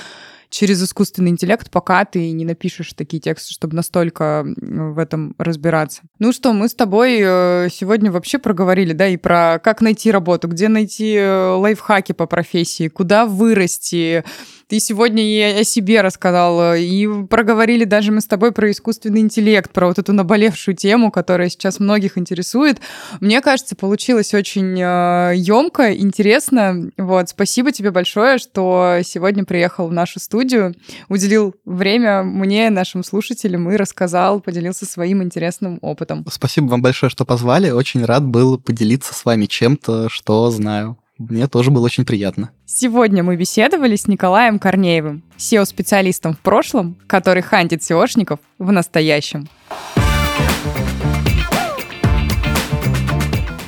через 0.51 0.83
искусственный 0.83 1.31
интеллект, 1.31 1.71
пока 1.71 2.03
ты 2.05 2.31
не 2.31 2.45
напишешь 2.45 2.93
такие 2.93 3.21
тексты, 3.21 3.53
чтобы 3.53 3.75
настолько 3.75 4.45
в 4.45 4.99
этом 4.99 5.33
разбираться. 5.37 6.01
Ну 6.19 6.33
что, 6.33 6.51
мы 6.53 6.67
с 6.67 6.75
тобой 6.75 7.19
э, 7.21 7.69
сегодня 7.71 8.11
вообще 8.11 8.37
проговорили, 8.37 8.91
да, 8.91 9.07
и 9.07 9.17
про 9.17 9.59
как 9.63 9.81
найти 9.81 10.11
работу, 10.11 10.49
где 10.49 10.67
найти 10.67 11.15
э, 11.15 11.53
лайфхаки 11.53 12.11
по 12.11 12.27
профессии, 12.27 12.89
куда 12.89 13.25
вырасти, 13.25 14.25
ты 14.71 14.79
сегодня 14.79 15.21
и 15.21 15.59
о 15.59 15.63
себе 15.65 15.99
рассказал, 15.99 16.75
и 16.75 17.25
проговорили 17.25 17.83
даже 17.83 18.13
мы 18.13 18.21
с 18.21 18.25
тобой 18.25 18.53
про 18.53 18.71
искусственный 18.71 19.19
интеллект, 19.19 19.69
про 19.69 19.87
вот 19.87 19.99
эту 19.99 20.13
наболевшую 20.13 20.77
тему, 20.77 21.11
которая 21.11 21.49
сейчас 21.49 21.81
многих 21.81 22.17
интересует. 22.17 22.79
Мне 23.19 23.41
кажется, 23.41 23.75
получилось 23.75 24.33
очень 24.33 24.77
емко, 24.79 25.83
э, 25.83 25.97
интересно. 25.97 26.89
Вот, 26.97 27.27
спасибо 27.27 27.73
тебе 27.73 27.91
большое, 27.91 28.37
что 28.37 28.99
сегодня 29.03 29.43
приехал 29.43 29.89
в 29.89 29.91
нашу 29.91 30.21
студию, 30.21 30.73
уделил 31.09 31.53
время 31.65 32.23
мне, 32.23 32.69
нашим 32.69 33.03
слушателям, 33.03 33.69
и 33.71 33.75
рассказал, 33.75 34.39
поделился 34.39 34.85
своим 34.85 35.21
интересным 35.21 35.79
опытом. 35.81 36.25
Спасибо 36.31 36.67
вам 36.67 36.81
большое, 36.81 37.09
что 37.09 37.25
позвали. 37.25 37.71
Очень 37.71 38.05
рад 38.05 38.23
был 38.25 38.57
поделиться 38.57 39.13
с 39.13 39.25
вами 39.25 39.47
чем-то, 39.47 40.07
что 40.07 40.49
знаю. 40.49 40.97
Мне 41.29 41.47
тоже 41.47 41.71
было 41.71 41.85
очень 41.85 42.05
приятно. 42.05 42.51
Сегодня 42.65 43.23
мы 43.23 43.35
беседовали 43.35 43.95
с 43.95 44.07
Николаем 44.07 44.59
Корнеевым, 44.59 45.23
SEO-специалистом 45.37 46.33
в 46.33 46.39
прошлом, 46.39 46.97
который 47.07 47.41
хантит 47.41 47.81
SEOшников 47.81 48.39
в 48.57 48.71
настоящем. 48.71 49.47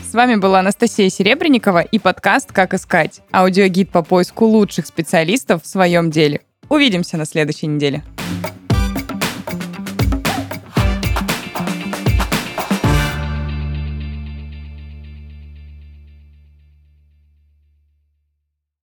С 0.10 0.14
вами 0.14 0.36
была 0.36 0.60
Анастасия 0.60 1.10
Серебренникова 1.10 1.82
и 1.82 2.00
подкаст 2.00 2.52
«Как 2.52 2.74
искать»– 2.74 3.22
аудиогид 3.32 3.90
по 3.90 4.04
поиску 4.04 4.46
лучших 4.46 4.86
специалистов 4.86 5.64
в 5.64 5.68
своем 5.68 6.12
деле– 6.12 6.42
Увидимся 6.70 7.18
на 7.18 7.26
следующей 7.26 7.68
неделе. 7.68 8.04